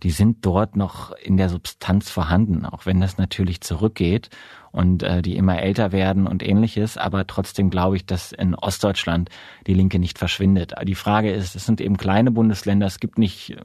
die 0.04 0.12
sind 0.12 0.46
dort 0.46 0.76
noch 0.76 1.12
in 1.14 1.38
der 1.38 1.50
Substanz 1.50 2.10
vorhanden, 2.10 2.66
auch 2.66 2.86
wenn 2.86 3.02
das 3.02 3.18
natürlich 3.18 3.62
zurückgeht 3.62 4.30
und 4.72 5.04
äh, 5.04 5.22
die 5.22 5.36
immer 5.36 5.60
älter 5.62 5.92
werden 5.92 6.28
und 6.28 6.44
ähnliches. 6.44 6.98
Aber 6.98 7.28
trotzdem 7.28 7.70
glaube 7.70 7.98
ich, 7.98 8.06
dass 8.06 8.32
in 8.32 8.56
Ostdeutschland 8.56 9.30
die 9.68 9.74
Linke 9.74 10.00
nicht 10.00 10.18
verschwindet. 10.18 10.74
Die 10.86 10.96
Frage 10.96 11.32
ist, 11.32 11.56
es 11.56 11.66
sind 11.66 11.82
eben 11.82 11.98
kleine 11.98 12.32
Bundesländer, 12.32 12.86
es 12.86 13.00
gibt 13.00 13.18
nicht 13.18 13.58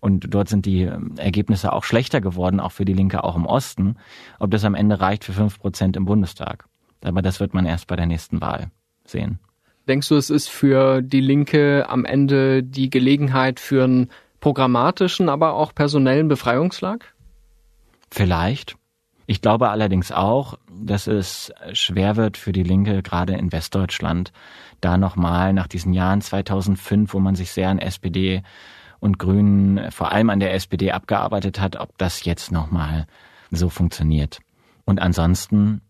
Und 0.00 0.34
dort 0.34 0.48
sind 0.48 0.66
die 0.66 0.82
ähm, 0.82 1.14
Ergebnisse 1.16 1.72
auch 1.72 1.84
schlechter 1.84 2.20
geworden, 2.20 2.60
auch 2.60 2.72
für 2.72 2.84
die 2.84 2.92
Linke, 2.92 3.24
auch 3.24 3.36
im 3.36 3.46
Osten. 3.46 3.96
Ob 4.38 4.50
das 4.50 4.64
am 4.64 4.74
Ende 4.74 5.00
reicht 5.00 5.24
für 5.24 5.32
fünf 5.32 5.58
Prozent 5.58 5.96
im 5.96 6.04
Bundestag. 6.04 6.66
Aber 7.02 7.22
das 7.22 7.40
wird 7.40 7.54
man 7.54 7.66
erst 7.66 7.86
bei 7.86 7.96
der 7.96 8.06
nächsten 8.06 8.40
Wahl 8.40 8.70
sehen. 9.04 9.38
Denkst 9.88 10.08
du, 10.08 10.16
es 10.16 10.30
ist 10.30 10.48
für 10.48 11.00
die 11.02 11.20
Linke 11.20 11.86
am 11.88 12.04
Ende 12.04 12.62
die 12.62 12.90
Gelegenheit 12.90 13.60
für 13.60 13.84
einen 13.84 14.10
programmatischen, 14.40 15.28
aber 15.28 15.54
auch 15.54 15.74
personellen 15.74 16.28
Befreiungsschlag? 16.28 17.14
Vielleicht. 18.10 18.76
Ich 19.26 19.40
glaube 19.40 19.70
allerdings 19.70 20.12
auch, 20.12 20.58
dass 20.70 21.06
es 21.06 21.52
schwer 21.72 22.16
wird 22.16 22.36
für 22.36 22.52
die 22.52 22.62
Linke, 22.62 23.02
gerade 23.02 23.34
in 23.34 23.50
Westdeutschland, 23.50 24.32
da 24.80 24.96
nochmal 24.96 25.52
nach 25.52 25.66
diesen 25.66 25.92
Jahren 25.92 26.20
2005, 26.20 27.12
wo 27.12 27.18
man 27.18 27.34
sich 27.34 27.50
sehr 27.50 27.68
an 27.68 27.78
SPD 27.78 28.42
und 29.00 29.18
Grünen, 29.18 29.90
vor 29.90 30.12
allem 30.12 30.30
an 30.30 30.40
der 30.40 30.54
SPD 30.54 30.92
abgearbeitet 30.92 31.60
hat, 31.60 31.76
ob 31.76 31.96
das 31.98 32.24
jetzt 32.24 32.52
nochmal 32.52 33.06
so 33.50 33.68
funktioniert. 33.68 34.40
Und 34.84 35.00
ansonsten 35.00 35.80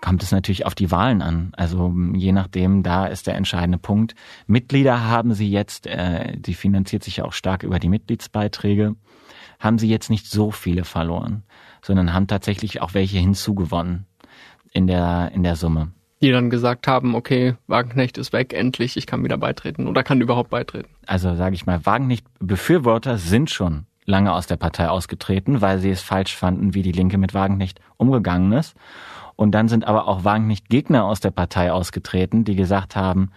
kommt 0.00 0.22
es 0.22 0.32
natürlich 0.32 0.66
auf 0.66 0.74
die 0.74 0.90
Wahlen 0.90 1.22
an. 1.22 1.52
Also 1.56 1.94
je 2.14 2.32
nachdem, 2.32 2.82
da 2.82 3.06
ist 3.06 3.26
der 3.26 3.34
entscheidende 3.34 3.78
Punkt. 3.78 4.14
Mitglieder 4.46 5.04
haben 5.04 5.34
sie 5.34 5.50
jetzt, 5.50 5.86
äh, 5.86 6.36
die 6.38 6.54
finanziert 6.54 7.04
sich 7.04 7.18
ja 7.18 7.24
auch 7.24 7.32
stark 7.32 7.62
über 7.62 7.78
die 7.78 7.88
Mitgliedsbeiträge, 7.88 8.96
haben 9.58 9.78
sie 9.78 9.88
jetzt 9.88 10.10
nicht 10.10 10.26
so 10.26 10.50
viele 10.50 10.84
verloren, 10.84 11.42
sondern 11.82 12.12
haben 12.12 12.26
tatsächlich 12.26 12.82
auch 12.82 12.94
welche 12.94 13.18
hinzugewonnen 13.18 14.06
in 14.72 14.86
der, 14.86 15.32
in 15.34 15.42
der 15.42 15.56
Summe. 15.56 15.92
Die 16.22 16.30
dann 16.30 16.50
gesagt 16.50 16.86
haben, 16.86 17.14
okay, 17.14 17.54
Wagenknecht 17.66 18.18
ist 18.18 18.32
weg, 18.32 18.52
endlich, 18.52 18.96
ich 18.96 19.06
kann 19.06 19.24
wieder 19.24 19.38
beitreten 19.38 19.86
oder 19.86 20.02
kann 20.02 20.20
überhaupt 20.20 20.50
beitreten. 20.50 20.90
Also 21.06 21.34
sage 21.34 21.54
ich 21.54 21.64
mal, 21.64 21.86
Wagenknecht-Befürworter 21.86 23.16
sind 23.16 23.50
schon 23.50 23.86
lange 24.04 24.32
aus 24.32 24.46
der 24.46 24.56
Partei 24.56 24.88
ausgetreten, 24.88 25.60
weil 25.60 25.78
sie 25.78 25.90
es 25.90 26.02
falsch 26.02 26.36
fanden, 26.36 26.74
wie 26.74 26.82
die 26.82 26.92
Linke 26.92 27.16
mit 27.16 27.32
Wagenknecht 27.32 27.80
umgegangen 27.96 28.52
ist. 28.52 28.76
Und 29.36 29.52
dann 29.52 29.68
sind 29.68 29.86
aber 29.86 30.06
auch 30.06 30.24
Wagenknecht 30.24 30.68
Gegner 30.68 31.04
aus 31.04 31.20
der 31.20 31.30
Partei 31.30 31.72
ausgetreten, 31.72 32.44
die 32.44 32.56
gesagt 32.56 32.96
haben, 32.96 33.30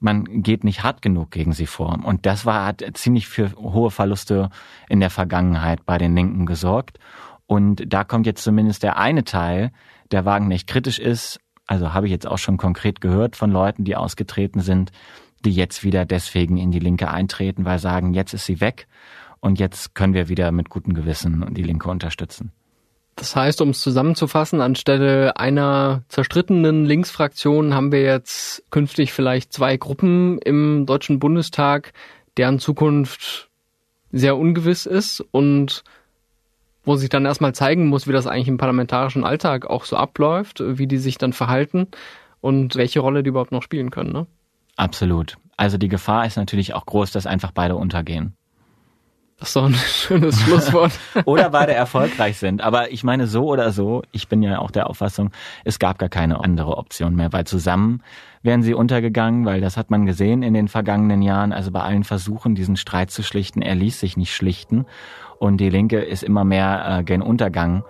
man 0.00 0.42
geht 0.42 0.64
nicht 0.64 0.82
hart 0.82 1.00
genug 1.00 1.30
gegen 1.30 1.52
sie 1.52 1.66
vor. 1.66 1.98
Und 2.04 2.26
das 2.26 2.44
war, 2.44 2.66
hat 2.66 2.84
ziemlich 2.94 3.28
für 3.28 3.52
hohe 3.56 3.90
Verluste 3.90 4.50
in 4.90 5.00
der 5.00 5.08
Vergangenheit 5.08 5.86
bei 5.86 5.96
den 5.96 6.14
Linken 6.14 6.44
gesorgt. 6.44 6.98
Und 7.46 7.84
da 7.86 8.04
kommt 8.04 8.26
jetzt 8.26 8.42
zumindest 8.42 8.82
der 8.82 8.98
eine 8.98 9.24
Teil, 9.24 9.70
der 10.10 10.24
Wagenknecht 10.24 10.66
kritisch 10.66 10.98
ist. 10.98 11.40
Also 11.66 11.92
habe 11.92 12.06
ich 12.06 12.12
jetzt 12.12 12.26
auch 12.26 12.38
schon 12.38 12.56
konkret 12.56 13.00
gehört 13.00 13.36
von 13.36 13.50
Leuten, 13.50 13.84
die 13.84 13.96
ausgetreten 13.96 14.60
sind, 14.60 14.92
die 15.44 15.52
jetzt 15.52 15.84
wieder 15.84 16.04
deswegen 16.04 16.56
in 16.56 16.70
die 16.70 16.78
Linke 16.78 17.10
eintreten, 17.10 17.64
weil 17.64 17.78
sagen, 17.78 18.14
jetzt 18.14 18.34
ist 18.34 18.46
sie 18.46 18.60
weg 18.60 18.86
und 19.40 19.58
jetzt 19.58 19.94
können 19.94 20.14
wir 20.14 20.28
wieder 20.28 20.50
mit 20.52 20.70
gutem 20.70 20.94
Gewissen 20.94 21.54
die 21.54 21.62
Linke 21.62 21.88
unterstützen. 21.88 22.52
Das 23.16 23.34
heißt, 23.34 23.62
um 23.62 23.70
es 23.70 23.80
zusammenzufassen, 23.80 24.60
anstelle 24.60 25.38
einer 25.38 26.02
zerstrittenen 26.08 26.84
Linksfraktion 26.84 27.72
haben 27.72 27.90
wir 27.90 28.02
jetzt 28.02 28.62
künftig 28.70 29.12
vielleicht 29.12 29.54
zwei 29.54 29.78
Gruppen 29.78 30.38
im 30.38 30.84
Deutschen 30.84 31.18
Bundestag, 31.18 31.94
deren 32.36 32.58
Zukunft 32.58 33.48
sehr 34.12 34.36
ungewiss 34.36 34.84
ist 34.84 35.24
und 35.30 35.82
wo 36.86 36.96
sich 36.96 37.10
dann 37.10 37.26
erstmal 37.26 37.54
zeigen 37.54 37.88
muss, 37.88 38.06
wie 38.06 38.12
das 38.12 38.26
eigentlich 38.26 38.48
im 38.48 38.56
parlamentarischen 38.56 39.24
Alltag 39.24 39.66
auch 39.66 39.84
so 39.84 39.96
abläuft, 39.96 40.62
wie 40.64 40.86
die 40.86 40.98
sich 40.98 41.18
dann 41.18 41.34
verhalten 41.34 41.88
und 42.40 42.76
welche 42.76 43.00
Rolle 43.00 43.22
die 43.22 43.28
überhaupt 43.28 43.52
noch 43.52 43.62
spielen 43.62 43.90
können. 43.90 44.12
Ne? 44.12 44.26
Absolut. 44.76 45.36
Also 45.56 45.76
die 45.78 45.88
Gefahr 45.88 46.26
ist 46.26 46.36
natürlich 46.36 46.74
auch 46.74 46.86
groß, 46.86 47.10
dass 47.10 47.26
einfach 47.26 47.50
beide 47.50 47.76
untergehen. 47.76 48.34
Das 49.38 49.48
ist 49.48 49.56
doch 49.56 49.66
ein 49.66 49.74
schönes 49.86 50.40
Schlusswort. 50.40 50.92
oder 51.24 51.50
beide 51.50 51.74
erfolgreich 51.74 52.38
sind. 52.38 52.62
Aber 52.62 52.92
ich 52.92 53.04
meine, 53.04 53.26
so 53.26 53.46
oder 53.46 53.72
so, 53.72 54.02
ich 54.12 54.28
bin 54.28 54.42
ja 54.42 54.58
auch 54.60 54.70
der 54.70 54.88
Auffassung, 54.88 55.30
es 55.64 55.78
gab 55.78 55.98
gar 55.98 56.08
keine 56.08 56.42
andere 56.42 56.76
Option 56.76 57.16
mehr, 57.16 57.32
weil 57.32 57.44
zusammen 57.44 58.02
wären 58.42 58.62
sie 58.62 58.74
untergegangen, 58.74 59.44
weil 59.44 59.60
das 59.60 59.76
hat 59.76 59.90
man 59.90 60.06
gesehen 60.06 60.42
in 60.42 60.54
den 60.54 60.68
vergangenen 60.68 61.20
Jahren. 61.20 61.52
Also 61.52 61.70
bei 61.70 61.80
allen 61.80 62.04
Versuchen, 62.04 62.54
diesen 62.54 62.76
Streit 62.76 63.10
zu 63.10 63.22
schlichten, 63.22 63.60
er 63.60 63.74
ließ 63.74 63.98
sich 63.98 64.16
nicht 64.16 64.34
schlichten. 64.34 64.86
Und 65.38 65.58
die 65.58 65.70
Linke 65.70 66.00
ist 66.00 66.22
immer 66.22 66.44
mehr 66.44 66.98
äh, 67.00 67.04
gen 67.04 67.22
Untergang 67.22 67.84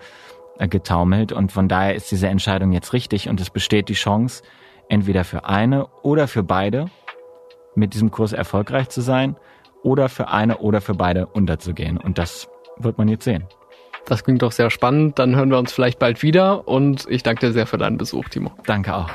äh, 0.59 0.67
getaumelt. 0.67 1.31
Und 1.31 1.51
von 1.51 1.67
daher 1.67 1.95
ist 1.95 2.11
diese 2.11 2.27
Entscheidung 2.27 2.71
jetzt 2.71 2.93
richtig. 2.93 3.29
Und 3.29 3.39
es 3.41 3.49
besteht 3.49 3.89
die 3.89 3.93
Chance, 3.93 4.43
entweder 4.89 5.23
für 5.23 5.45
eine 5.45 5.87
oder 6.03 6.27
für 6.27 6.43
beide 6.43 6.87
mit 7.75 7.93
diesem 7.93 8.11
Kurs 8.11 8.33
erfolgreich 8.33 8.89
zu 8.89 9.01
sein 9.01 9.35
oder 9.83 10.09
für 10.09 10.29
eine 10.29 10.57
oder 10.57 10.81
für 10.81 10.95
beide 10.95 11.27
unterzugehen. 11.27 11.97
Und 11.97 12.17
das 12.17 12.49
wird 12.77 12.97
man 12.97 13.07
jetzt 13.07 13.23
sehen. 13.23 13.45
Das 14.05 14.23
klingt 14.23 14.41
doch 14.41 14.51
sehr 14.51 14.69
spannend. 14.69 15.19
Dann 15.19 15.35
hören 15.35 15.51
wir 15.51 15.59
uns 15.59 15.71
vielleicht 15.71 15.99
bald 15.99 16.23
wieder 16.23 16.67
und 16.67 17.05
ich 17.09 17.23
danke 17.23 17.47
dir 17.47 17.53
sehr 17.53 17.67
für 17.67 17.77
deinen 17.77 17.97
Besuch, 17.97 18.29
Timo. 18.29 18.51
Danke 18.65 18.95
auch. 18.95 19.09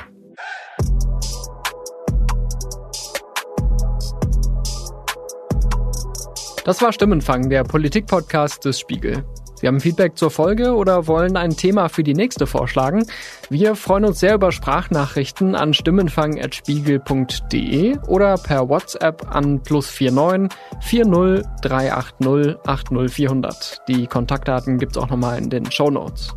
Das 6.65 6.81
war 6.81 6.91
Stimmenfang, 6.93 7.49
der 7.49 7.65
Politik-Podcast 7.65 8.63
des 8.63 8.79
Spiegel. 8.79 9.25
Sie 9.55 9.67
haben 9.67 9.81
Feedback 9.81 10.17
zur 10.17 10.31
Folge 10.31 10.73
oder 10.75 11.07
wollen 11.07 11.35
ein 11.35 11.57
Thema 11.57 11.89
für 11.89 12.03
die 12.03 12.13
nächste 12.13 12.47
vorschlagen? 12.47 13.05
Wir 13.49 13.75
freuen 13.75 14.05
uns 14.05 14.21
sehr 14.21 14.35
über 14.35 14.53
Sprachnachrichten 14.53 15.55
an 15.55 15.73
stimmenfang.spiegel.de 15.73 17.97
oder 18.07 18.37
per 18.37 18.69
WhatsApp 18.69 19.27
an 19.29 19.61
plus 19.61 19.99
49 19.99 20.57
40 20.79 21.45
380 21.63 22.55
80400. 22.65 23.81
Die 23.89 24.07
Kontaktdaten 24.07 24.77
gibt's 24.77 24.97
auch 24.97 25.09
nochmal 25.09 25.39
in 25.39 25.49
den 25.49 25.69
Show 25.69 25.89
Notes. 25.89 26.33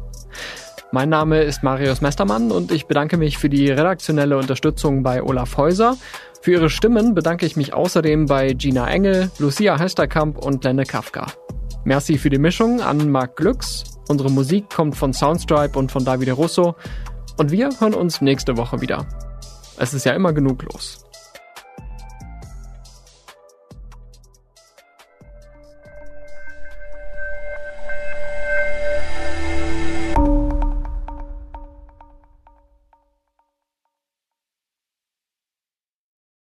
Mein 0.93 1.09
Name 1.09 1.43
ist 1.43 1.63
Marius 1.63 2.01
Mestermann 2.01 2.51
und 2.51 2.73
ich 2.73 2.87
bedanke 2.87 3.17
mich 3.17 3.39
für 3.39 3.49
die 3.49 3.71
redaktionelle 3.71 4.39
Unterstützung 4.39 5.03
bei 5.03 5.23
Olaf 5.23 5.57
Häuser. 5.57 5.97
Für 6.47 6.53
ihre 6.53 6.71
Stimmen 6.71 7.13
bedanke 7.13 7.45
ich 7.45 7.57
mich 7.57 7.75
außerdem 7.75 8.27
bei 8.27 8.53
Gina 8.53 8.89
Engel, 8.89 9.33
Lucia 9.41 9.81
Hesterkamp 9.81 10.39
und 10.39 10.63
Lenne 10.63 10.85
Kafka. 10.85 11.27
Merci 11.83 12.19
für 12.19 12.31
die 12.31 12.39
Mischung 12.39 12.81
an 12.81 13.11
Marc 13.11 13.35
Glücks. 13.35 13.99
Unsere 14.07 14.31
Musik 14.31 14.71
kommt 14.71 14.95
von 14.95 15.13
Soundstripe 15.13 15.77
und 15.77 15.91
von 15.91 16.05
Davide 16.05 16.35
Russo. 16.35 16.77
Und 17.37 17.51
wir 17.51 17.71
hören 17.81 17.95
uns 17.95 18.21
nächste 18.21 18.57
Woche 18.57 18.81
wieder. 18.81 19.09
Es 19.77 19.93
ist 19.93 20.07
ja 20.07 20.13
immer 20.13 20.33
genug 20.33 20.63
los. 20.73 21.06